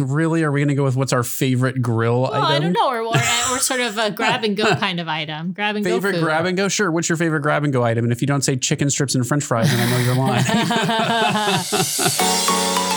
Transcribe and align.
really? 0.00 0.42
Are 0.42 0.50
we 0.50 0.60
going 0.60 0.68
to 0.68 0.74
go 0.74 0.84
with 0.84 0.96
what's 0.96 1.12
our 1.12 1.22
favorite 1.22 1.80
grill 1.82 2.22
Well, 2.22 2.32
item? 2.34 2.46
I 2.46 2.58
don't 2.58 2.72
know. 2.72 2.88
We're, 2.88 3.04
we're, 3.04 3.12
we're 3.52 3.58
sort 3.58 3.80
of 3.80 3.96
a 3.98 4.10
grab 4.10 4.42
and 4.44 4.56
go 4.56 4.74
kind 4.76 4.98
of 5.00 5.08
item. 5.08 5.52
Grab 5.52 5.76
and 5.76 5.84
Favorite 5.84 6.12
go 6.12 6.18
food. 6.18 6.24
grab 6.24 6.46
and 6.46 6.56
go? 6.56 6.68
Sure. 6.68 6.90
What's 6.90 7.08
your 7.08 7.16
favorite 7.18 7.40
grab 7.40 7.64
and 7.64 7.72
go 7.72 7.84
item? 7.84 8.04
And 8.04 8.12
if 8.12 8.20
you 8.20 8.26
don't 8.26 8.42
say 8.42 8.56
chicken 8.56 8.90
strips 8.90 9.14
and 9.14 9.26
french 9.26 9.44
fries, 9.44 9.70
then 9.70 9.86
I 9.86 9.90
know 9.90 9.98
you're 9.98 10.16
lying. 10.16 10.44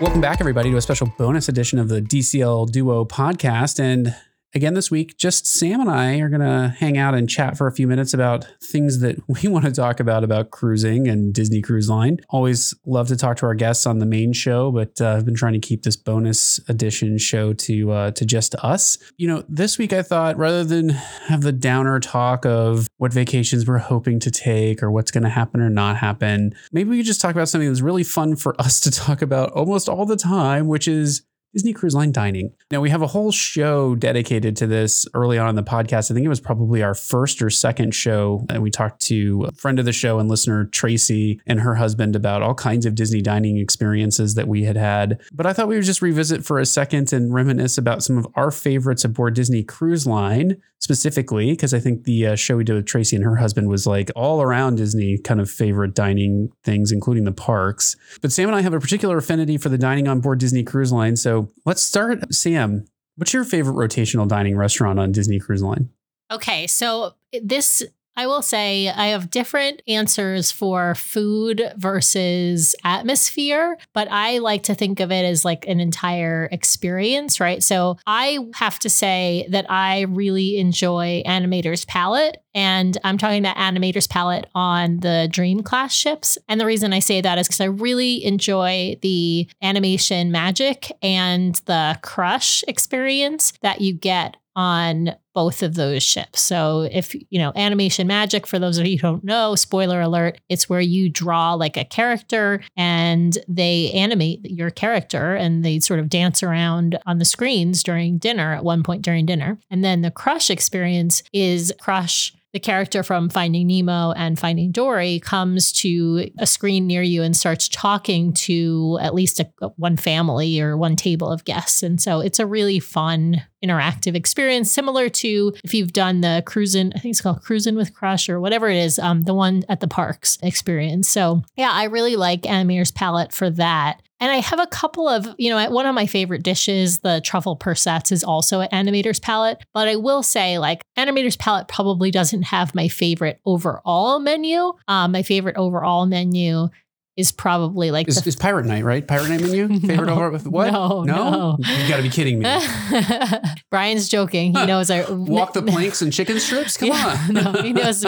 Welcome 0.00 0.20
back, 0.20 0.40
everybody, 0.40 0.68
to 0.72 0.76
a 0.76 0.80
special 0.80 1.06
bonus 1.16 1.48
edition 1.48 1.78
of 1.78 1.88
the 1.88 2.02
DCL 2.02 2.72
Duo 2.72 3.04
podcast. 3.04 3.78
And 3.78 4.14
again, 4.54 4.74
this 4.74 4.90
week, 4.90 5.16
just 5.16 5.46
Sam 5.46 5.80
and 5.80 5.90
I 5.90 6.18
are 6.18 6.28
going 6.28 6.40
to 6.40 6.74
hang 6.78 6.98
out 6.98 7.14
and 7.14 7.28
chat 7.28 7.56
for 7.56 7.66
a 7.66 7.72
few 7.72 7.86
minutes 7.86 8.12
about 8.12 8.46
things 8.62 9.00
that 9.00 9.16
we 9.42 9.48
want 9.48 9.64
to 9.64 9.72
talk 9.72 10.00
about 10.00 10.24
about 10.24 10.50
cruising 10.50 11.08
and 11.08 11.32
Disney 11.32 11.62
Cruise 11.62 11.88
Line. 11.88 12.18
Always 12.30 12.74
love 12.86 13.08
to 13.08 13.16
talk 13.16 13.36
to 13.38 13.46
our 13.46 13.54
guests 13.54 13.86
on 13.86 13.98
the 13.98 14.06
main 14.06 14.32
show, 14.32 14.70
but 14.70 15.00
uh, 15.00 15.16
I've 15.16 15.24
been 15.24 15.34
trying 15.34 15.54
to 15.54 15.58
keep 15.58 15.82
this 15.82 15.96
bonus 15.96 16.60
edition 16.68 17.18
show 17.18 17.52
to 17.52 17.92
uh, 17.92 18.10
to 18.12 18.24
just 18.24 18.54
us. 18.56 18.98
You 19.16 19.28
know, 19.28 19.44
this 19.48 19.78
week 19.78 19.92
I 19.92 20.02
thought 20.02 20.36
rather 20.36 20.64
than 20.64 20.90
have 20.90 21.42
the 21.42 21.52
downer 21.52 21.98
talk 22.00 22.44
of 22.44 22.86
what 22.98 23.12
vacations 23.12 23.66
we're 23.66 23.78
hoping 23.78 24.20
to 24.20 24.30
take 24.30 24.82
or 24.82 24.90
what's 24.90 25.10
going 25.10 25.24
to 25.24 25.30
happen 25.30 25.60
or 25.60 25.70
not 25.70 25.96
happen, 25.96 26.54
maybe 26.72 26.90
we 26.90 26.98
could 26.98 27.06
just 27.06 27.20
talk 27.20 27.32
about 27.32 27.48
something 27.48 27.68
that's 27.68 27.80
really 27.80 28.04
fun 28.04 28.36
for 28.36 28.60
us 28.60 28.80
to 28.80 28.90
talk 28.90 29.22
about 29.22 29.52
almost 29.52 29.88
all 29.88 30.06
the 30.06 30.16
time, 30.16 30.66
which 30.68 30.88
is 30.88 31.22
Disney 31.52 31.72
Cruise 31.72 31.94
Line 31.94 32.12
dining. 32.12 32.52
Now, 32.70 32.80
we 32.80 32.88
have 32.90 33.02
a 33.02 33.06
whole 33.06 33.30
show 33.30 33.94
dedicated 33.94 34.56
to 34.56 34.66
this 34.66 35.06
early 35.12 35.38
on 35.38 35.50
in 35.50 35.54
the 35.54 35.62
podcast. 35.62 36.10
I 36.10 36.14
think 36.14 36.24
it 36.24 36.30
was 36.30 36.40
probably 36.40 36.82
our 36.82 36.94
first 36.94 37.42
or 37.42 37.50
second 37.50 37.94
show. 37.94 38.46
And 38.48 38.62
we 38.62 38.70
talked 38.70 39.02
to 39.02 39.44
a 39.48 39.52
friend 39.52 39.78
of 39.78 39.84
the 39.84 39.92
show 39.92 40.18
and 40.18 40.28
listener, 40.28 40.64
Tracy, 40.64 41.40
and 41.46 41.60
her 41.60 41.74
husband 41.74 42.16
about 42.16 42.42
all 42.42 42.54
kinds 42.54 42.86
of 42.86 42.94
Disney 42.94 43.20
dining 43.20 43.58
experiences 43.58 44.34
that 44.34 44.48
we 44.48 44.64
had 44.64 44.76
had. 44.76 45.20
But 45.32 45.46
I 45.46 45.52
thought 45.52 45.68
we 45.68 45.76
would 45.76 45.84
just 45.84 46.02
revisit 46.02 46.44
for 46.44 46.58
a 46.58 46.66
second 46.66 47.12
and 47.12 47.34
reminisce 47.34 47.76
about 47.76 48.02
some 48.02 48.16
of 48.16 48.26
our 48.34 48.50
favorites 48.50 49.04
aboard 49.04 49.34
Disney 49.34 49.62
Cruise 49.62 50.06
Line 50.06 50.56
specifically, 50.82 51.52
because 51.52 51.72
I 51.72 51.78
think 51.78 52.04
the 52.04 52.26
uh, 52.26 52.34
show 52.34 52.56
we 52.56 52.64
did 52.64 52.74
with 52.74 52.86
Tracy 52.86 53.14
and 53.14 53.24
her 53.24 53.36
husband 53.36 53.68
was 53.68 53.86
like 53.86 54.10
all 54.16 54.42
around 54.42 54.76
Disney 54.76 55.16
kind 55.16 55.40
of 55.40 55.48
favorite 55.48 55.94
dining 55.94 56.50
things, 56.64 56.90
including 56.90 57.22
the 57.22 57.30
parks. 57.30 57.94
But 58.20 58.32
Sam 58.32 58.48
and 58.48 58.56
I 58.56 58.62
have 58.62 58.74
a 58.74 58.80
particular 58.80 59.16
affinity 59.16 59.58
for 59.58 59.68
the 59.68 59.78
dining 59.78 60.08
on 60.08 60.20
board 60.20 60.40
Disney 60.40 60.64
Cruise 60.64 60.92
Line. 60.92 61.14
So 61.14 61.41
let's 61.64 61.82
start. 61.82 62.32
Sam, 62.34 62.84
what's 63.16 63.32
your 63.32 63.44
favorite 63.44 63.74
rotational 63.74 64.28
dining 64.28 64.56
restaurant 64.56 64.98
on 64.98 65.12
Disney 65.12 65.38
Cruise 65.38 65.62
Line? 65.62 65.90
Okay, 66.30 66.66
so 66.66 67.14
this 67.42 67.82
I 68.16 68.26
will 68.26 68.42
say 68.42 68.88
I 68.88 69.08
have 69.08 69.30
different 69.30 69.82
answers 69.88 70.50
for 70.50 70.94
food 70.94 71.72
versus 71.76 72.74
atmosphere, 72.84 73.78
but 73.94 74.08
I 74.10 74.38
like 74.38 74.64
to 74.64 74.74
think 74.74 75.00
of 75.00 75.10
it 75.10 75.24
as 75.24 75.44
like 75.44 75.66
an 75.66 75.80
entire 75.80 76.48
experience, 76.52 77.40
right? 77.40 77.62
So 77.62 77.96
I 78.06 78.38
have 78.54 78.78
to 78.80 78.90
say 78.90 79.46
that 79.50 79.70
I 79.70 80.02
really 80.02 80.58
enjoy 80.58 81.22
Animator's 81.26 81.84
Palate. 81.86 82.38
And 82.54 82.98
I'm 83.02 83.16
talking 83.16 83.38
about 83.38 83.56
Animator's 83.56 84.06
Palate 84.06 84.46
on 84.54 85.00
the 85.00 85.26
Dream 85.30 85.62
class 85.62 85.94
ships. 85.94 86.36
And 86.48 86.60
the 86.60 86.66
reason 86.66 86.92
I 86.92 86.98
say 86.98 87.22
that 87.22 87.38
is 87.38 87.46
because 87.48 87.62
I 87.62 87.66
really 87.66 88.22
enjoy 88.24 88.96
the 89.00 89.48
animation 89.62 90.30
magic 90.30 90.92
and 91.00 91.54
the 91.64 91.98
crush 92.02 92.62
experience 92.68 93.54
that 93.62 93.80
you 93.80 93.94
get 93.94 94.36
on 94.54 95.16
both 95.34 95.62
of 95.62 95.74
those 95.74 96.02
ships. 96.02 96.40
So 96.40 96.88
if 96.90 97.14
you 97.14 97.38
know 97.38 97.52
animation 97.56 98.06
magic 98.06 98.46
for 98.46 98.58
those 98.58 98.78
of 98.78 98.86
you 98.86 98.96
who 98.96 99.02
don't 99.02 99.24
know, 99.24 99.54
spoiler 99.54 100.00
alert, 100.00 100.40
it's 100.48 100.68
where 100.68 100.80
you 100.80 101.08
draw 101.08 101.54
like 101.54 101.76
a 101.76 101.84
character 101.84 102.60
and 102.76 103.36
they 103.48 103.90
animate 103.92 104.40
your 104.44 104.70
character 104.70 105.34
and 105.34 105.64
they 105.64 105.80
sort 105.80 106.00
of 106.00 106.08
dance 106.08 106.42
around 106.42 106.98
on 107.06 107.18
the 107.18 107.24
screens 107.24 107.82
during 107.82 108.18
dinner 108.18 108.52
at 108.54 108.64
one 108.64 108.82
point 108.82 109.02
during 109.02 109.26
dinner. 109.26 109.58
And 109.70 109.84
then 109.84 110.02
the 110.02 110.10
crush 110.10 110.50
experience 110.50 111.22
is 111.32 111.72
crush 111.80 112.32
the 112.52 112.60
character 112.60 113.02
from 113.02 113.30
Finding 113.30 113.66
Nemo 113.66 114.12
and 114.12 114.38
Finding 114.38 114.72
Dory 114.72 115.20
comes 115.20 115.72
to 115.80 116.30
a 116.38 116.46
screen 116.46 116.86
near 116.86 117.02
you 117.02 117.22
and 117.22 117.34
starts 117.34 117.66
talking 117.66 118.34
to 118.34 118.98
at 119.00 119.14
least 119.14 119.40
a, 119.40 119.46
one 119.76 119.96
family 119.96 120.60
or 120.60 120.76
one 120.76 120.96
table 120.96 121.30
of 121.30 121.44
guests. 121.44 121.82
And 121.82 122.00
so 122.00 122.20
it's 122.20 122.38
a 122.38 122.46
really 122.46 122.78
fun 122.78 123.42
interactive 123.62 124.14
experience, 124.14 124.70
similar 124.70 125.08
to 125.08 125.52
if 125.64 125.74
you've 125.74 125.92
done 125.92 126.20
the 126.20 126.42
cruising, 126.46 126.92
I 126.94 126.98
think 126.98 127.12
it's 127.12 127.20
called 127.20 127.42
Cruising 127.42 127.76
with 127.76 127.94
Crush 127.94 128.28
or 128.28 128.40
whatever 128.40 128.68
it 128.68 128.76
is, 128.76 128.98
um, 128.98 129.22
the 129.22 129.34
one 129.34 129.64
at 129.68 129.80
the 129.80 129.88
parks 129.88 130.38
experience. 130.42 131.08
So 131.08 131.42
yeah, 131.56 131.70
I 131.72 131.84
really 131.84 132.16
like 132.16 132.42
Animator's 132.42 132.90
Palate 132.90 133.32
for 133.32 133.50
that. 133.50 134.02
And 134.20 134.30
I 134.30 134.36
have 134.36 134.60
a 134.60 134.68
couple 134.68 135.08
of, 135.08 135.26
you 135.36 135.50
know, 135.50 135.68
one 135.70 135.84
of 135.84 135.96
my 135.96 136.06
favorite 136.06 136.44
dishes, 136.44 137.00
the 137.00 137.20
truffle 137.24 137.56
persets, 137.56 138.12
is 138.12 138.22
also 138.22 138.60
at 138.60 138.70
Animator's 138.70 139.18
Palate. 139.18 139.58
But 139.74 139.88
I 139.88 139.96
will 139.96 140.22
say, 140.22 140.60
like, 140.60 140.84
Animator's 140.96 141.36
Palate 141.36 141.66
probably 141.66 142.12
doesn't 142.12 142.42
have 142.42 142.72
my 142.72 142.86
favorite 142.86 143.40
overall 143.44 144.20
menu. 144.20 144.74
Um, 144.86 145.10
my 145.10 145.24
favorite 145.24 145.56
overall 145.56 146.06
menu 146.06 146.68
is 147.16 147.30
probably 147.30 147.90
like 147.90 148.08
Is, 148.08 148.22
the 148.22 148.26
is 148.28 148.36
Pirate 148.36 148.64
Night, 148.64 148.84
right? 148.84 149.06
Pirate 149.06 149.28
Night 149.28 149.40
menu? 149.42 149.68
Favorite 149.80 150.06
No. 150.06 150.14
over 150.22 150.38
what? 150.48 150.72
No, 150.72 151.02
no. 151.04 151.56
You 151.60 151.88
got 151.88 151.98
to 151.98 152.02
be 152.02 152.08
kidding 152.08 152.38
me. 152.38 152.44
Brian's 153.70 154.08
joking. 154.08 154.54
He 154.54 154.66
knows 154.66 154.90
I 154.90 155.08
Walk 155.10 155.52
the 155.52 155.62
planks 155.62 156.02
and 156.02 156.12
chicken 156.12 156.40
strips? 156.40 156.76
Come 156.76 156.88
yeah, 156.88 157.18
on. 157.28 157.34
no, 157.34 157.52
he 157.62 157.72
knows. 157.72 158.04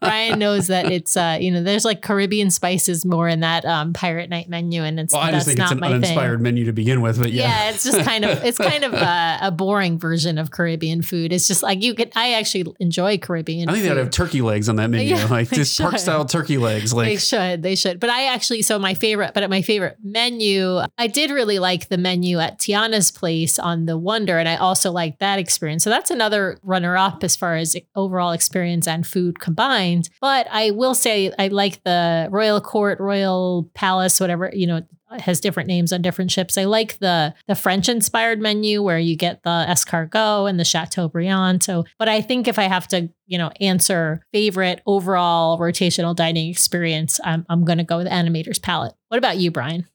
Brian 0.00 0.38
knows 0.38 0.68
that 0.68 0.90
it's 0.90 1.16
uh, 1.16 1.38
you 1.40 1.50
know, 1.50 1.62
there's 1.62 1.84
like 1.84 2.02
Caribbean 2.02 2.50
spices 2.50 3.04
more 3.04 3.28
in 3.28 3.40
that 3.40 3.64
um 3.64 3.92
pirate 3.92 4.30
night 4.30 4.48
menu, 4.48 4.82
and 4.82 5.00
it's 5.00 5.12
Well, 5.12 5.22
I 5.22 5.32
just 5.32 5.46
think 5.46 5.58
it's 5.58 5.70
an 5.72 5.82
uninspired 5.82 6.38
thing. 6.38 6.42
menu 6.42 6.64
to 6.66 6.72
begin 6.72 7.00
with, 7.00 7.18
but 7.18 7.32
yeah. 7.32 7.48
Yeah. 7.48 7.70
it's 7.70 7.84
just 7.84 8.00
kind 8.02 8.24
of 8.24 8.44
it's 8.44 8.58
kind 8.58 8.84
of 8.84 8.94
a, 8.94 9.38
a 9.42 9.50
boring 9.50 9.98
version 9.98 10.38
of 10.38 10.50
Caribbean 10.50 11.02
food. 11.02 11.32
It's 11.32 11.46
just 11.46 11.62
like 11.62 11.82
you 11.82 11.94
could. 11.94 12.12
I 12.14 12.34
actually 12.34 12.66
enjoy 12.78 13.18
Caribbean. 13.18 13.68
I 13.68 13.72
think 13.72 13.84
they 13.84 13.90
ought 13.90 13.94
to 13.94 14.00
have 14.04 14.10
turkey 14.10 14.42
legs 14.42 14.68
on 14.68 14.76
that 14.76 14.90
menu, 14.90 15.14
Yeah, 15.16 15.26
like 15.26 15.50
just 15.50 15.80
park 15.80 15.98
style 15.98 16.24
turkey 16.24 16.58
legs. 16.58 16.92
Like 16.94 17.08
they 17.08 17.16
should, 17.16 17.62
they 17.62 17.74
should. 17.74 17.98
But 18.00 18.10
I 18.10 18.26
actually, 18.26 18.43
so 18.62 18.78
my 18.78 18.94
favorite, 18.94 19.34
but 19.34 19.42
at 19.42 19.50
my 19.50 19.62
favorite 19.62 19.96
menu, 20.02 20.80
I 20.98 21.06
did 21.06 21.30
really 21.30 21.58
like 21.58 21.88
the 21.88 21.98
menu 21.98 22.38
at 22.38 22.58
Tiana's 22.58 23.10
place 23.10 23.58
on 23.58 23.86
the 23.86 23.98
Wonder, 23.98 24.38
and 24.38 24.48
I 24.48 24.56
also 24.56 24.90
liked 24.90 25.20
that 25.20 25.38
experience. 25.38 25.84
So 25.84 25.90
that's 25.90 26.10
another 26.10 26.58
runner 26.62 26.96
up 26.96 27.24
as 27.24 27.36
far 27.36 27.56
as 27.56 27.76
overall 27.94 28.32
experience 28.32 28.86
and 28.86 29.06
food 29.06 29.40
combined. 29.40 30.10
But 30.20 30.46
I 30.50 30.70
will 30.70 30.94
say 30.94 31.32
I 31.38 31.48
like 31.48 31.82
the 31.84 32.28
Royal 32.30 32.60
Court, 32.60 33.00
Royal 33.00 33.70
Palace, 33.74 34.20
whatever 34.20 34.50
you 34.52 34.66
know. 34.66 34.82
Has 35.20 35.40
different 35.40 35.68
names 35.68 35.92
on 35.92 36.02
different 36.02 36.30
ships. 36.30 36.58
I 36.58 36.64
like 36.64 36.98
the 36.98 37.34
the 37.46 37.54
French 37.54 37.88
inspired 37.88 38.40
menu 38.40 38.82
where 38.82 38.98
you 38.98 39.16
get 39.16 39.42
the 39.42 39.64
escargot 39.68 40.48
and 40.48 40.58
the 40.58 40.64
Chateaubriand. 40.64 41.62
So, 41.62 41.84
but 41.98 42.08
I 42.08 42.20
think 42.20 42.48
if 42.48 42.58
I 42.58 42.64
have 42.64 42.88
to, 42.88 43.08
you 43.26 43.38
know, 43.38 43.50
answer 43.60 44.24
favorite 44.32 44.82
overall 44.86 45.58
rotational 45.58 46.14
dining 46.14 46.50
experience, 46.50 47.20
I'm 47.24 47.46
I'm 47.48 47.64
going 47.64 47.78
to 47.78 47.84
go 47.84 47.98
with 47.98 48.06
Animator's 48.06 48.58
Palate. 48.58 48.94
What 49.08 49.18
about 49.18 49.38
you, 49.38 49.50
Brian? 49.50 49.86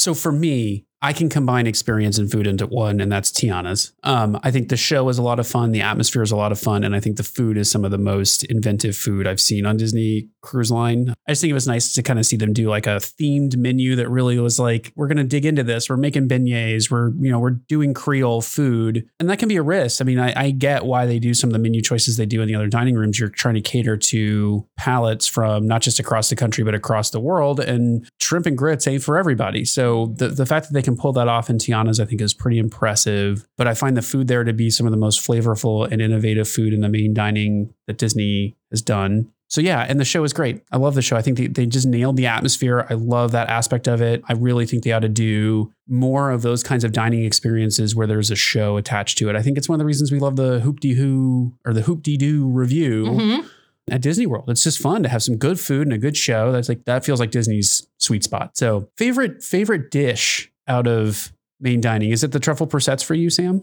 so 0.00 0.14
for 0.14 0.32
me, 0.32 0.86
I 1.02 1.12
can 1.12 1.28
combine 1.28 1.66
experience 1.66 2.18
and 2.18 2.30
food 2.30 2.46
into 2.46 2.66
one, 2.66 3.00
and 3.00 3.10
that's 3.10 3.30
Tiana's. 3.30 3.92
Um, 4.02 4.38
I 4.42 4.50
think 4.50 4.68
the 4.68 4.76
show 4.76 5.08
is 5.08 5.18
a 5.18 5.22
lot 5.22 5.40
of 5.40 5.46
fun. 5.46 5.72
The 5.72 5.80
atmosphere 5.80 6.22
is 6.22 6.30
a 6.30 6.36
lot 6.36 6.52
of 6.52 6.60
fun. 6.60 6.84
And 6.84 6.94
I 6.94 7.00
think 7.00 7.16
the 7.16 7.22
food 7.22 7.56
is 7.56 7.70
some 7.70 7.84
of 7.84 7.90
the 7.90 7.98
most 7.98 8.44
inventive 8.44 8.96
food 8.96 9.26
I've 9.26 9.40
seen 9.40 9.66
on 9.66 9.76
Disney 9.76 10.28
Cruise 10.42 10.70
Line. 10.70 11.14
I 11.26 11.32
just 11.32 11.40
think 11.40 11.50
it 11.50 11.54
was 11.54 11.66
nice 11.66 11.92
to 11.94 12.02
kind 12.02 12.18
of 12.18 12.26
see 12.26 12.36
them 12.36 12.52
do 12.52 12.68
like 12.68 12.86
a 12.86 12.96
themed 12.96 13.56
menu 13.56 13.96
that 13.96 14.08
really 14.08 14.38
was 14.38 14.58
like, 14.58 14.92
we're 14.94 15.06
going 15.06 15.16
to 15.18 15.24
dig 15.24 15.46
into 15.46 15.62
this. 15.62 15.88
We're 15.88 15.96
making 15.96 16.28
beignets. 16.28 16.90
We're, 16.90 17.10
you 17.18 17.30
know, 17.30 17.38
we're 17.38 17.50
doing 17.50 17.94
Creole 17.94 18.42
food. 18.42 19.08
And 19.18 19.28
that 19.30 19.38
can 19.38 19.48
be 19.48 19.56
a 19.56 19.62
risk. 19.62 20.00
I 20.00 20.04
mean, 20.04 20.18
I, 20.18 20.32
I 20.36 20.50
get 20.50 20.84
why 20.84 21.06
they 21.06 21.18
do 21.18 21.34
some 21.34 21.48
of 21.48 21.52
the 21.52 21.58
menu 21.58 21.82
choices 21.82 22.16
they 22.16 22.26
do 22.26 22.42
in 22.42 22.48
the 22.48 22.54
other 22.54 22.68
dining 22.68 22.94
rooms. 22.94 23.18
You're 23.18 23.28
trying 23.28 23.54
to 23.54 23.60
cater 23.60 23.96
to 23.96 24.66
palates 24.76 25.26
from 25.26 25.66
not 25.66 25.82
just 25.82 25.98
across 25.98 26.28
the 26.28 26.36
country, 26.36 26.64
but 26.64 26.74
across 26.74 27.10
the 27.10 27.20
world. 27.20 27.60
And 27.60 28.08
shrimp 28.20 28.46
and 28.46 28.56
grits 28.56 28.86
ain't 28.86 29.02
for 29.02 29.18
everybody. 29.18 29.64
So 29.64 30.14
the, 30.16 30.28
the 30.28 30.46
fact 30.46 30.68
that 30.68 30.74
they 30.74 30.82
can 30.82 30.89
pull 30.96 31.12
that 31.14 31.28
off 31.28 31.50
in 31.50 31.58
Tiana's, 31.58 32.00
I 32.00 32.04
think, 32.04 32.20
is 32.20 32.34
pretty 32.34 32.58
impressive. 32.58 33.46
But 33.56 33.66
I 33.66 33.74
find 33.74 33.96
the 33.96 34.02
food 34.02 34.28
there 34.28 34.44
to 34.44 34.52
be 34.52 34.70
some 34.70 34.86
of 34.86 34.90
the 34.92 34.98
most 34.98 35.26
flavorful 35.26 35.90
and 35.90 36.00
innovative 36.02 36.48
food 36.48 36.72
in 36.72 36.80
the 36.80 36.88
main 36.88 37.14
dining 37.14 37.72
that 37.86 37.98
Disney 37.98 38.56
has 38.70 38.82
done. 38.82 39.30
So 39.48 39.60
yeah, 39.60 39.84
and 39.88 39.98
the 39.98 40.04
show 40.04 40.22
is 40.22 40.32
great. 40.32 40.62
I 40.70 40.76
love 40.76 40.94
the 40.94 41.02
show. 41.02 41.16
I 41.16 41.22
think 41.22 41.36
they, 41.36 41.48
they 41.48 41.66
just 41.66 41.84
nailed 41.86 42.16
the 42.16 42.26
atmosphere. 42.26 42.86
I 42.88 42.94
love 42.94 43.32
that 43.32 43.48
aspect 43.48 43.88
of 43.88 44.00
it. 44.00 44.22
I 44.28 44.34
really 44.34 44.64
think 44.64 44.84
they 44.84 44.92
ought 44.92 45.00
to 45.00 45.08
do 45.08 45.72
more 45.88 46.30
of 46.30 46.42
those 46.42 46.62
kinds 46.62 46.84
of 46.84 46.92
dining 46.92 47.24
experiences 47.24 47.96
where 47.96 48.06
there's 48.06 48.30
a 48.30 48.36
show 48.36 48.76
attached 48.76 49.18
to 49.18 49.28
it. 49.28 49.34
I 49.34 49.42
think 49.42 49.58
it's 49.58 49.68
one 49.68 49.74
of 49.74 49.80
the 49.80 49.86
reasons 49.86 50.12
we 50.12 50.20
love 50.20 50.36
the 50.36 50.60
Hoop 50.60 50.78
De 50.78 50.94
Hoo 50.94 51.52
or 51.64 51.72
the 51.72 51.82
Hoop-Dee-Doo 51.82 52.48
Revue 52.48 53.06
Mhm. 53.06 53.44
at 53.90 54.00
Disney 54.00 54.24
World. 54.24 54.44
It's 54.48 54.62
just 54.62 54.78
fun 54.78 55.02
to 55.02 55.08
have 55.08 55.20
some 55.24 55.36
good 55.36 55.58
food 55.58 55.88
and 55.88 55.92
a 55.94 55.98
good 55.98 56.16
show. 56.16 56.52
That's 56.52 56.68
like 56.68 56.84
that 56.84 57.04
feels 57.04 57.18
like 57.18 57.32
Disney's 57.32 57.88
sweet 57.98 58.22
spot. 58.22 58.56
So 58.56 58.88
favorite 58.96 59.42
favorite 59.42 59.90
dish 59.90 60.49
out 60.70 60.86
of 60.86 61.32
main 61.60 61.80
dining 61.80 62.10
is 62.10 62.24
it 62.24 62.32
the 62.32 62.40
truffle 62.40 62.66
persets 62.66 63.02
for 63.02 63.14
you, 63.14 63.28
Sam? 63.28 63.60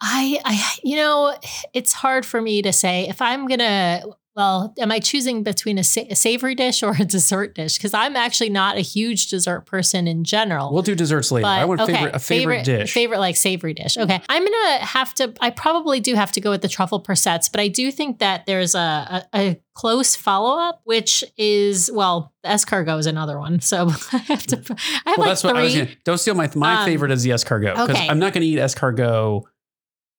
I, 0.00 0.40
I, 0.44 0.74
you 0.82 0.96
know, 0.96 1.36
it's 1.72 1.92
hard 1.92 2.26
for 2.26 2.42
me 2.42 2.62
to 2.62 2.72
say 2.72 3.08
if 3.08 3.22
I'm 3.22 3.46
gonna. 3.46 4.02
Well, 4.34 4.72
am 4.78 4.90
I 4.90 4.98
choosing 4.98 5.42
between 5.42 5.76
a, 5.76 5.84
sa- 5.84 6.06
a 6.08 6.16
savory 6.16 6.54
dish 6.54 6.82
or 6.82 6.92
a 6.98 7.04
dessert 7.04 7.54
dish? 7.54 7.76
Because 7.76 7.92
I'm 7.92 8.16
actually 8.16 8.48
not 8.48 8.76
a 8.76 8.80
huge 8.80 9.28
dessert 9.28 9.66
person 9.66 10.08
in 10.08 10.24
general. 10.24 10.72
We'll 10.72 10.82
do 10.82 10.94
desserts 10.94 11.30
later. 11.30 11.46
I 11.46 11.66
want 11.66 11.80
okay, 11.82 11.92
favorite, 11.92 12.14
a 12.14 12.18
favorite, 12.18 12.64
dish. 12.64 12.92
Favorite 12.92 13.18
like 13.18 13.36
savory 13.36 13.74
dish. 13.74 13.98
Okay. 13.98 14.20
I'm 14.28 14.42
gonna 14.44 14.78
have 14.78 15.12
to 15.14 15.34
I 15.40 15.50
probably 15.50 16.00
do 16.00 16.14
have 16.14 16.32
to 16.32 16.40
go 16.40 16.50
with 16.50 16.62
the 16.62 16.68
truffle 16.68 17.00
persets, 17.00 17.48
but 17.50 17.60
I 17.60 17.68
do 17.68 17.90
think 17.90 18.20
that 18.20 18.46
there's 18.46 18.74
a 18.74 18.80
a, 18.82 19.24
a 19.34 19.60
close 19.74 20.16
follow-up, 20.16 20.80
which 20.84 21.24
is 21.36 21.90
well, 21.92 22.32
escargot 22.44 22.98
is 22.98 23.06
another 23.06 23.38
one. 23.38 23.60
So 23.60 23.88
I 24.12 24.16
have 24.18 24.46
to 24.48 24.56
I 24.56 25.10
have 25.10 25.18
well, 25.18 25.26
like 25.26 25.28
that's 25.28 25.44
what 25.44 25.56
I 25.56 25.62
was 25.62 25.72
three 25.72 25.84
gonna, 25.84 25.96
don't 26.04 26.18
steal 26.18 26.34
my 26.34 26.50
my 26.54 26.80
Um, 26.80 26.84
favorite 26.86 27.10
is 27.10 27.22
the 27.22 27.30
escargot 27.30 27.72
because 27.72 27.90
okay. 27.90 28.08
I'm 28.08 28.18
not 28.18 28.32
going 28.32 28.42
to 28.42 28.46
eat 28.46 28.58
escargot. 28.58 29.42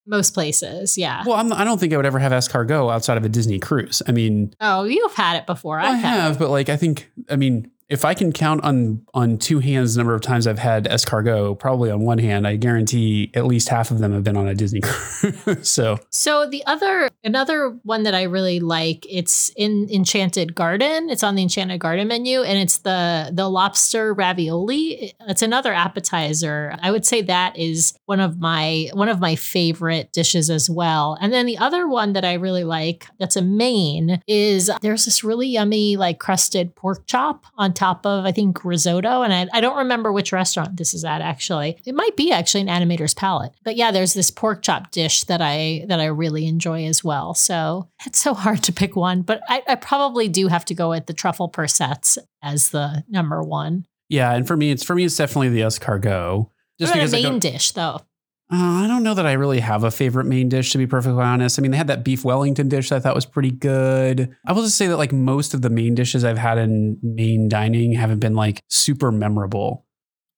Most 0.06 0.34
places. 0.34 0.98
Yeah. 0.98 1.24
Well, 1.26 1.36
I'm, 1.38 1.54
I 1.54 1.64
don't 1.64 1.80
think 1.80 1.94
I 1.94 1.98
would 1.98 2.06
ever 2.06 2.20
have 2.20 2.32
escargot 2.32 2.94
outside 2.94 3.18
of 3.18 3.24
a 3.26 3.30
Disney 3.30 3.60
cruise. 3.60 4.02
I 4.08 4.12
mean, 4.12 4.54
Oh, 4.62 4.84
you've 4.84 5.14
had 5.14 5.38
it 5.38 5.46
before. 5.46 5.80
I 5.80 5.88
I've 5.90 6.00
it. 6.00 6.08
have, 6.08 6.40
but 6.40 6.50
like 6.50 6.70
I 6.70 6.78
think 6.78 7.10
I 7.30 7.36
mean, 7.36 7.72
if 7.90 8.06
I 8.06 8.14
can 8.14 8.32
count 8.32 8.64
on 8.64 9.06
on 9.14 9.38
two 9.38 9.60
hands 9.60 9.94
the 9.94 10.00
number 10.00 10.16
of 10.16 10.22
times 10.22 10.48
I've 10.48 10.60
had 10.60 10.86
escargot, 10.86 11.60
probably 11.60 11.92
on 11.92 12.02
one 12.02 12.18
hand, 12.18 12.48
I 12.48 12.56
guarantee 12.56 13.30
at 13.36 13.46
least 13.46 13.70
half 13.70 13.92
of 13.92 14.00
them 14.00 14.14
have 14.14 14.24
been 14.24 14.36
on 14.36 14.48
a 14.48 14.56
Disney 14.56 14.82
cruise. 14.84 15.70
so 15.70 16.00
So 16.10 16.50
the 16.50 16.66
other 16.66 17.10
another 17.24 17.78
one 17.84 18.04
that 18.04 18.16
I 18.16 18.24
really 18.24 18.60
like, 18.60 19.06
it's 19.10 19.50
in 19.56 19.88
Enchanted 19.92 20.56
Garden. 20.56 21.10
It's 21.10 21.22
on 21.22 21.36
the 21.36 21.44
Enchanted 21.44 21.80
Garden 21.80 22.08
menu 22.08 22.42
and 22.42 22.58
it's 22.58 22.80
the 22.80 23.30
the 23.32 23.48
lobster 23.48 24.14
ravioli. 24.14 25.14
It's 25.28 25.44
another 25.44 25.72
appetizer. 25.72 26.76
I 26.82 26.90
would 26.90 27.06
say 27.06 27.22
that 27.22 27.58
is 27.58 27.94
one 28.06 28.20
of 28.20 28.40
my 28.40 28.90
one 28.94 29.10
of 29.10 29.20
my 29.20 29.36
favorite 29.36 30.12
dishes 30.12 30.50
as 30.50 30.68
well. 30.68 31.16
And 31.22 31.32
then 31.32 31.46
the 31.46 31.60
other 31.60 31.88
one 31.88 32.14
that 32.14 32.26
I 32.26 32.34
really 32.34 32.64
like 32.64 33.08
that's 33.20 33.36
a 33.36 33.42
main 33.44 34.20
is 34.28 34.72
there's 34.82 35.06
this 35.06 35.24
really 35.24 35.48
yummy 35.48 35.96
like 35.96 36.20
crusted 36.20 36.76
pork 36.76 37.06
chop 37.06 37.46
on 37.56 37.74
top 37.74 37.83
of 37.84 38.26
I 38.26 38.32
think 38.32 38.64
risotto 38.64 39.22
and 39.22 39.34
I, 39.34 39.48
I 39.54 39.62
don't 39.62 39.78
remember 39.78 40.12
which 40.12 40.32
restaurant 40.32 40.78
this 40.78 40.94
is 40.94 41.04
at 41.04 41.22
actually. 41.22 41.78
It 41.86 41.94
might 41.94 42.16
be 42.16 42.32
actually 42.32 42.62
an 42.62 42.68
animator's 42.68 43.14
palate. 43.14 43.54
But 43.64 43.76
yeah, 43.76 43.92
there's 43.92 44.14
this 44.14 44.32
pork 44.32 44.62
chop 44.62 44.92
dish 44.92 45.24
that 45.26 45.42
I 45.42 45.86
that 45.88 46.00
I 46.00 46.06
really 46.06 46.48
enjoy 46.48 46.86
as 46.86 47.04
well. 47.04 47.34
So 47.34 47.90
it's 48.06 48.20
so 48.20 48.34
hard 48.34 48.64
to 48.64 48.74
pick 48.74 48.96
one, 48.96 49.22
but 49.22 49.42
I, 49.48 49.62
I 49.68 49.76
probably 49.76 50.28
do 50.30 50.48
have 50.48 50.66
to 50.66 50.74
go 50.74 50.90
with 50.90 51.06
the 51.06 51.14
truffle 51.14 51.50
persets 51.50 52.18
as 52.42 52.70
the 52.70 53.04
number 53.10 53.44
one. 53.44 53.86
yeah, 54.10 54.34
and 54.34 54.48
for 54.48 54.58
me, 54.58 54.72
it's 54.72 54.84
for 54.84 54.96
me, 54.96 55.04
it's 55.04 55.18
definitely 55.18 55.50
the 55.50 55.62
escargot. 55.62 56.50
Just 56.80 56.94
because 56.94 57.14
a 57.14 57.22
main 57.22 57.40
dish 57.40 57.72
though? 57.72 58.02
Uh, 58.52 58.84
I 58.84 58.88
don't 58.88 59.04
know 59.04 59.14
that 59.16 59.26
I 59.26 59.34
really 59.34 59.62
have 59.62 59.84
a 59.84 59.90
favorite 59.92 60.26
main 60.26 60.48
dish, 60.50 60.72
to 60.74 60.78
be 60.78 60.86
perfectly 60.86 61.24
honest. 61.24 61.58
I 61.58 61.62
mean, 61.62 61.72
they 61.72 61.78
had 61.78 61.88
that 61.88 62.04
beef 62.04 62.24
Wellington 62.24 62.70
dish 62.70 62.90
that 62.90 62.98
I 62.98 63.00
thought 63.00 63.16
was 63.16 63.26
pretty 63.26 63.50
good. 63.52 64.36
I 64.46 64.52
will 64.52 64.64
just 64.64 64.78
say 64.78 64.88
that, 64.88 64.98
like, 64.98 65.12
most 65.12 65.54
of 65.54 65.62
the 65.62 65.70
main 65.70 65.96
dishes 65.96 66.24
I've 66.24 66.38
had 66.38 66.58
in 66.58 67.00
main 67.02 67.50
dining 67.50 67.94
haven't 67.94 68.20
been 68.20 68.36
like 68.36 68.62
super 68.70 69.12
memorable. 69.12 69.86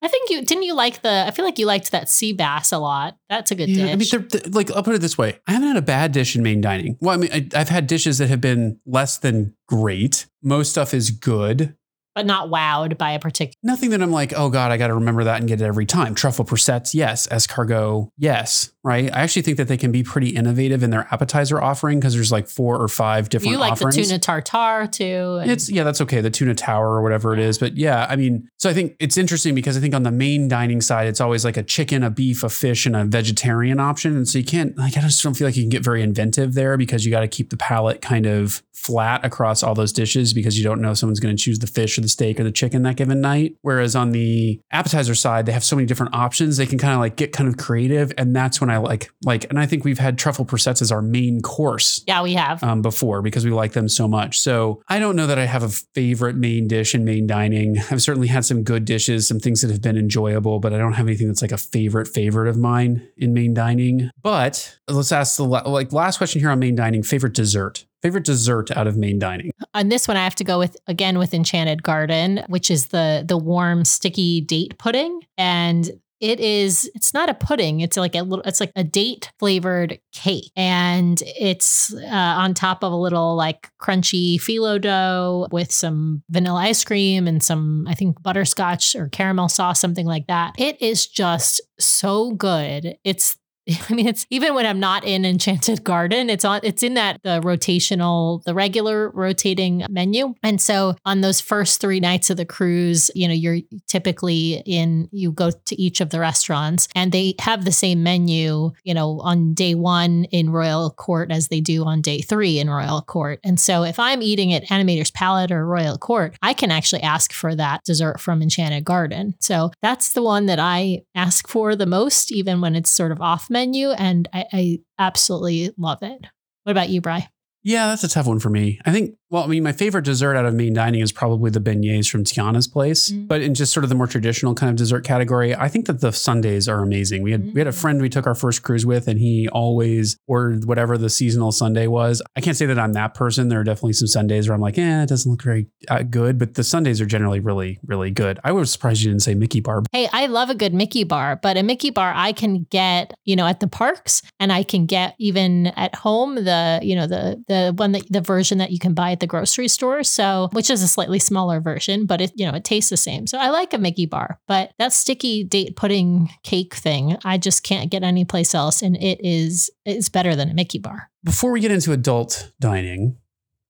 I 0.02 0.07
think 0.07 0.30
you 0.30 0.46
didn't 0.46 0.63
you 0.63 0.75
like 0.75 1.02
the 1.02 1.25
I 1.28 1.31
feel 1.31 1.46
like 1.46 1.57
you 1.57 1.66
liked 1.66 1.92
that 1.92 2.10
sea 2.10 2.31
bass 2.31 2.72
a 2.72 2.78
lot. 2.78 3.18
That's 3.28 3.50
a 3.50 3.56
good 3.56 3.69
Yeah, 3.69 3.88
I 3.88 3.96
mean, 3.96 4.08
they're, 4.10 4.19
they're- 4.19 4.51
like, 4.51 4.69
I'll 4.72 4.84
put 4.84 4.94
it 4.94 5.01
this 5.01 5.18
way 5.18 5.40
I 5.48 5.54
haven't 5.54 5.69
had 5.69 5.78
a 5.78 5.81
bad 5.81 6.12
dish 6.12 6.36
in 6.36 6.44
main 6.44 6.62
dining. 6.62 6.96
Well, 7.01 7.16
I 7.16 7.18
mean, 7.18 7.31
I, 7.34 7.48
I've 7.56 7.69
had 7.69 7.88
dishes 7.88 8.19
that 8.19 8.28
have 8.30 8.40
been 8.40 8.80
less 8.86 9.18
than 9.18 9.56
great. 9.68 10.28
Most 10.44 10.69
stuff 10.69 10.94
is 10.94 11.10
good. 11.10 11.75
But 12.16 12.26
not 12.26 12.50
wowed 12.50 12.98
by 12.98 13.12
a 13.12 13.20
particular 13.20 13.54
Nothing 13.62 13.90
that 13.92 14.02
I'm 14.02 14.12
like, 14.12 14.34
oh 14.36 14.50
God, 14.50 14.72
I 14.72 14.78
got 14.78 14.88
to 14.88 14.94
remember 14.96 15.26
that 15.26 15.40
and 15.40 15.48
get 15.48 15.62
it 15.62 15.66
every 15.66 15.86
time. 15.86 16.16
Truffle 16.16 16.46
persets, 16.46 16.96
yes. 16.96 17.28
Escargot, 17.28 18.10
yes. 18.18 18.72
Right. 18.84 19.12
I 19.12 19.22
actually 19.22 19.42
think 19.42 19.58
that 19.58 19.68
they 19.68 19.78
can 19.78 19.92
be 19.92 20.04
pretty 20.04 20.30
innovative 20.30 20.84
in 20.84 20.92
their 20.92 21.08
appetizer 21.12 21.60
offering 21.62 22.00
because 22.00 22.14
there's 22.14 22.32
like 22.32 22.48
four 22.48 22.80
or 22.80 22.88
five 22.88 23.30
different 23.30 23.52
You 23.54 23.58
like 23.58 23.72
offerings. 23.74 23.96
the 23.96 24.04
tuna 24.04 24.20
tartare 24.20 24.88
too. 24.88 25.40
and- 25.42 25.50
It's 25.52 25.70
yeah, 25.72 25.84
that's 25.84 26.02
okay. 26.02 26.22
The 26.22 26.30
tuna 26.30 26.54
tower 26.54 26.90
or 26.92 27.02
whatever 27.02 27.34
it 27.34 27.40
is. 27.40 27.58
But 27.58 27.78
yeah, 27.78 28.06
I 28.08 28.16
mean, 28.16 28.48
so 28.58 28.70
I 28.70 28.74
think 28.74 28.96
it's 29.00 29.18
interesting 29.18 29.56
because 29.56 29.76
I 29.76 29.80
think 29.80 29.96
on 29.96 30.04
the 30.04 30.12
main 30.12 30.48
dining 30.48 30.82
side, 30.82 31.08
it's 31.08 31.20
always 31.20 31.44
like 31.44 31.58
a 31.58 31.64
chicken, 31.64 32.04
a 32.04 32.12
beef, 32.12 32.44
a 32.44 32.50
fish, 32.50 32.86
and 32.86 32.96
a 32.96 33.04
vegetarian 33.06 33.80
option. 33.80 34.16
And 34.16 34.28
so 34.28 34.38
you 34.38 34.46
can't 34.46 34.78
like 34.78 34.96
I 34.98 35.02
just 35.02 35.22
don't 35.24 35.34
feel 35.34 35.48
like 35.48 35.58
you 35.58 35.64
can 35.64 35.70
get 35.70 35.84
very 35.84 36.04
inventive 36.04 36.54
there 36.54 36.78
because 36.78 37.06
you 37.06 37.12
got 37.12 37.22
to 37.22 37.28
keep 37.28 37.50
the 37.50 37.58
palate 37.58 38.02
kind 38.04 38.28
of 38.28 38.62
flat 38.74 39.26
across 39.26 39.64
all 39.64 39.74
those 39.74 39.92
dishes 39.92 40.32
because 40.32 40.58
you 40.60 40.64
don't 40.64 40.80
know 40.80 40.92
if 40.92 40.98
someone's 41.00 41.20
going 41.20 41.36
to 41.36 41.42
choose 41.42 41.58
the 41.58 41.66
fish 41.68 41.98
or 41.98 42.02
the 42.06 42.10
steak 42.10 42.40
or 42.40 42.44
the 42.44 42.52
chicken 42.52 42.84
that 42.84 42.96
given 42.96 43.22
night. 43.22 43.56
Whereas 43.62 43.96
on 43.96 44.12
the 44.12 44.62
appetizer 44.72 45.16
side, 45.16 45.46
they 45.46 45.52
have 45.52 45.63
so 45.63 45.75
many 45.75 45.86
different 45.86 46.13
options. 46.13 46.57
They 46.57 46.66
can 46.66 46.78
kind 46.78 46.94
of 46.94 47.00
like 47.00 47.16
get 47.16 47.34
kind 47.34 47.50
of 47.50 47.57
creative. 47.57 48.13
And 48.18 48.36
that's 48.36 48.62
when 48.62 48.69
I 48.69 48.78
like 48.78 49.12
like 49.24 49.46
and 49.50 49.60
I 49.60 49.66
think 49.66 49.84
we've 49.84 50.00
had 50.00 50.18
truffle 50.18 50.46
persets 50.46 50.81
as 50.81 50.92
our 50.92 51.02
main 51.02 51.42
course 51.42 52.04
yeah, 52.07 52.22
we 52.22 52.34
have. 52.34 52.63
um, 52.63 52.81
before 52.81 53.22
because 53.22 53.44
we 53.46 53.52
like 53.52 53.74
them 53.74 53.90
so 53.90 54.07
much. 54.07 54.40
So 54.40 54.81
I 54.88 55.00
don't 55.00 55.16
know 55.16 55.28
that 55.28 55.40
I 55.40 55.46
have 55.46 55.63
a 55.63 55.69
favorite 55.69 56.36
main 56.36 56.68
dish 56.68 56.94
in 56.96 57.04
main 57.06 57.28
dining. 57.28 57.78
I've 57.92 58.02
certainly 58.02 58.28
had 58.28 58.46
some 58.46 58.63
good 58.63 58.86
dishes, 58.86 59.28
some 59.28 59.40
things 59.40 59.62
that 59.62 59.72
have 59.72 59.81
been 59.81 59.98
enjoyable, 59.98 60.60
but 60.60 60.74
I 60.74 60.78
don't 60.78 60.94
have 60.94 61.08
anything 61.08 61.28
that's 61.28 61.42
like 61.42 61.51
a 61.51 61.58
favorite 61.58 62.08
favorite 62.08 62.48
of 62.48 62.58
mine 62.58 63.08
in 63.18 63.34
main 63.34 63.54
dining. 63.54 64.10
But 64.22 64.78
let's 64.88 65.12
ask 65.12 65.38
the 65.38 65.44
like 65.44 65.92
last 65.92 66.18
question 66.18 66.42
here 66.42 66.50
on 66.50 66.60
main 66.60 66.75
dining: 66.75 67.04
favorite 67.04 67.34
dessert. 67.34 67.85
Favorite 68.02 68.26
dessert 68.26 68.72
out 68.72 68.88
of 68.88 68.98
main 68.98 69.20
dining. 69.20 69.52
On 69.74 69.90
this 69.90 70.08
one, 70.08 70.18
I 70.18 70.24
have 70.24 70.36
to 70.36 70.44
go 70.44 70.60
with 70.60 70.78
again 70.88 71.18
with 71.18 71.34
Enchanted 71.34 71.84
Garden, 71.84 72.44
which 72.48 72.70
is 72.70 72.88
the 72.88 73.24
the 73.28 73.38
warm 73.38 73.86
sticky 73.86 74.42
date 74.42 74.78
pudding, 74.78 75.22
and 75.38 75.90
it 76.22 76.40
is 76.40 76.90
it's 76.96 77.14
not 77.14 77.30
a 77.30 77.34
pudding. 77.34 77.82
It's 77.82 77.98
like 77.98 78.16
a 78.16 78.22
little 78.22 78.44
it's 78.46 78.60
like 78.60 78.72
a 78.76 78.84
date 78.84 79.32
flavored 79.40 80.00
cake. 80.14 80.52
And 80.56 81.22
it's 81.40 81.94
uh, 81.94 82.08
on 82.08 82.54
top 82.54 82.84
of 82.84 82.92
a 82.92 82.96
little 82.96 83.36
like 83.36 83.70
crunchy 83.82 84.38
phyllo 84.38 84.80
dough 84.80 85.48
with 85.52 85.72
some 85.72 86.24
vanilla 86.30 86.62
ice 86.62 86.84
cream 86.84 87.28
and 87.28 87.44
some 87.44 87.86
i 87.88 87.94
think 87.94 88.22
butterscotch 88.24 88.96
or 88.96 89.10
caramel 89.10 89.50
sauce 89.50 89.80
something 89.80 90.06
like 90.06 90.28
that. 90.28 90.56
It 90.58 90.82
is 90.82 91.06
just 91.06 91.62
so 91.80 92.32
good. 92.32 92.98
It's 93.04 93.38
I 93.90 93.94
mean, 93.94 94.08
it's 94.08 94.28
even 94.30 94.54
when 94.54 94.66
I'm 94.66 94.80
not 94.80 95.04
in 95.04 95.26
Enchanted 95.26 95.84
Garden, 95.84 96.30
it's 96.30 96.46
on, 96.46 96.60
it's 96.64 96.84
in 96.84 96.94
that 96.96 97.20
the 97.24 97.42
rotational, 97.42 98.44
the 98.44 98.54
regular 98.54 99.10
rotating 99.10 99.86
menu. 99.90 100.36
And 100.44 100.62
so 100.62 100.96
on 101.06 101.22
those 101.22 101.42
first 101.42 101.82
three 101.82 102.00
nights 102.00 102.30
of 102.30 102.38
the 102.38 102.46
cruise, 102.46 103.10
you 103.16 103.28
know, 103.28 103.34
you're 103.34 103.60
typically 103.88 104.62
in, 104.66 105.10
you 105.12 105.32
go 105.32 105.50
to 105.52 105.82
each 105.82 106.00
of 106.00 106.12
the 106.12 106.20
restaurants 106.20 106.88
and 106.96 107.12
they 107.12 107.34
have 107.40 107.66
the 107.66 107.72
same 107.72 108.04
menu, 108.04 108.72
you 108.84 108.94
know, 108.94 109.20
on 109.22 109.54
day 109.54 109.74
one 109.74 110.26
in 110.26 110.52
Royal 110.52 110.92
Court 110.92 111.32
as 111.32 111.48
they 111.48 111.60
do 111.60 111.86
on 111.86 112.02
day 112.02 112.22
three 112.22 112.60
in 112.60 112.70
Royal 112.70 113.02
Court. 113.02 113.40
And 113.44 113.60
so 113.60 113.84
if 113.84 113.98
I'm 113.98 114.22
eating 114.22 114.54
at 114.54 114.66
Animator's 114.66 115.12
Palate 115.12 115.51
or 115.51 115.66
Royal 115.66 115.98
Court, 115.98 116.36
I 116.42 116.54
can 116.54 116.70
actually 116.70 117.01
ask 117.01 117.34
for 117.34 117.56
that 117.56 117.84
dessert 117.84 118.20
from 118.20 118.42
Enchanted 118.44 118.86
Garden. 118.86 119.34
So 119.39 119.72
that's 119.82 120.13
the 120.13 120.22
one 120.22 120.46
that 120.46 120.60
I 120.60 121.01
ask 121.16 121.48
for 121.48 121.75
the 121.75 121.86
most, 121.86 122.32
even 122.32 122.62
when 122.62 122.75
it's 122.75 122.92
sort 122.92 123.12
of 123.12 123.22
off 123.22 123.50
menu. 123.56 123.92
And 123.92 124.28
I, 124.34 124.46
I 124.52 124.80
absolutely 125.00 125.72
love 125.78 126.00
it. 126.02 126.26
What 126.64 126.72
about 126.72 126.90
you, 126.90 127.00
Bry? 127.00 127.30
Yeah, 127.64 127.88
that's 127.88 128.04
a 128.04 128.10
tough 128.10 128.28
one 128.28 128.40
for 128.40 128.50
me. 128.50 128.80
I 128.86 128.92
think, 128.92 129.16
well, 129.36 129.44
I 129.44 129.48
mean, 129.48 129.63
my 129.63 129.74
favorite 129.74 130.06
dessert 130.06 130.38
out 130.38 130.46
of 130.46 130.54
main 130.54 130.72
dining 130.72 131.01
is 131.01 131.12
probably 131.12 131.51
the 131.51 131.60
beignets 131.60 132.10
from 132.10 132.24
Tiana's 132.24 132.70
place. 132.70 133.10
Mm. 133.12 133.27
But 133.27 133.42
in 133.42 133.54
just 133.54 133.74
sort 133.74 133.84
of 133.84 133.89
the 133.89 133.96
more 133.96 134.08
traditional 134.08 134.56
kind 134.56 134.70
of 134.70 134.77
dessert 134.77 135.04
category, 135.04 135.54
I 135.54 135.68
think 135.68 135.88
that 135.88 136.00
the 136.00 136.13
sundaes 136.13 136.70
are 136.70 136.80
amazing. 136.82 137.22
We 137.22 137.32
had 137.34 137.54
we 137.54 137.60
had 137.60 137.68
a 137.68 137.72
Mm. 137.72 137.82
friend 137.82 138.01
we 138.01 138.08
took 138.08 138.27
our 138.27 138.34
first 138.34 138.63
cruise 138.63 138.86
with, 138.86 139.10
and 139.10 139.20
he 139.20 139.50
always 139.50 140.15
ordered 140.25 140.63
whatever 140.63 140.98
the 140.98 141.10
seasonal 141.10 141.51
Sundae 141.51 141.88
was. 141.88 142.22
I 142.38 142.39
can't 142.39 142.56
say 142.56 142.65
that 142.68 142.80
I'm 142.80 142.94
that 142.94 143.13
person. 143.13 143.50
There 143.50 143.60
are 143.60 143.65
definitely 143.65 143.92
some 143.92 144.08
Sundaes 144.08 144.48
where 144.48 144.56
I'm 144.56 144.62
like, 144.62 144.77
eh, 144.77 145.04
it 145.04 145.10
doesn't 145.10 145.30
look 145.30 145.44
very 145.44 145.68
uh, 145.89 146.04
good. 146.04 146.39
But 146.39 146.54
the 146.54 146.63
Sundaes 146.63 147.01
are 147.01 147.06
generally 147.06 147.42
really, 147.42 147.77
really 147.86 148.12
good. 148.12 148.39
I 148.46 148.54
was 148.54 148.72
surprised 148.72 149.01
you 149.04 149.10
didn't 149.12 149.24
say 149.24 149.36
Mickey 149.36 149.60
bar. 149.60 149.84
Hey, 149.92 150.08
I 150.13 150.27
love 150.27 150.50
a 150.50 150.56
good 150.56 150.74
Mickey 150.74 151.04
bar, 151.04 151.38
but 151.44 151.58
a 151.58 151.63
Mickey 151.63 151.89
bar 151.89 152.13
I 152.15 152.32
can 152.32 152.65
get, 152.72 153.13
you 153.25 153.36
know, 153.36 153.48
at 153.48 153.60
the 153.60 153.68
parks 153.68 154.22
and 154.39 154.54
I 154.54 154.63
can 154.63 154.86
get 154.86 155.15
even 155.20 155.68
at 155.75 155.94
home 155.94 156.36
the, 156.36 156.80
you 156.82 156.96
know, 156.96 157.06
the 157.06 157.44
the 157.50 157.74
one 157.75 157.92
that 157.92 158.10
the 158.10 158.22
version 158.22 158.60
that 158.60 158.72
you 158.72 158.80
can 158.80 158.94
buy 158.94 159.12
at 159.12 159.20
the 159.20 159.25
grocery 159.27 159.67
store. 159.67 160.03
So, 160.03 160.50
which 160.51 160.70
is 160.70 160.82
a 160.82 160.88
slightly 160.88 161.20
smaller 161.20 161.60
version, 161.60 162.05
but 162.05 162.22
it, 162.22 162.32
you 162.36 162.46
know, 162.46 162.55
it 162.55 162.63
tastes 162.63 162.89
the 162.89 162.98
same. 162.98 163.27
So 163.27 163.38
I 163.38 163.50
like 163.50 163.74
a 163.74 163.77
Mickey 163.77 164.05
bar, 164.05 164.39
but 164.48 164.72
that 164.79 164.94
sticky 164.94 165.44
date 165.44 165.75
pudding 165.75 166.29
cake 166.44 166.74
thing, 166.74 167.17
I 167.24 167.38
just 167.38 167.63
can't 167.63 167.89
get 167.89 168.03
anyplace 168.03 168.55
else. 168.55 168.82
And 168.82 168.96
it 168.98 169.20
is 169.24 169.70
it's 169.86 170.10
better 170.10 170.36
than 170.36 170.50
a 170.50 170.53
Mickey 170.53 170.79
bar. 170.79 171.10
Before 171.24 171.51
we 171.51 171.60
get 171.60 171.72
into 171.72 171.91
adult 171.91 172.51
dining, 172.60 173.17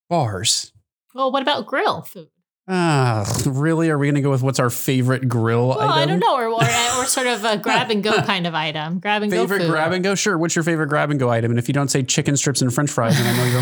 bars. 0.09 0.71
Well, 1.13 1.31
what 1.31 1.41
about 1.41 1.65
grill 1.65 2.01
food? 2.01 2.27
Ah, 2.67 3.31
really? 3.45 3.91
Are 3.91 3.97
we 3.99 4.07
going 4.07 4.15
to 4.15 4.21
go 4.21 4.31
with 4.31 4.41
what's 4.41 4.59
our 4.59 4.71
favorite 4.71 5.29
grill 5.29 5.67
Well, 5.69 5.79
item? 5.81 5.99
I 5.99 6.05
don't 6.07 6.17
know. 6.19 6.35
Or, 6.35 6.47
or, 6.47 6.63
or 6.63 7.05
sort 7.09 7.27
of 7.27 7.43
a 7.43 7.57
grab 7.57 7.91
and 7.91 8.03
go 8.03 8.13
kind 8.23 8.47
of 8.47 8.55
item. 8.55 8.97
Grab 8.99 9.21
and 9.21 9.31
Favorite 9.31 9.59
go 9.59 9.65
food. 9.65 9.71
grab 9.71 9.91
and 9.91 10.03
go? 10.03 10.15
Sure. 10.15 10.35
What's 10.37 10.55
your 10.55 10.63
favorite 10.63 10.87
grab 10.87 11.11
and 11.11 11.19
go 11.19 11.29
item? 11.29 11.51
And 11.51 11.59
if 11.59 11.67
you 11.67 11.73
don't 11.73 11.89
say 11.89 12.01
chicken 12.01 12.35
strips 12.37 12.61
and 12.63 12.73
french 12.73 12.89
fries, 12.89 13.15
then 13.17 13.27
I 13.27 13.37
know 13.37 13.45
you're 13.51 13.61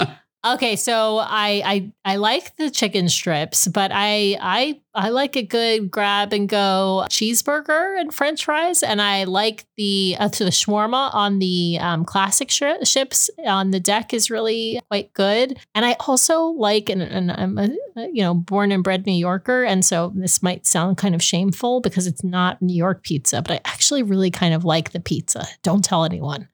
lying. 0.00 0.10
Okay, 0.46 0.76
so 0.76 1.18
I 1.20 1.62
I 1.64 1.92
I 2.04 2.16
like 2.16 2.54
the 2.56 2.70
chicken 2.70 3.08
strips, 3.08 3.66
but 3.66 3.90
I 3.94 4.36
I 4.42 4.78
I 4.94 5.08
like 5.08 5.36
a 5.36 5.42
good 5.42 5.90
grab 5.90 6.34
and 6.34 6.46
go 6.46 7.06
cheeseburger 7.08 7.98
and 7.98 8.12
French 8.12 8.44
fries, 8.44 8.82
and 8.82 9.00
I 9.00 9.24
like 9.24 9.64
the 9.78 10.16
uh, 10.18 10.28
the 10.28 10.50
shawarma 10.50 11.14
on 11.14 11.38
the 11.38 11.78
um, 11.80 12.04
classic 12.04 12.50
sh- 12.50 12.62
ships 12.84 13.30
on 13.46 13.70
the 13.70 13.80
deck 13.80 14.12
is 14.12 14.30
really 14.30 14.82
quite 14.90 15.14
good, 15.14 15.58
and 15.74 15.86
I 15.86 15.96
also 16.00 16.42
like 16.42 16.90
and, 16.90 17.00
and 17.00 17.32
I'm 17.32 17.56
a 17.56 17.70
you 18.12 18.22
know 18.22 18.34
born 18.34 18.70
and 18.70 18.84
bred 18.84 19.06
New 19.06 19.12
Yorker, 19.12 19.64
and 19.64 19.82
so 19.82 20.12
this 20.14 20.42
might 20.42 20.66
sound 20.66 20.98
kind 20.98 21.14
of 21.14 21.22
shameful 21.22 21.80
because 21.80 22.06
it's 22.06 22.22
not 22.22 22.60
New 22.60 22.76
York 22.76 23.02
pizza, 23.02 23.40
but 23.40 23.52
I 23.52 23.60
actually 23.64 24.02
really 24.02 24.30
kind 24.30 24.52
of 24.52 24.62
like 24.62 24.92
the 24.92 25.00
pizza. 25.00 25.46
Don't 25.62 25.82
tell 25.82 26.04
anyone. 26.04 26.48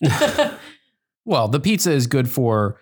well, 1.24 1.48
the 1.48 1.58
pizza 1.58 1.90
is 1.90 2.06
good 2.06 2.30
for 2.30 2.78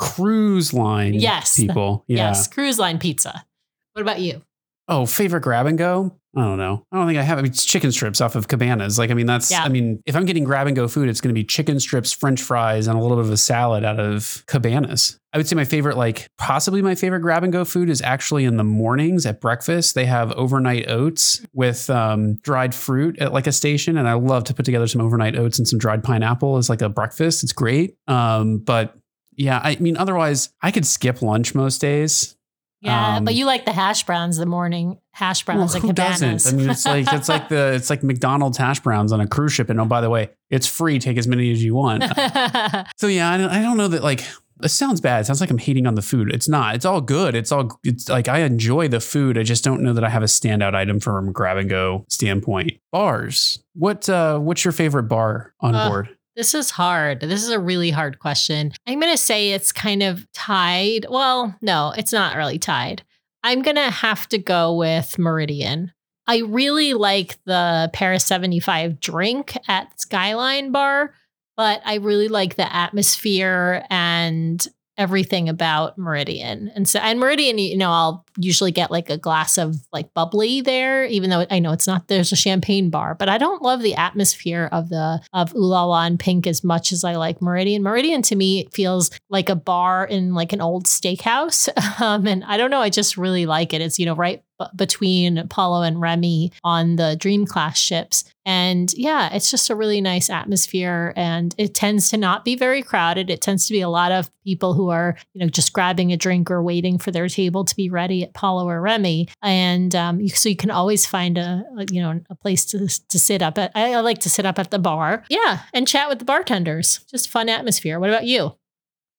cruise 0.00 0.72
line 0.72 1.12
Yes. 1.14 1.56
people. 1.56 2.04
Yeah. 2.08 2.28
Yes, 2.28 2.48
cruise 2.48 2.78
line 2.78 2.98
pizza. 2.98 3.44
What 3.92 4.02
about 4.02 4.20
you? 4.20 4.42
Oh, 4.88 5.04
favorite 5.06 5.42
grab 5.42 5.66
and 5.66 5.76
go? 5.78 6.16
I 6.36 6.42
don't 6.42 6.58
know. 6.58 6.84
I 6.92 6.96
don't 6.96 7.08
think 7.08 7.18
I 7.18 7.22
have. 7.22 7.38
I 7.38 7.42
mean, 7.42 7.50
it's 7.50 7.64
chicken 7.64 7.90
strips 7.90 8.20
off 8.20 8.36
of 8.36 8.46
Cabanas. 8.46 9.00
Like, 9.00 9.10
I 9.10 9.14
mean, 9.14 9.26
that's. 9.26 9.50
Yeah. 9.50 9.64
I 9.64 9.68
mean, 9.68 10.00
if 10.06 10.14
I'm 10.14 10.24
getting 10.26 10.44
grab 10.44 10.68
and 10.68 10.76
go 10.76 10.86
food, 10.86 11.08
it's 11.08 11.20
going 11.20 11.34
to 11.34 11.38
be 11.38 11.44
chicken 11.44 11.80
strips, 11.80 12.12
French 12.12 12.40
fries, 12.40 12.86
and 12.86 12.96
a 12.96 13.02
little 13.02 13.16
bit 13.16 13.26
of 13.26 13.32
a 13.32 13.36
salad 13.36 13.84
out 13.84 13.98
of 13.98 14.44
Cabanas. 14.46 15.18
I 15.32 15.38
would 15.38 15.48
say 15.48 15.56
my 15.56 15.64
favorite, 15.64 15.96
like 15.96 16.28
possibly 16.38 16.82
my 16.82 16.94
favorite 16.94 17.20
grab 17.20 17.42
and 17.42 17.52
go 17.52 17.64
food, 17.64 17.90
is 17.90 18.00
actually 18.00 18.44
in 18.44 18.56
the 18.58 18.64
mornings 18.64 19.26
at 19.26 19.40
breakfast. 19.40 19.96
They 19.96 20.06
have 20.06 20.30
overnight 20.32 20.88
oats 20.88 21.44
with 21.52 21.90
um, 21.90 22.36
dried 22.42 22.76
fruit 22.76 23.18
at 23.18 23.32
like 23.32 23.48
a 23.48 23.52
station, 23.52 23.96
and 23.96 24.08
I 24.08 24.12
love 24.12 24.44
to 24.44 24.54
put 24.54 24.64
together 24.64 24.86
some 24.86 25.00
overnight 25.00 25.36
oats 25.36 25.58
and 25.58 25.66
some 25.66 25.80
dried 25.80 26.04
pineapple 26.04 26.58
as 26.58 26.68
like 26.70 26.80
a 26.82 26.88
breakfast. 26.88 27.42
It's 27.42 27.52
great. 27.52 27.96
Um, 28.06 28.58
but 28.58 28.96
yeah, 29.40 29.58
I 29.62 29.76
mean, 29.76 29.96
otherwise, 29.96 30.50
I 30.60 30.70
could 30.70 30.86
skip 30.86 31.22
lunch 31.22 31.54
most 31.54 31.80
days. 31.80 32.36
Yeah, 32.82 33.16
Um, 33.16 33.24
but 33.24 33.34
you 33.34 33.44
like 33.46 33.64
the 33.66 33.72
hash 33.72 34.04
browns, 34.04 34.36
the 34.36 34.46
morning 34.46 34.98
hash 35.12 35.44
browns 35.44 35.74
Well, 35.74 35.82
who 35.82 35.92
doesn't? 35.92 36.46
I 36.46 36.52
mean, 36.52 36.70
it's 36.70 36.86
like 36.86 37.12
it's 37.12 37.28
like 37.28 37.48
the 37.48 37.72
it's 37.74 37.90
like 37.90 38.02
McDonald's 38.02 38.56
hash 38.58 38.80
browns 38.80 39.12
on 39.12 39.20
a 39.20 39.26
cruise 39.26 39.52
ship. 39.52 39.68
And 39.70 39.80
oh, 39.80 39.84
by 39.84 40.00
the 40.00 40.08
way, 40.10 40.30
it's 40.50 40.66
free. 40.66 40.98
Take 40.98 41.18
as 41.18 41.26
many 41.28 41.50
as 41.52 41.62
you 41.62 41.74
want. 41.74 42.04
so 42.96 43.06
yeah, 43.06 43.30
I 43.30 43.36
don't, 43.36 43.50
I 43.50 43.60
don't 43.62 43.76
know 43.76 43.88
that 43.88 44.02
like 44.02 44.24
it 44.62 44.68
sounds 44.68 45.00
bad. 45.00 45.20
It 45.20 45.24
sounds 45.24 45.40
like 45.40 45.50
I'm 45.50 45.58
hating 45.58 45.86
on 45.86 45.94
the 45.94 46.02
food. 46.02 46.32
It's 46.32 46.48
not. 46.48 46.74
It's 46.74 46.84
all 46.86 47.00
good. 47.02 47.34
It's 47.34 47.52
all. 47.52 47.78
It's 47.84 48.08
like 48.08 48.28
I 48.28 48.40
enjoy 48.40 48.88
the 48.88 49.00
food. 49.00 49.36
I 49.36 49.42
just 49.42 49.62
don't 49.64 49.82
know 49.82 49.92
that 49.94 50.04
I 50.04 50.08
have 50.08 50.22
a 50.22 50.26
standout 50.26 50.74
item 50.74 51.00
from 51.00 51.28
a 51.28 51.32
grab 51.32 51.56
and 51.58 51.68
go 51.68 52.04
standpoint. 52.08 52.72
Bars. 52.92 53.62
What 53.74 54.08
uh 54.08 54.38
What's 54.38 54.64
your 54.64 54.72
favorite 54.72 55.04
bar 55.04 55.52
on 55.60 55.74
Uh, 55.74 55.88
board? 55.88 56.16
This 56.36 56.54
is 56.54 56.70
hard. 56.70 57.20
This 57.20 57.42
is 57.42 57.50
a 57.50 57.60
really 57.60 57.90
hard 57.90 58.18
question. 58.18 58.72
I'm 58.86 59.00
going 59.00 59.12
to 59.12 59.18
say 59.18 59.50
it's 59.50 59.72
kind 59.72 60.02
of 60.02 60.30
tied. 60.32 61.06
Well, 61.08 61.56
no, 61.60 61.92
it's 61.96 62.12
not 62.12 62.36
really 62.36 62.58
tied. 62.58 63.02
I'm 63.42 63.62
going 63.62 63.76
to 63.76 63.90
have 63.90 64.28
to 64.28 64.38
go 64.38 64.74
with 64.74 65.18
Meridian. 65.18 65.92
I 66.26 66.38
really 66.38 66.94
like 66.94 67.38
the 67.44 67.90
Paris 67.92 68.24
75 68.24 69.00
drink 69.00 69.56
at 69.66 70.00
Skyline 70.00 70.70
Bar, 70.70 71.12
but 71.56 71.80
I 71.84 71.96
really 71.96 72.28
like 72.28 72.54
the 72.54 72.72
atmosphere 72.72 73.84
and 73.90 74.64
everything 74.96 75.48
about 75.48 75.98
Meridian. 75.98 76.70
And 76.74 76.88
so, 76.88 77.00
and 77.00 77.18
Meridian, 77.18 77.58
you 77.58 77.76
know, 77.76 77.90
I'll 77.90 78.26
usually 78.44 78.72
get 78.72 78.90
like 78.90 79.10
a 79.10 79.18
glass 79.18 79.58
of 79.58 79.76
like 79.92 80.12
bubbly 80.14 80.60
there, 80.60 81.04
even 81.04 81.30
though 81.30 81.46
I 81.50 81.58
know 81.58 81.72
it's 81.72 81.86
not, 81.86 82.08
there's 82.08 82.32
a 82.32 82.36
champagne 82.36 82.90
bar, 82.90 83.14
but 83.14 83.28
I 83.28 83.38
don't 83.38 83.62
love 83.62 83.82
the 83.82 83.94
atmosphere 83.94 84.68
of 84.72 84.88
the, 84.88 85.20
of 85.32 85.54
Ooh 85.54 85.92
and 85.92 86.18
Pink 86.18 86.46
as 86.46 86.64
much 86.64 86.92
as 86.92 87.04
I 87.04 87.16
like 87.16 87.42
Meridian. 87.42 87.82
Meridian 87.82 88.22
to 88.22 88.36
me 88.36 88.68
feels 88.72 89.10
like 89.28 89.48
a 89.48 89.54
bar 89.54 90.04
in 90.04 90.34
like 90.34 90.52
an 90.52 90.60
old 90.60 90.86
steakhouse. 90.86 91.68
Um, 92.00 92.26
and 92.26 92.44
I 92.44 92.56
don't 92.56 92.70
know, 92.70 92.80
I 92.80 92.88
just 92.88 93.18
really 93.18 93.44
like 93.46 93.74
it. 93.74 93.82
It's, 93.82 93.98
you 93.98 94.06
know, 94.06 94.14
right 94.14 94.42
between 94.76 95.38
Apollo 95.38 95.82
and 95.82 96.00
Remy 96.00 96.52
on 96.64 96.96
the 96.96 97.16
Dream 97.16 97.46
class 97.46 97.78
ships. 97.78 98.24
And 98.46 98.92
yeah, 98.94 99.32
it's 99.32 99.50
just 99.50 99.70
a 99.70 99.76
really 99.76 100.00
nice 100.00 100.30
atmosphere 100.30 101.12
and 101.14 101.54
it 101.58 101.74
tends 101.74 102.08
to 102.08 102.16
not 102.16 102.44
be 102.44 102.56
very 102.56 102.82
crowded. 102.82 103.30
It 103.30 103.42
tends 103.42 103.66
to 103.66 103.72
be 103.72 103.80
a 103.80 103.88
lot 103.88 104.12
of 104.12 104.30
people 104.44 104.74
who 104.74 104.88
are, 104.88 105.16
you 105.34 105.40
know, 105.44 105.50
just 105.50 105.72
grabbing 105.72 106.12
a 106.12 106.16
drink 106.16 106.50
or 106.50 106.62
waiting 106.62 106.98
for 106.98 107.10
their 107.10 107.28
table 107.28 107.64
to 107.64 107.76
be 107.76 107.90
ready 107.90 108.29
Apollo 108.30 108.68
or 108.68 108.80
Remy. 108.80 109.28
And 109.42 109.94
um, 109.94 110.20
you, 110.20 110.28
so 110.30 110.48
you 110.48 110.56
can 110.56 110.70
always 110.70 111.06
find 111.06 111.36
a, 111.38 111.62
a, 111.78 111.84
you 111.90 112.00
know, 112.00 112.20
a 112.30 112.34
place 112.34 112.64
to, 112.66 112.88
to 113.08 113.18
sit 113.18 113.42
up 113.42 113.58
at. 113.58 113.72
I, 113.74 113.94
I 113.94 114.00
like 114.00 114.18
to 114.20 114.30
sit 114.30 114.46
up 114.46 114.58
at 114.58 114.70
the 114.70 114.78
bar. 114.78 115.24
Yeah. 115.28 115.60
And 115.74 115.86
chat 115.86 116.08
with 116.08 116.18
the 116.18 116.24
bartenders. 116.24 117.00
Just 117.10 117.28
fun 117.28 117.48
atmosphere. 117.48 118.00
What 118.00 118.10
about 118.10 118.24
you? 118.24 118.54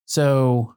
So 0.06 0.76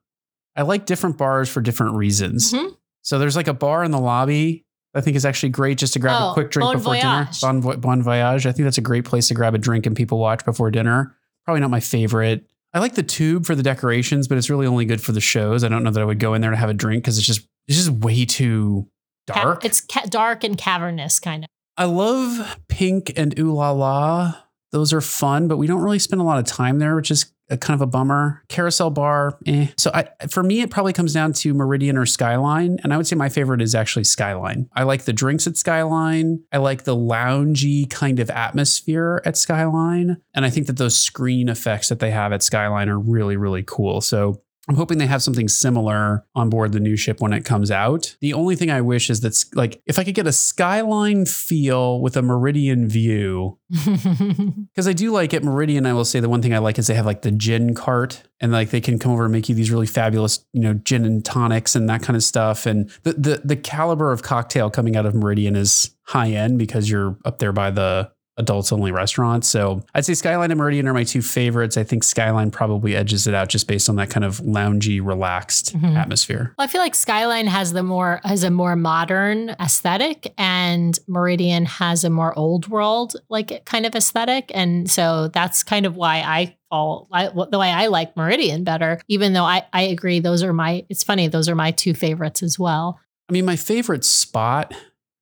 I 0.56 0.62
like 0.62 0.86
different 0.86 1.18
bars 1.18 1.48
for 1.48 1.60
different 1.60 1.94
reasons. 1.96 2.52
Mhm. 2.52 2.76
So 3.02 3.18
there's 3.18 3.36
like 3.36 3.48
a 3.48 3.54
bar 3.54 3.84
in 3.84 3.90
the 3.90 3.98
lobby. 4.00 4.64
I 4.96 5.00
think 5.00 5.16
is 5.16 5.24
actually 5.26 5.48
great 5.48 5.78
just 5.78 5.94
to 5.94 5.98
grab 5.98 6.16
Oh, 6.22 6.30
a 6.30 6.34
quick 6.34 6.52
drink 6.52 6.68
Bon 6.68 6.76
before 6.76 6.92
Voyage. 6.94 7.02
dinner. 7.40 7.60
Bon, 7.60 7.80
bon 7.80 8.02
Voyage. 8.02 8.46
I 8.46 8.52
think 8.52 8.64
that's 8.64 8.78
a 8.78 8.82
great 8.82 9.04
place 9.04 9.26
to 9.28 9.34
grab 9.34 9.52
a 9.54 9.58
drink 9.58 9.86
and 9.86 9.96
people 9.96 10.18
watch 10.18 10.44
before 10.44 10.70
dinner. 10.70 11.16
Probably 11.44 11.60
not 11.60 11.70
my 11.70 11.80
favorite. 11.80 12.46
I 12.72 12.78
like 12.78 12.94
the 12.94 13.02
tube 13.02 13.44
for 13.44 13.56
the 13.56 13.62
decorations, 13.64 14.28
but 14.28 14.38
it's 14.38 14.48
really 14.50 14.66
only 14.68 14.84
good 14.84 15.00
for 15.00 15.10
the 15.10 15.20
shows. 15.20 15.64
I 15.64 15.68
don't 15.68 15.82
know 15.82 15.90
that 15.90 16.00
I 16.00 16.04
would 16.04 16.20
go 16.20 16.34
in 16.34 16.42
there 16.42 16.52
to 16.52 16.56
have 16.56 16.70
a 16.70 16.74
drink 16.74 17.02
because 17.02 17.18
it's 17.18 17.26
just 17.26 17.46
it's 17.68 17.78
just 17.78 17.90
way 17.90 18.24
too 18.24 18.88
Ca- 19.28 19.42
dark. 19.42 19.64
it's 19.64 19.80
ca- 19.80 20.06
dark 20.08 20.44
and 20.44 20.56
cavernous 20.58 21.18
kind 21.18 21.44
of. 21.44 21.48
I 21.76 21.84
love 21.86 22.58
Pink 22.68 23.12
and 23.16 23.36
Ooh 23.38 23.52
La 23.52 23.70
La. 23.72 24.34
Those 24.72 24.92
are 24.92 25.00
fun, 25.00 25.48
but 25.48 25.56
we 25.56 25.66
don't 25.66 25.80
really 25.82 25.98
spend 25.98 26.20
a 26.20 26.24
lot 26.24 26.38
of 26.38 26.44
time 26.44 26.78
there, 26.78 26.96
which 26.96 27.10
is 27.10 27.32
a 27.50 27.56
kind 27.58 27.74
of 27.74 27.82
a 27.82 27.86
bummer. 27.86 28.42
Carousel 28.48 28.90
Bar, 28.90 29.38
eh. 29.46 29.66
So 29.76 29.90
I, 29.92 30.08
for 30.28 30.42
me, 30.42 30.62
it 30.62 30.70
probably 30.70 30.92
comes 30.92 31.12
down 31.12 31.32
to 31.34 31.52
Meridian 31.52 31.96
or 31.98 32.06
Skyline, 32.06 32.78
and 32.82 32.92
I 32.92 32.96
would 32.96 33.06
say 33.06 33.16
my 33.16 33.28
favorite 33.28 33.60
is 33.60 33.74
actually 33.74 34.04
Skyline. 34.04 34.68
I 34.74 34.84
like 34.84 35.04
the 35.04 35.12
drinks 35.12 35.46
at 35.46 35.56
Skyline. 35.56 36.42
I 36.52 36.58
like 36.58 36.84
the 36.84 36.96
loungy 36.96 37.88
kind 37.88 38.18
of 38.18 38.30
atmosphere 38.30 39.20
at 39.24 39.36
Skyline, 39.36 40.16
and 40.34 40.44
I 40.44 40.50
think 40.50 40.66
that 40.68 40.76
those 40.78 40.96
screen 40.96 41.48
effects 41.48 41.88
that 41.90 41.98
they 41.98 42.10
have 42.10 42.32
at 42.32 42.42
Skyline 42.42 42.88
are 42.88 42.98
really, 42.98 43.36
really 43.36 43.62
cool. 43.64 44.00
So 44.00 44.42
I'm 44.68 44.76
hoping 44.76 44.98
they 44.98 45.06
have 45.06 45.22
something 45.22 45.48
similar 45.48 46.24
on 46.34 46.48
board 46.48 46.72
the 46.72 46.80
new 46.80 46.96
ship 46.96 47.20
when 47.20 47.32
it 47.32 47.44
comes 47.44 47.70
out. 47.70 48.16
The 48.20 48.32
only 48.32 48.56
thing 48.56 48.70
I 48.70 48.80
wish 48.80 49.10
is 49.10 49.20
that, 49.20 49.44
like, 49.54 49.82
if 49.86 49.98
I 49.98 50.04
could 50.04 50.14
get 50.14 50.26
a 50.26 50.32
skyline 50.32 51.26
feel 51.26 52.00
with 52.00 52.16
a 52.16 52.22
Meridian 52.22 52.88
view, 52.88 53.58
because 53.70 54.88
I 54.88 54.94
do 54.94 55.10
like 55.10 55.34
at 55.34 55.44
Meridian, 55.44 55.84
I 55.84 55.92
will 55.92 56.04
say 56.04 56.20
the 56.20 56.28
one 56.28 56.40
thing 56.40 56.54
I 56.54 56.58
like 56.58 56.78
is 56.78 56.86
they 56.86 56.94
have 56.94 57.06
like 57.06 57.22
the 57.22 57.30
gin 57.30 57.74
cart 57.74 58.22
and 58.40 58.52
like 58.52 58.70
they 58.70 58.80
can 58.80 58.98
come 58.98 59.12
over 59.12 59.24
and 59.24 59.32
make 59.32 59.48
you 59.48 59.54
these 59.54 59.70
really 59.70 59.86
fabulous, 59.86 60.44
you 60.52 60.60
know, 60.60 60.74
gin 60.74 61.04
and 61.04 61.24
tonics 61.24 61.74
and 61.74 61.88
that 61.88 62.02
kind 62.02 62.16
of 62.16 62.22
stuff. 62.22 62.64
And 62.66 62.90
the 63.02 63.12
the, 63.12 63.42
the 63.44 63.56
caliber 63.56 64.12
of 64.12 64.22
cocktail 64.22 64.70
coming 64.70 64.96
out 64.96 65.06
of 65.06 65.14
Meridian 65.14 65.56
is 65.56 65.94
high 66.06 66.30
end 66.30 66.58
because 66.58 66.90
you're 66.90 67.18
up 67.24 67.38
there 67.38 67.52
by 67.52 67.70
the 67.70 68.10
adults 68.36 68.72
only 68.72 68.90
restaurants. 68.90 69.46
So 69.48 69.84
I'd 69.94 70.04
say 70.04 70.14
Skyline 70.14 70.50
and 70.50 70.58
Meridian 70.58 70.88
are 70.88 70.92
my 70.94 71.04
two 71.04 71.22
favorites. 71.22 71.76
I 71.76 71.84
think 71.84 72.02
Skyline 72.02 72.50
probably 72.50 72.96
edges 72.96 73.26
it 73.28 73.34
out 73.34 73.48
just 73.48 73.68
based 73.68 73.88
on 73.88 73.96
that 73.96 74.10
kind 74.10 74.24
of 74.24 74.38
loungy, 74.40 75.00
relaxed 75.04 75.76
Mhm. 75.78 75.96
atmosphere. 75.96 76.52
Well, 76.58 76.64
I 76.64 76.68
feel 76.68 76.80
like 76.80 76.96
Skyline 76.96 77.46
has 77.46 77.72
the 77.72 77.82
more 77.84 78.20
has 78.24 78.42
a 78.42 78.50
more 78.50 78.74
modern 78.74 79.50
aesthetic, 79.60 80.34
and 80.36 80.98
Meridian 81.06 81.64
has 81.66 82.02
a 82.02 82.10
more 82.10 82.36
old 82.36 82.66
world 82.68 83.14
like 83.28 83.64
kind 83.64 83.86
of 83.86 83.94
aesthetic, 83.94 84.50
and 84.54 84.90
so 84.90 85.28
that's 85.28 85.62
kind 85.62 85.86
of 85.86 85.96
why 85.96 86.16
I 86.26 86.56
fall 86.70 87.06
I, 87.12 87.28
the 87.28 87.58
way 87.58 87.70
I 87.70 87.86
like 87.86 88.16
Meridian 88.16 88.64
better. 88.64 89.00
Even 89.08 89.32
though 89.32 89.44
I 89.44 89.62
I 89.72 89.82
agree 89.82 90.18
those 90.18 90.42
are 90.42 90.52
my 90.52 90.84
it's 90.88 91.04
funny 91.04 91.28
those 91.28 91.48
are 91.48 91.54
my 91.54 91.70
two 91.70 91.94
favorites 91.94 92.42
as 92.42 92.58
well. 92.58 92.98
I 93.28 93.32
mean, 93.32 93.44
my 93.44 93.56
favorite 93.56 94.04
spot 94.04 94.74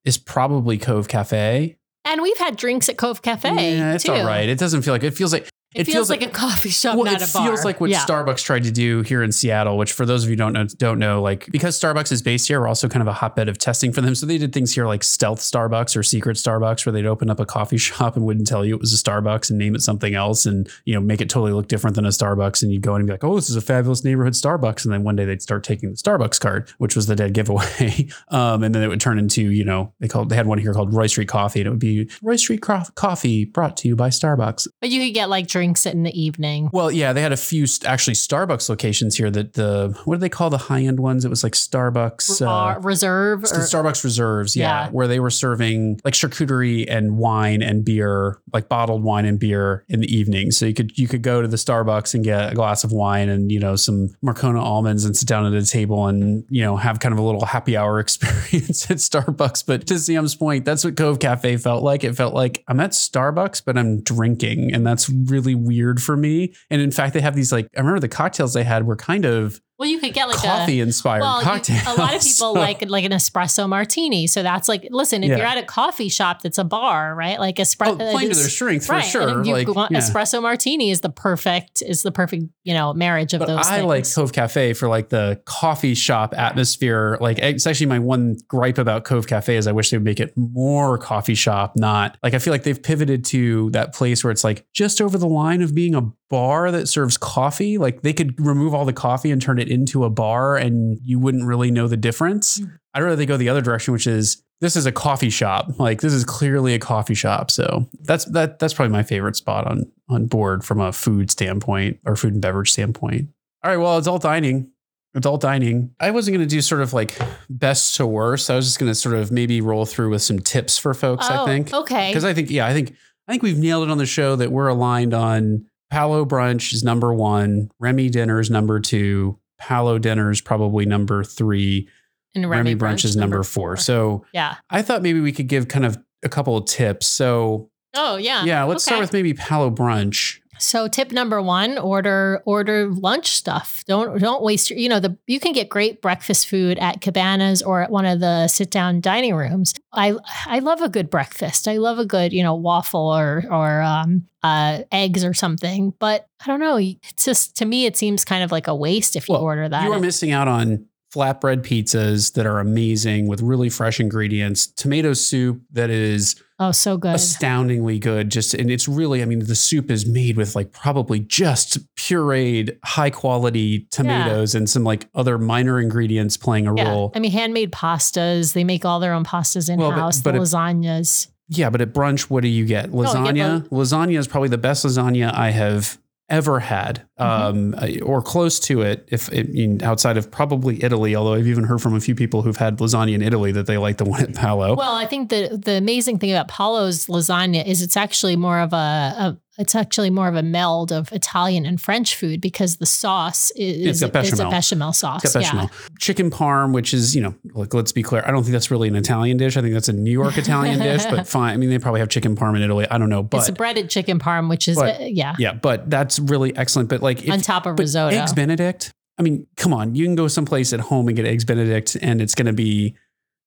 is 0.04 0.16
probably 0.18 0.78
Cove 0.78 1.06
Cafe. 1.08 1.76
And 2.04 2.20
we've 2.20 2.38
had 2.38 2.56
drinks 2.56 2.88
at 2.88 2.96
Cove 2.96 3.22
Cafe. 3.22 3.48
yeah, 3.76 3.94
it's 3.94 4.04
too. 4.04 4.12
all 4.12 4.26
right. 4.26 4.48
It 4.48 4.58
doesn't 4.58 4.82
feel 4.82 4.92
like 4.94 5.04
it 5.04 5.12
feels 5.12 5.32
like 5.32 5.48
It, 5.74 5.84
feels, 5.84 6.10
like, 6.10 6.22
a 6.22 6.28
coffee 6.28 6.70
shop, 6.70 6.96
well, 6.96 7.04
not 7.04 7.22
it 7.22 7.28
a 7.28 7.32
bar. 7.32 7.46
feels 7.46 7.64
like 7.64 7.80
what 7.80 7.90
yeah. 7.90 8.04
Starbucks 8.04 8.44
tried 8.44 8.64
to 8.64 8.70
do 8.70 9.02
here 9.02 9.22
in 9.22 9.32
Seattle. 9.32 9.76
Which, 9.76 9.92
for 9.92 10.06
those 10.06 10.24
of 10.24 10.30
you 10.30 10.32
who 10.32 10.36
don't 10.36 10.52
know, 10.52 10.66
don't 10.66 10.98
know, 10.98 11.22
like 11.22 11.46
because 11.50 11.78
Starbucks 11.78 12.12
is 12.12 12.22
based 12.22 12.48
here, 12.48 12.60
we're 12.60 12.68
also 12.68 12.88
kind 12.88 13.02
of 13.02 13.08
a 13.08 13.12
hotbed 13.12 13.48
of 13.48 13.58
testing 13.58 13.92
for 13.92 14.00
them. 14.00 14.14
So 14.14 14.26
they 14.26 14.38
did 14.38 14.52
things 14.52 14.74
here 14.74 14.86
like 14.86 15.04
stealth 15.04 15.40
Starbucks 15.40 15.96
or 15.96 16.02
secret 16.02 16.36
Starbucks, 16.36 16.84
where 16.84 16.92
they'd 16.92 17.06
open 17.06 17.30
up 17.30 17.40
a 17.40 17.46
coffee 17.46 17.78
shop 17.78 18.16
and 18.16 18.24
wouldn't 18.24 18.46
tell 18.46 18.64
you 18.64 18.74
it 18.74 18.80
was 18.80 18.92
a 18.92 19.02
Starbucks 19.02 19.50
and 19.50 19.58
name 19.58 19.74
it 19.74 19.80
something 19.82 20.14
else, 20.14 20.46
and 20.46 20.68
you 20.84 20.94
know 20.94 21.00
make 21.00 21.20
it 21.20 21.28
totally 21.28 21.52
look 21.52 21.68
different 21.68 21.96
than 21.96 22.06
a 22.06 22.10
Starbucks. 22.10 22.62
And 22.62 22.72
you'd 22.72 22.82
go 22.82 22.94
in 22.94 23.00
and 23.00 23.06
be 23.06 23.14
like, 23.14 23.24
"Oh, 23.24 23.36
this 23.36 23.48
is 23.50 23.56
a 23.56 23.60
fabulous 23.60 24.04
neighborhood 24.04 24.34
Starbucks," 24.34 24.84
and 24.84 24.92
then 24.92 25.04
one 25.04 25.16
day 25.16 25.24
they'd 25.24 25.42
start 25.42 25.64
taking 25.64 25.90
the 25.90 25.96
Starbucks 25.96 26.40
card, 26.40 26.70
which 26.78 26.96
was 26.96 27.06
the 27.06 27.16
dead 27.16 27.32
giveaway. 27.32 28.08
um, 28.28 28.62
and 28.62 28.74
then 28.74 28.82
it 28.82 28.88
would 28.88 29.00
turn 29.00 29.18
into, 29.18 29.50
you 29.50 29.64
know, 29.64 29.92
they 30.00 30.08
called 30.08 30.28
they 30.28 30.36
had 30.36 30.46
one 30.46 30.58
here 30.58 30.74
called 30.74 30.94
Roy 30.94 31.06
Street 31.06 31.28
Coffee, 31.28 31.60
and 31.60 31.66
it 31.66 31.70
would 31.70 31.78
be 31.78 32.10
Roy 32.22 32.36
Street 32.36 32.62
Coffee 32.62 33.44
brought 33.44 33.76
to 33.78 33.88
you 33.88 33.96
by 33.96 34.08
Starbucks. 34.08 34.68
But 34.80 34.90
you 34.90 35.04
could 35.04 35.14
get 35.14 35.28
like 35.28 35.48
drinks 35.62 35.86
in 35.86 36.02
the 36.02 36.20
evening. 36.20 36.68
Well, 36.72 36.90
yeah, 36.90 37.12
they 37.12 37.22
had 37.22 37.30
a 37.32 37.36
few 37.36 37.66
st- 37.68 37.88
actually 37.88 38.14
Starbucks 38.14 38.68
locations 38.68 39.16
here 39.16 39.30
that 39.30 39.52
the 39.54 39.96
what 40.04 40.16
do 40.16 40.20
they 40.20 40.28
call 40.28 40.50
the 40.50 40.58
high 40.58 40.80
end 40.82 40.98
ones? 40.98 41.24
It 41.24 41.28
was 41.28 41.44
like 41.44 41.52
Starbucks 41.52 42.42
Uh, 42.44 42.50
uh, 42.50 42.78
reserve 42.80 43.44
or 43.44 43.46
Starbucks 43.46 44.02
reserves, 44.02 44.56
yeah, 44.56 44.86
Yeah. 44.86 44.90
where 44.90 45.06
they 45.06 45.20
were 45.20 45.30
serving 45.30 46.00
like 46.04 46.14
charcuterie 46.14 46.84
and 46.88 47.16
wine 47.16 47.62
and 47.62 47.84
beer, 47.84 48.38
like 48.52 48.68
bottled 48.68 49.04
wine 49.04 49.24
and 49.24 49.38
beer 49.38 49.84
in 49.88 50.00
the 50.00 50.12
evening. 50.12 50.50
So 50.50 50.66
you 50.66 50.74
could 50.74 50.98
you 50.98 51.06
could 51.06 51.22
go 51.22 51.40
to 51.42 51.46
the 51.48 51.56
Starbucks 51.56 52.12
and 52.14 52.24
get 52.24 52.52
a 52.52 52.54
glass 52.56 52.82
of 52.82 52.90
wine 52.90 53.28
and 53.28 53.52
you 53.52 53.60
know 53.60 53.76
some 53.76 54.08
Marcona 54.24 54.60
almonds 54.60 55.04
and 55.04 55.16
sit 55.16 55.28
down 55.28 55.46
at 55.46 55.52
a 55.52 55.64
table 55.64 56.08
and 56.08 56.44
you 56.50 56.62
know 56.62 56.76
have 56.76 56.98
kind 56.98 57.12
of 57.12 57.20
a 57.20 57.22
little 57.22 57.44
happy 57.46 57.76
hour 57.76 58.00
experience 58.06 58.90
at 58.90 58.96
Starbucks. 58.96 59.64
But 59.64 59.86
to 59.86 59.98
Sam's 60.00 60.34
point, 60.34 60.64
that's 60.64 60.84
what 60.84 60.96
Cove 60.96 61.20
Cafe 61.20 61.56
felt 61.58 61.84
like. 61.84 62.02
It 62.02 62.16
felt 62.16 62.34
like 62.34 62.64
I'm 62.66 62.80
at 62.80 62.90
Starbucks, 62.90 63.62
but 63.64 63.78
I'm 63.78 64.00
drinking, 64.02 64.72
and 64.74 64.84
that's 64.84 65.08
really 65.08 65.51
weird 65.54 66.02
for 66.02 66.16
me. 66.16 66.54
And 66.70 66.80
in 66.80 66.90
fact, 66.90 67.14
they 67.14 67.20
have 67.20 67.34
these 67.34 67.52
like 67.52 67.68
I 67.76 67.80
remember 67.80 68.00
the 68.00 68.08
cocktails 68.08 68.54
they 68.54 68.64
had 68.64 68.86
were 68.86 68.96
kind 68.96 69.24
of 69.24 69.60
well, 69.82 69.90
you 69.90 69.98
could 69.98 70.14
get 70.14 70.28
like 70.28 70.38
a 70.38 70.46
coffee 70.46 70.80
inspired 70.80 71.22
well, 71.22 71.42
you- 71.42 71.74
a 71.88 71.94
lot 71.98 72.14
of 72.14 72.20
people 72.22 72.22
So- 72.22 72.52
like 72.68 72.88
like 72.88 73.04
an 73.04 73.10
espresso 73.10 73.68
martini. 73.68 74.28
So 74.28 74.42
that's 74.44 74.68
like, 74.68 74.86
listen, 74.92 75.24
if 75.24 75.30
Yeah. 75.30 75.38
you're 75.38 75.46
at 75.46 75.58
a 75.58 75.64
coffee 75.64 76.08
shop 76.08 76.42
that's 76.42 76.58
a 76.58 76.62
bar, 76.64 77.14
right? 77.16 77.40
Like 77.40 77.56
espresso, 77.56 77.94
oh, 78.00 78.12
playing 78.12 78.30
to 78.30 78.36
their 78.36 78.48
strength 78.48 78.86
for 78.86 78.92
right? 78.92 79.04
sure. 79.04 79.28
And 79.38 79.46
you 79.46 79.52
like 79.54 79.68
want 79.68 79.90
yeah. 79.90 79.98
espresso 79.98 80.40
martini 80.40 80.90
is 80.90 81.00
the 81.00 81.10
perfect 81.10 81.82
is 81.82 82.02
the 82.04 82.12
perfect 82.12 82.44
you 82.62 82.74
know 82.74 82.92
marriage 82.94 83.34
of 83.34 83.40
But 83.40 83.46
those. 83.48 83.66
I 83.66 83.78
things. 83.78 83.86
like 83.86 84.14
Cove 84.14 84.32
Cafe 84.32 84.72
for 84.74 84.86
like 84.88 85.08
the 85.08 85.40
coffee 85.46 85.94
shop 85.94 86.32
atmosphere. 86.38 87.18
Like 87.20 87.38
it's 87.40 87.66
actually 87.66 87.86
my 87.86 87.98
one 87.98 88.36
gripe 88.46 88.78
about 88.78 89.04
Cove 89.04 89.26
Cafe 89.26 89.56
is 89.56 89.66
I 89.66 89.72
wish 89.72 89.90
they 89.90 89.96
would 89.96 90.04
make 90.04 90.20
it 90.20 90.32
more 90.36 90.96
coffee 90.98 91.34
shop, 91.34 91.72
not 91.76 92.16
like 92.22 92.34
I 92.34 92.38
feel 92.38 92.52
like 92.52 92.62
they've 92.62 92.80
pivoted 92.82 93.24
to 93.26 93.70
that 93.70 93.94
place 93.94 94.22
where 94.22 94.30
it's 94.30 94.44
like 94.44 94.64
just 94.72 95.00
over 95.00 95.18
the 95.18 95.26
line 95.26 95.60
of 95.62 95.74
being 95.74 95.94
a 95.94 96.02
bar 96.32 96.70
that 96.72 96.88
serves 96.88 97.16
coffee. 97.18 97.76
Like 97.78 98.00
they 98.00 98.14
could 98.14 98.34
remove 98.40 98.72
all 98.74 98.86
the 98.86 98.92
coffee 98.94 99.30
and 99.30 99.40
turn 99.40 99.58
it 99.58 99.68
into 99.68 100.04
a 100.04 100.10
bar 100.10 100.56
and 100.56 100.98
you 101.04 101.18
wouldn't 101.18 101.44
really 101.44 101.70
know 101.70 101.86
the 101.86 101.96
difference. 101.98 102.58
Mm. 102.58 102.78
I'd 102.94 103.02
rather 103.02 103.16
they 103.16 103.26
go 103.26 103.36
the 103.36 103.50
other 103.50 103.60
direction, 103.60 103.92
which 103.92 104.06
is 104.06 104.42
this 104.62 104.74
is 104.74 104.86
a 104.86 104.92
coffee 104.92 105.28
shop. 105.30 105.78
Like 105.78 106.00
this 106.00 106.12
is 106.14 106.24
clearly 106.24 106.72
a 106.74 106.78
coffee 106.78 107.14
shop. 107.14 107.50
So 107.50 107.86
that's 108.00 108.24
that 108.26 108.58
that's 108.58 108.72
probably 108.72 108.92
my 108.92 109.02
favorite 109.02 109.36
spot 109.36 109.66
on 109.66 109.92
on 110.08 110.26
board 110.26 110.64
from 110.64 110.80
a 110.80 110.90
food 110.92 111.30
standpoint 111.30 111.98
or 112.06 112.16
food 112.16 112.32
and 112.32 112.40
beverage 112.42 112.72
standpoint. 112.72 113.28
All 113.62 113.70
right, 113.70 113.76
well, 113.76 113.98
adult 113.98 114.22
dining. 114.22 114.70
Adult 115.14 115.42
dining. 115.42 115.94
I 116.00 116.10
wasn't 116.10 116.36
going 116.36 116.48
to 116.48 116.50
do 116.54 116.62
sort 116.62 116.80
of 116.80 116.94
like 116.94 117.18
best 117.50 117.96
to 117.96 118.06
worst. 118.06 118.50
I 118.50 118.56
was 118.56 118.64
just 118.64 118.78
going 118.78 118.90
to 118.90 118.94
sort 118.94 119.14
of 119.14 119.30
maybe 119.30 119.60
roll 119.60 119.84
through 119.84 120.08
with 120.08 120.22
some 120.22 120.38
tips 120.38 120.78
for 120.78 120.94
folks. 120.94 121.28
I 121.28 121.42
Oh, 121.42 121.44
think 121.46 121.72
okay. 121.74 122.08
because 122.08 122.24
I 122.24 122.32
think 122.32 122.50
yeah, 122.50 122.66
I 122.66 122.72
think 122.72 122.94
I 123.28 123.32
think 123.32 123.42
we've 123.42 123.58
nailed 123.58 123.86
it 123.88 123.90
on 123.90 123.98
the 123.98 124.06
show 124.06 124.36
that 124.36 124.50
we're 124.50 124.68
aligned 124.68 125.12
on. 125.12 125.66
Palo 125.92 126.24
brunch 126.24 126.72
is 126.72 126.82
number 126.82 127.12
one. 127.12 127.70
Remy 127.78 128.08
dinner 128.08 128.40
is 128.40 128.50
number 128.50 128.80
two. 128.80 129.38
Palo 129.58 129.98
dinner 129.98 130.30
is 130.30 130.40
probably 130.40 130.86
number 130.86 131.22
three. 131.22 131.86
and 132.34 132.48
Remy, 132.48 132.76
brunch, 132.76 133.04
is 133.04 133.14
number 133.14 133.42
four. 133.42 133.76
So 133.76 134.24
yeah. 134.32 134.56
I 134.70 134.80
thought 134.80 135.02
maybe 135.02 135.20
we 135.20 135.32
could 135.32 135.48
give 135.48 135.68
kind 135.68 135.84
of 135.84 135.98
a 136.22 136.30
couple 136.30 136.56
of 136.56 136.64
tips. 136.64 137.06
So 137.06 137.68
Oh 137.92 138.16
yeah. 138.16 138.42
yeah, 138.44 138.64
let's 138.64 138.84
start 138.84 139.02
with 139.02 139.12
maybe 139.12 139.34
Palo 139.34 139.70
brunch. 139.70 140.38
So 140.62 140.86
tip 140.88 141.12
number 141.12 141.42
one, 141.42 141.76
order 141.76 142.42
order 142.46 142.88
lunch 142.88 143.28
stuff. 143.28 143.84
Don't 143.86 144.20
don't 144.20 144.42
waste 144.42 144.70
your, 144.70 144.78
you 144.78 144.88
know, 144.88 145.00
the 145.00 145.16
you 145.26 145.40
can 145.40 145.52
get 145.52 145.68
great 145.68 146.00
breakfast 146.00 146.48
food 146.48 146.78
at 146.78 147.00
cabanas 147.00 147.62
or 147.62 147.82
at 147.82 147.90
one 147.90 148.06
of 148.06 148.20
the 148.20 148.48
sit 148.48 148.70
down 148.70 149.00
dining 149.00 149.34
rooms. 149.34 149.74
I 149.92 150.14
I 150.46 150.60
love 150.60 150.80
a 150.80 150.88
good 150.88 151.10
breakfast. 151.10 151.66
I 151.66 151.78
love 151.78 151.98
a 151.98 152.06
good, 152.06 152.32
you 152.32 152.42
know, 152.42 152.54
waffle 152.54 153.12
or 153.12 153.44
or 153.50 153.82
um 153.82 154.26
uh 154.42 154.82
eggs 154.92 155.24
or 155.24 155.34
something. 155.34 155.94
But 155.98 156.26
I 156.42 156.46
don't 156.46 156.60
know. 156.60 156.76
It's 156.76 157.24
just 157.24 157.56
to 157.56 157.64
me 157.64 157.86
it 157.86 157.96
seems 157.96 158.24
kind 158.24 158.44
of 158.44 158.52
like 158.52 158.68
a 158.68 158.74
waste 158.74 159.16
if 159.16 159.28
you 159.28 159.34
Well, 159.34 159.42
order 159.42 159.68
that. 159.68 159.84
You 159.84 159.92
are 159.92 160.00
missing 160.00 160.30
out 160.30 160.48
on 160.48 160.86
flatbread 161.12 161.62
pizzas 161.62 162.32
that 162.34 162.46
are 162.46 162.58
amazing 162.58 163.26
with 163.28 163.42
really 163.42 163.68
fresh 163.68 164.00
ingredients, 164.00 164.66
tomato 164.66 165.12
soup 165.12 165.60
that 165.72 165.90
is 165.90 166.36
oh, 166.58 166.72
so 166.72 166.96
good. 166.96 167.14
astoundingly 167.14 167.98
good. 167.98 168.30
Just 168.30 168.54
and 168.54 168.70
it's 168.70 168.88
really, 168.88 169.22
I 169.22 169.26
mean, 169.26 169.40
the 169.40 169.54
soup 169.54 169.90
is 169.90 170.06
made 170.06 170.36
with 170.36 170.56
like 170.56 170.72
probably 170.72 171.20
just 171.20 171.78
pureed, 171.96 172.78
high 172.84 173.10
quality 173.10 173.86
tomatoes 173.90 174.54
and 174.54 174.68
some 174.70 174.84
like 174.84 175.06
other 175.14 175.36
minor 175.38 175.78
ingredients 175.80 176.36
playing 176.36 176.66
a 176.66 176.74
Yeah. 176.74 176.88
role. 176.90 177.12
I 177.14 177.18
mean, 177.18 177.32
handmade 177.32 177.72
pastas. 177.72 178.54
They 178.54 178.64
make 178.64 178.84
all 178.84 178.98
their 179.00 179.12
own 179.12 179.24
pastas 179.24 179.68
in 179.68 179.78
Well, 179.78 179.90
house. 179.90 180.20
but 180.20 180.32
the 180.32 180.38
lasagnas. 180.40 181.28
Yeah, 181.48 181.68
but 181.68 181.82
at 181.82 181.92
brunch, 181.92 182.22
what 182.30 182.42
do 182.42 182.48
you 182.48 182.64
get? 182.64 182.86
you 182.86 182.92
get 182.92 183.10
Lasagna. 183.12 183.68
lasagna 183.68 184.16
is 184.18 184.26
probably 184.26 184.48
the 184.48 184.56
best 184.58 184.86
lasagna 184.86 185.34
I 185.34 185.50
have 185.50 185.98
ever 186.30 186.60
had, 186.60 187.02
Mm-hmm. 187.22 187.74
um, 188.02 188.08
or 188.08 188.22
close 188.22 188.58
to 188.60 188.82
it. 188.82 189.08
If 189.10 189.32
it, 189.32 189.48
I 189.48 189.52
mean, 189.52 189.82
outside 189.82 190.16
of 190.16 190.30
probably 190.30 190.82
Italy, 190.82 191.14
although 191.14 191.34
I've 191.34 191.46
even 191.46 191.64
heard 191.64 191.80
from 191.80 191.94
a 191.94 192.00
few 192.00 192.14
people 192.14 192.42
who've 192.42 192.56
had 192.56 192.78
lasagna 192.78 193.14
in 193.14 193.22
Italy 193.22 193.52
that 193.52 193.66
they 193.66 193.78
like 193.78 193.98
the 193.98 194.04
one 194.04 194.20
at 194.22 194.34
Palo. 194.34 194.74
Well, 194.74 194.94
I 194.94 195.06
think 195.06 195.30
the 195.30 195.60
the 195.62 195.72
amazing 195.72 196.18
thing 196.18 196.32
about 196.32 196.48
Palo's 196.48 197.06
lasagna 197.06 197.64
is 197.66 197.82
it's 197.82 197.96
actually 197.96 198.36
more 198.36 198.60
of 198.60 198.72
a, 198.72 198.76
a 198.76 199.38
it's 199.58 199.74
actually 199.74 200.08
more 200.08 200.28
of 200.28 200.34
a 200.34 200.42
meld 200.42 200.92
of 200.92 201.12
Italian 201.12 201.66
and 201.66 201.78
French 201.78 202.16
food 202.16 202.40
because 202.40 202.78
the 202.78 202.86
sauce 202.86 203.52
It's 203.54 204.00
is, 204.00 204.00
got 204.00 204.24
is 204.24 204.32
a 204.32 204.36
bechamel. 204.36 204.50
bechamel 204.50 204.92
sauce. 204.94 205.24
It's 205.24 205.34
bechamel. 205.34 205.70
Chicken 205.98 206.30
parm, 206.30 206.72
which 206.72 206.94
is, 206.94 207.14
you 207.14 207.20
know, 207.20 207.34
like 207.52 207.74
let's 207.74 207.92
be 207.92 208.02
clear, 208.02 208.22
I 208.26 208.30
don't 208.30 208.44
think 208.44 208.52
that's 208.52 208.70
really 208.70 208.88
an 208.88 208.96
Italian 208.96 209.36
dish. 209.36 209.58
I 209.58 209.60
think 209.60 209.74
that's 209.74 209.90
a 209.90 209.92
New 209.92 210.10
York 210.10 210.38
Italian 210.38 210.78
dish, 210.78 211.04
but 211.04 211.28
fine. 211.28 211.52
I 211.52 211.56
mean, 211.58 211.68
they 211.68 211.78
probably 211.78 212.00
have 212.00 212.08
chicken 212.08 212.34
parm 212.34 212.56
in 212.56 212.62
Italy. 212.62 212.86
I 212.90 212.96
don't 212.96 213.10
know, 213.10 213.22
but 213.22 213.38
it's 213.38 213.50
a 213.50 213.52
breaded 213.52 213.90
chicken 213.90 214.18
parm, 214.18 214.48
which 214.48 214.68
is 214.68 214.78
but- 214.78 215.02
uh, 215.02 215.04
yeah, 215.04 215.34
yeah, 215.38 215.52
but 215.52 215.88
that's 215.90 216.18
really 216.18 216.56
excellent. 216.56 216.88
But 216.88 217.02
like, 217.02 217.11
on 217.18 217.38
if, 217.38 217.42
top 217.42 217.66
of 217.66 217.78
risotto. 217.78 218.16
eggs 218.16 218.32
Benedict. 218.32 218.92
I 219.18 219.22
mean, 219.22 219.46
come 219.56 219.72
on, 219.72 219.94
you 219.94 220.04
can 220.04 220.14
go 220.14 220.28
someplace 220.28 220.72
at 220.72 220.80
home 220.80 221.08
and 221.08 221.16
get 221.16 221.26
eggs 221.26 221.44
Benedict, 221.44 221.96
and 222.00 222.20
it's 222.20 222.34
going 222.34 222.46
to 222.46 222.52
be 222.52 222.96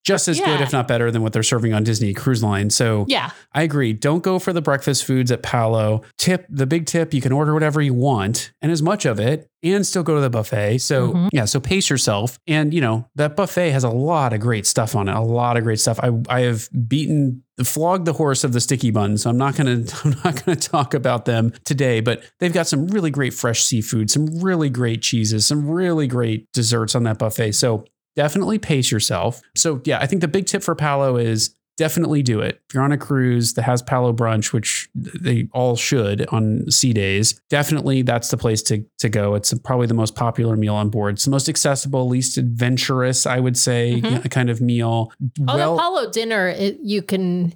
just 0.05 0.27
as 0.27 0.39
good, 0.39 0.61
if 0.61 0.71
not 0.71 0.87
better, 0.87 1.11
than 1.11 1.21
what 1.23 1.33
they're 1.33 1.43
serving 1.43 1.73
on 1.73 1.83
Disney 1.83 2.13
Cruise 2.13 2.43
Line. 2.43 2.69
So 2.69 3.05
yeah, 3.09 3.31
I 3.53 3.63
agree. 3.63 3.91
Don't 3.91 4.23
go 4.23 4.39
for 4.39 4.53
the 4.53 4.61
breakfast 4.61 5.03
foods 5.05 5.31
at 5.31 5.41
Palo. 5.43 6.03
Tip 6.17 6.45
the 6.49 6.65
big 6.67 6.85
tip: 6.85 7.13
you 7.13 7.21
can 7.21 7.31
order 7.31 7.53
whatever 7.53 7.81
you 7.81 7.93
want 7.93 8.51
and 8.61 8.71
as 8.71 8.81
much 8.81 9.05
of 9.05 9.19
it, 9.19 9.49
and 9.63 9.85
still 9.85 10.03
go 10.03 10.15
to 10.15 10.21
the 10.21 10.29
buffet. 10.29 10.77
So 10.77 11.11
Mhm. 11.13 11.29
yeah, 11.33 11.45
so 11.45 11.59
pace 11.59 11.89
yourself. 11.89 12.37
And 12.47 12.73
you 12.73 12.81
know 12.81 13.07
that 13.15 13.35
buffet 13.35 13.71
has 13.71 13.83
a 13.83 13.89
lot 13.89 14.31
of 14.33 14.39
great 14.39 14.65
stuff 14.67 14.95
on 14.95 15.09
it. 15.09 15.15
A 15.15 15.19
lot 15.21 15.57
of 15.57 15.63
great 15.63 15.79
stuff. 15.79 15.99
I 16.01 16.11
I 16.29 16.41
have 16.41 16.69
beaten 16.87 17.41
flogged 17.63 18.03
the 18.05 18.11
horse 18.13 18.43
of 18.43 18.51
the 18.51 18.59
sticky 18.59 18.91
buns. 18.91 19.23
So 19.23 19.29
I'm 19.29 19.37
not 19.37 19.55
gonna 19.55 19.83
I'm 20.03 20.15
not 20.23 20.45
gonna 20.45 20.55
talk 20.55 20.93
about 20.93 21.25
them 21.25 21.51
today. 21.63 21.99
But 22.01 22.21
they've 22.39 22.53
got 22.53 22.67
some 22.67 22.87
really 22.87 23.09
great 23.09 23.33
fresh 23.33 23.63
seafood, 23.63 24.11
some 24.11 24.27
really 24.41 24.69
great 24.69 25.01
cheeses, 25.01 25.47
some 25.47 25.67
really 25.67 26.05
great 26.05 26.51
desserts 26.53 26.93
on 26.95 27.03
that 27.03 27.17
buffet. 27.17 27.53
So 27.53 27.85
definitely 28.15 28.59
pace 28.59 28.91
yourself. 28.91 29.41
So 29.55 29.81
yeah, 29.85 29.99
I 29.99 30.05
think 30.07 30.21
the 30.21 30.27
big 30.27 30.45
tip 30.45 30.63
for 30.63 30.75
Palo 30.75 31.17
is 31.17 31.55
definitely 31.77 32.23
do 32.23 32.39
it. 32.39 32.61
If 32.69 32.73
you're 32.73 32.83
on 32.83 32.93
a 32.93 32.97
cruise 32.97 33.55
that 33.55 33.63
has 33.63 33.81
Palo 33.81 34.13
brunch, 34.13 34.53
which 34.53 34.87
they 34.95 35.49
all 35.51 35.75
should 35.75 36.25
on 36.27 36.71
sea 36.71 36.93
days, 36.93 37.37
definitely 37.49 38.01
that's 38.01 38.29
the 38.29 38.37
place 38.37 38.61
to 38.63 38.85
to 38.99 39.09
go. 39.09 39.35
It's 39.35 39.53
probably 39.59 39.87
the 39.87 39.93
most 39.93 40.15
popular 40.15 40.55
meal 40.55 40.75
on 40.75 40.89
board. 40.89 41.15
It's 41.15 41.25
the 41.25 41.31
most 41.31 41.49
accessible, 41.49 42.07
least 42.07 42.37
adventurous, 42.37 43.25
I 43.25 43.39
would 43.41 43.57
say, 43.57 43.99
Mhm. 44.01 44.31
kind 44.31 44.49
of 44.49 44.61
meal. 44.61 45.11
Although 45.47 45.77
Palo 45.77 46.09
dinner, 46.11 46.47
it, 46.47 46.77
you 46.81 47.01
can. 47.01 47.53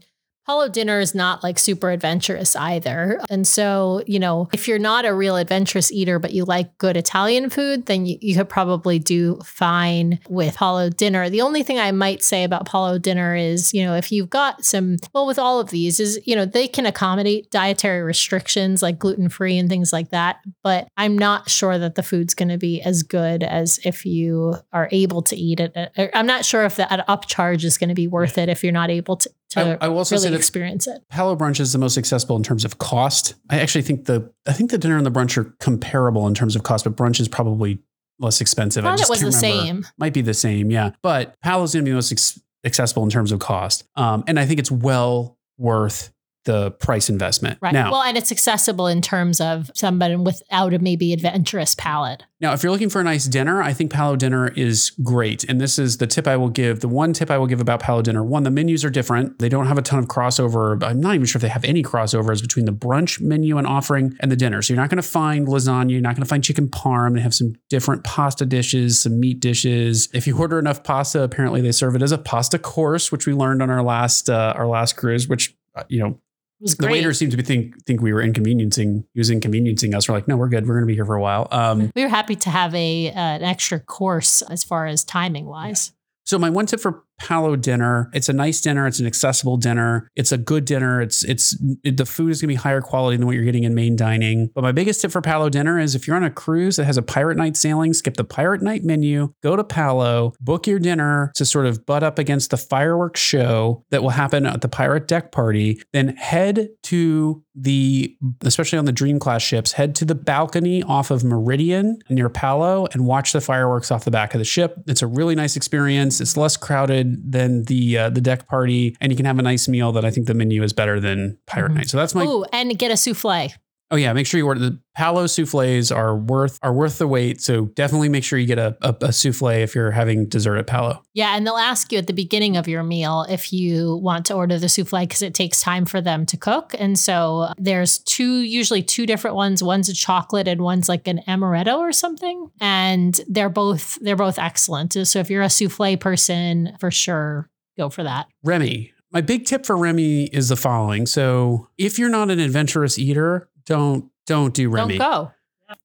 Palo 0.50 0.68
dinner 0.68 1.00
is 1.00 1.14
not 1.14 1.44
like 1.44 1.60
super 1.60 1.92
adventurous 1.92 2.56
either. 2.56 3.22
And 3.30 3.46
so, 3.46 4.02
you 4.08 4.18
know, 4.18 4.50
if 4.52 4.68
you're 4.68 4.80
not 4.80 5.06
a 5.06 5.14
real 5.14 5.36
adventurous 5.36 5.92
eater, 5.92 6.18
but 6.18 6.34
you 6.34 6.44
like 6.44 6.76
good 6.80 6.98
Italian 6.98 7.52
food, 7.52 7.86
then 7.86 8.08
you, 8.08 8.18
you 8.20 8.36
could 8.36 8.50
probably 8.50 8.98
do 8.98 9.40
fine 9.46 10.20
with 10.28 10.56
Palo 10.56 10.90
dinner. 10.90 11.30
The 11.30 11.44
only 11.44 11.62
thing 11.62 11.78
I 11.78 11.92
might 11.92 12.24
say 12.24 12.44
about 12.44 12.66
Palo 12.66 12.98
dinner 12.98 13.36
is, 13.36 13.76
you 13.76 13.86
know, 13.86 13.94
if 13.94 14.12
you've 14.12 14.32
got 14.32 14.66
some, 14.66 14.98
well, 15.14 15.28
with 15.28 15.38
all 15.38 15.60
of 15.60 15.70
these, 15.70 16.00
is, 16.00 16.20
you 16.26 16.36
know, 16.36 16.46
they 16.46 16.68
can 16.68 16.88
accommodate 16.88 17.52
dietary 17.52 18.02
restrictions 18.02 18.82
like 18.82 18.98
gluten 18.98 19.30
free 19.30 19.56
and 19.60 19.70
things 19.70 19.94
like 19.94 20.10
that. 20.10 20.38
But 20.64 20.88
I'm 20.98 21.16
not 21.16 21.52
sure 21.52 21.78
that 21.78 21.94
the 21.94 22.02
food's 22.02 22.34
going 22.34 22.50
to 22.50 22.58
be 22.58 22.82
as 22.82 23.04
good 23.04 23.44
as 23.44 23.80
if 23.86 24.04
you 24.04 24.56
are 24.74 24.90
able 24.92 25.22
to 25.22 25.36
eat 25.36 25.60
it. 25.60 25.78
Uh, 25.96 26.08
I'm 26.16 26.26
not 26.26 26.44
sure 26.44 26.66
if 26.66 26.78
that 26.78 27.08
upcharge 27.08 27.64
is 27.64 27.78
going 27.78 27.90
to 27.90 27.94
be 27.94 28.08
worth 28.08 28.40
it 28.40 28.50
if 28.50 28.64
you're 28.64 28.74
not 28.74 28.90
able 28.90 29.16
to 29.18 29.30
I, 29.56 29.78
I 29.82 29.88
will 29.88 29.98
also 30.00 30.16
say 30.16 30.26
really 30.26 30.32
that 30.32 30.38
experience 30.38 30.88
it. 30.88 31.04
Palo 31.10 31.36
brunch 31.36 31.60
is 31.60 31.74
the 31.74 31.80
most 31.80 31.98
accessible 31.98 32.36
in 32.36 32.44
terms 32.44 32.66
of 32.66 32.78
cost. 32.78 33.36
I 33.50 33.60
actually 33.60 33.82
think 33.82 34.06
the 34.06 34.32
I 34.48 34.54
think 34.54 34.72
the 34.72 34.78
dinner 34.78 34.98
and 34.98 35.06
the 35.06 35.12
brunch 35.12 35.38
are 35.38 35.56
comparable 35.60 36.28
in 36.28 36.34
terms 36.36 36.56
of 36.56 36.64
cost, 36.64 36.84
but 36.84 36.96
brunch 36.96 37.20
is 37.20 37.28
probably 37.28 37.80
less 38.20 38.42
expensive. 38.42 38.86
I 38.86 38.96
thought 38.96 39.02
it 39.02 39.10
was 39.10 39.20
the 39.20 39.26
remember. 39.28 39.66
same. 39.66 39.88
Might 39.98 40.14
be 40.14 40.22
the 40.22 40.34
same, 40.34 40.70
yeah. 40.72 40.92
But 41.02 41.40
Palo's 41.42 41.74
going 41.74 41.86
to 41.86 41.90
be 41.90 41.96
most 41.96 42.12
ex- 42.12 42.40
accessible 42.64 43.04
in 43.04 43.10
terms 43.10 43.32
of 43.32 43.40
cost, 43.40 43.86
um, 43.96 44.24
and 44.28 44.40
I 44.40 44.46
think 44.46 44.60
it's 44.60 44.72
well 44.72 45.38
worth 45.58 46.12
the 46.50 46.72
price 46.72 47.12
investment. 47.12 47.60
Right. 47.62 47.74
Now, 47.74 47.92
well, 47.92 48.02
and 48.02 48.18
it's 48.18 48.32
accessible 48.32 48.88
in 48.88 49.04
terms 49.04 49.40
of 49.40 49.70
somebody 49.76 50.16
without 50.16 50.74
a 50.74 50.80
maybe 50.80 51.14
adventurous 51.14 51.76
palate. 51.76 52.24
Now, 52.42 52.54
if 52.54 52.64
you're 52.64 52.72
looking 52.72 52.90
for 52.90 53.02
a 53.02 53.04
nice 53.04 53.26
dinner, 53.26 53.62
I 53.62 53.72
think 53.72 53.92
Palo 53.92 54.16
Dinner 54.16 54.48
is 54.48 54.92
great. 55.04 55.44
And 55.44 55.62
this 55.62 55.78
is 55.78 55.98
the 55.98 56.08
tip 56.08 56.26
I 56.26 56.38
will 56.38 56.50
give. 56.50 56.80
The 56.80 56.88
one 56.88 57.14
tip 57.14 57.30
I 57.30 57.38
will 57.38 57.46
give 57.46 57.62
about 57.62 57.82
Palo 57.82 58.02
Dinner 58.02 58.24
one, 58.24 58.42
the 58.44 58.50
menus 58.50 58.84
are 58.84 58.90
different. 58.90 59.38
They 59.38 59.50
don't 59.50 59.68
have 59.68 59.78
a 59.78 59.84
ton 59.84 60.00
of 60.00 60.06
crossover. 60.06 60.82
I'm 60.84 61.00
not 61.00 61.14
even 61.14 61.28
sure 61.28 61.38
if 61.38 61.44
they 61.44 61.50
have 61.50 61.66
any 61.66 61.84
crossovers 61.84 62.42
between 62.42 62.66
the 62.66 62.72
brunch 62.72 63.22
menu 63.22 63.60
and 63.60 63.68
offering 63.68 64.18
and 64.22 64.32
the 64.32 64.36
dinner. 64.36 64.64
So 64.64 64.74
you're 64.74 64.82
not 64.82 64.90
going 64.90 65.02
to 65.02 65.08
find 65.08 65.48
lasagna. 65.48 65.92
You're 65.92 66.02
not 66.02 66.16
going 66.16 66.24
to 66.24 66.30
find 66.30 66.44
chicken 66.44 66.68
parm. 66.70 67.14
They 67.14 67.22
have 67.22 67.36
some 67.36 67.54
different 67.70 68.04
pasta 68.06 68.46
dishes, 68.46 69.00
some 69.04 69.20
meat 69.20 69.40
dishes. 69.40 70.10
If 70.14 70.26
you 70.26 70.36
order 70.36 70.58
enough 70.58 70.84
pasta, 70.84 71.22
apparently 71.22 71.62
they 71.62 71.74
serve 71.74 71.96
it 71.96 72.02
as 72.02 72.12
a 72.12 72.18
pasta 72.18 72.58
course, 72.58 73.12
which 73.12 73.28
we 73.28 73.34
learned 73.34 73.62
on 73.62 73.70
our 73.70 73.84
last 73.84 74.30
uh, 74.30 74.54
our 74.56 74.66
last 74.66 74.96
cruise, 74.96 75.28
which 75.28 75.56
uh, 75.76 75.84
you 75.90 76.00
know 76.00 76.20
was 76.60 76.76
the 76.76 76.84
great. 76.84 76.93
waiter 76.93 77.13
seemed 77.13 77.32
to 77.32 77.38
be 77.38 77.43
think 77.43 77.84
think 77.86 78.02
we 78.02 78.13
were 78.13 78.22
inconveniencing 78.22 79.06
he 79.13 79.19
was 79.19 79.30
inconveniencing 79.30 79.95
us. 79.95 80.08
We're 80.08 80.15
like, 80.15 80.28
no, 80.28 80.38
we're 80.38 80.50
good. 80.50 80.67
We're 80.67 80.76
going 80.76 80.84
to 80.84 80.91
be 80.91 80.95
here 80.95 81.06
for 81.06 81.15
a 81.15 81.22
while. 81.22 81.48
Um, 81.52 81.91
we 81.95 82.04
were 82.04 82.10
happy 82.10 82.36
to 82.36 82.50
have 82.50 82.74
a 82.76 83.10
uh, 83.10 83.13
an 83.13 83.43
extra 83.43 83.80
course 83.80 84.41
as 84.43 84.63
far 84.63 84.86
as 84.86 85.04
timing 85.04 85.45
wise. 85.45 85.93
So 86.26 86.38
my 86.38 86.50
one 86.50 86.65
tip 86.65 86.80
for 86.80 87.04
Palo 87.20 87.56
dinner, 87.56 88.10
it's 88.14 88.30
a 88.30 88.34
nice 88.34 88.62
dinner, 88.62 88.88
it's 88.88 89.00
an 89.00 89.06
accessible 89.06 89.58
dinner, 89.58 90.10
it's 90.16 90.32
a 90.32 90.38
good 90.38 90.66
dinner, 90.66 91.02
it's 91.02 91.24
it's 91.24 91.58
it, 91.84 91.98
the 91.98 92.06
food 92.06 92.32
is 92.32 92.42
going 92.42 92.48
to 92.48 92.54
be 92.54 92.56
higher 92.56 92.82
quality 92.82 93.18
than 93.18 93.26
what 93.26 93.36
you're 93.36 93.46
getting 93.46 93.64
in 93.64 93.76
main 93.76 93.96
dining. 93.96 94.50
But 94.56 94.64
my 94.64 94.72
biggest 94.72 95.02
tip 95.02 95.12
for 95.12 95.22
Palo 95.22 95.50
dinner 95.50 95.80
is 95.80 95.96
if 95.96 96.08
you're 96.08 96.16
on 96.16 96.24
a 96.24 96.32
cruise 96.32 96.78
that 96.78 96.86
has 96.86 96.98
a 96.98 97.02
pirate 97.02 97.38
night 97.38 97.58
sailing, 97.58 97.94
skip 97.94 98.18
the 98.18 98.24
pirate 98.24 98.62
night 98.62 98.84
menu, 98.84 99.34
go 99.44 99.56
to 99.56 99.64
Palo, 99.64 100.34
book 100.40 100.68
your 100.68 100.80
dinner 100.80 101.32
to 101.36 101.46
sort 101.46 101.66
of 101.66 101.86
butt 101.86 102.04
up 102.04 102.20
against 102.20 102.52
the 102.52 102.58
fireworks 102.58 103.20
show 103.20 103.84
that 103.92 104.02
will 104.02 104.10
happen 104.10 104.46
at 104.46 104.62
the 104.62 104.70
pirate 104.70 105.08
deck 105.08 105.32
party, 105.32 105.82
then 105.94 106.16
head 106.16 106.70
to 106.84 107.44
the 107.56 108.16
especially 108.44 108.78
on 108.80 108.86
the 108.86 108.92
Dream 108.92 109.20
class 109.20 109.42
ships, 109.42 109.74
head 109.74 109.96
to 109.96 110.06
the 110.06 110.16
balcony 110.16 110.84
off 110.84 111.12
of 111.12 111.24
Meridian 111.24 112.00
near 112.10 112.30
Palo 112.30 112.88
and 112.94 113.06
watch 113.06 113.34
the 113.34 113.42
fireworks 113.42 113.92
off 113.92 114.06
the 114.06 114.12
back 114.12 114.34
of 114.34 114.40
the 114.40 114.46
ship. 114.46 114.76
It's 114.88 115.02
a 115.02 115.08
really 115.08 115.36
nice 115.36 115.56
experience. 115.56 116.22
It's 116.22 116.38
less 116.38 116.58
crowded 116.58 117.09
than 117.17 117.63
the 117.65 117.98
uh, 117.98 118.10
the 118.10 118.22
deck 118.22 118.48
party, 118.48 118.95
and 119.02 119.12
you 119.12 119.15
can 119.15 119.26
have 119.26 119.39
a 119.39 119.41
nice 119.41 119.67
meal. 119.67 119.91
That 119.91 120.06
I 120.06 120.12
think 120.12 120.28
the 120.28 120.34
menu 120.34 120.63
is 120.63 120.74
better 120.74 121.00
than 121.00 121.38
Pirate 121.48 121.72
Mhm. 121.72 121.76
Night. 121.76 121.89
So 121.89 121.98
that's 121.98 122.13
my. 122.15 122.24
Ooh, 122.26 122.45
and 122.54 122.78
get 122.78 122.91
a 122.91 122.95
souffle. 122.98 123.52
Oh 123.91 123.95
yeah, 123.95 124.13
make 124.13 124.28
sure 124.28 124.38
you 124.38 124.45
order 124.45 124.60
the 124.60 124.80
Palo 124.95 125.25
souffles 125.25 125.91
are 125.91 126.15
worth 126.15 126.60
are 126.62 126.73
worth 126.73 126.99
the 126.99 127.08
wait. 127.08 127.41
So 127.41 127.65
definitely 127.65 128.10
make 128.10 128.23
sure 128.23 128.38
you 128.38 128.45
get 128.45 128.60
a, 128.60 128.78
a, 128.82 128.95
a 129.02 129.13
souffle 129.13 129.63
if 129.63 129.73
you're 129.73 129.91
having 129.91 130.28
dessert 130.28 130.58
at 130.58 130.67
Palo. 130.67 131.04
Yeah, 131.13 131.36
and 131.36 131.45
they'll 131.45 131.56
ask 131.56 131.91
you 131.91 131.97
at 131.97 132.08
the 132.08 132.13
beginning 132.13 132.58
of 132.58 132.67
your 132.67 132.84
meal 132.84 133.25
if 133.30 133.52
you 133.52 133.97
want 133.97 134.25
to 134.28 134.36
order 134.36 134.60
the 134.60 134.69
souffle 134.69 134.99
because 134.99 135.21
it 135.21 135.34
takes 135.34 135.62
time 135.62 135.86
for 135.86 136.02
them 136.02 136.25
to 136.28 136.38
cook. 136.38 136.75
And 136.78 136.99
so 136.99 137.54
there's 137.58 137.99
two, 137.99 138.41
usually 138.41 138.84
two 138.84 139.06
different 139.06 139.36
ones. 139.36 139.63
One's 139.63 139.89
a 139.89 139.93
chocolate 139.93 140.47
and 140.47 140.62
one's 140.62 140.89
like 140.89 141.08
an 141.08 141.21
amaretto 141.28 141.78
or 141.78 141.91
something. 141.91 142.52
And 142.60 143.19
they're 143.28 143.49
both 143.49 143.97
they're 144.02 144.15
both 144.15 144.38
excellent. 144.38 144.93
So 145.08 145.19
if 145.19 145.30
you're 145.30 145.43
a 145.43 145.49
souffle 145.49 145.97
person, 145.97 146.75
for 146.80 146.91
sure, 146.91 147.49
go 147.78 147.89
for 147.89 148.04
that. 148.04 148.28
Remy, 148.43 148.91
my 149.12 149.21
big 149.21 149.45
tip 149.45 149.65
for 149.65 149.75
Remy 149.78 150.25
is 150.25 150.49
the 150.49 150.56
following. 150.56 151.06
So 151.06 151.69
if 151.78 151.97
you're 151.97 152.10
not 152.10 152.30
an 152.30 152.39
adventurous 152.39 152.99
eater, 152.99 153.49
don't 153.70 154.10
don't 154.26 154.54
do 154.54 154.70
Remy. 154.70 154.98
Don't 154.98 155.12
go. 155.12 155.32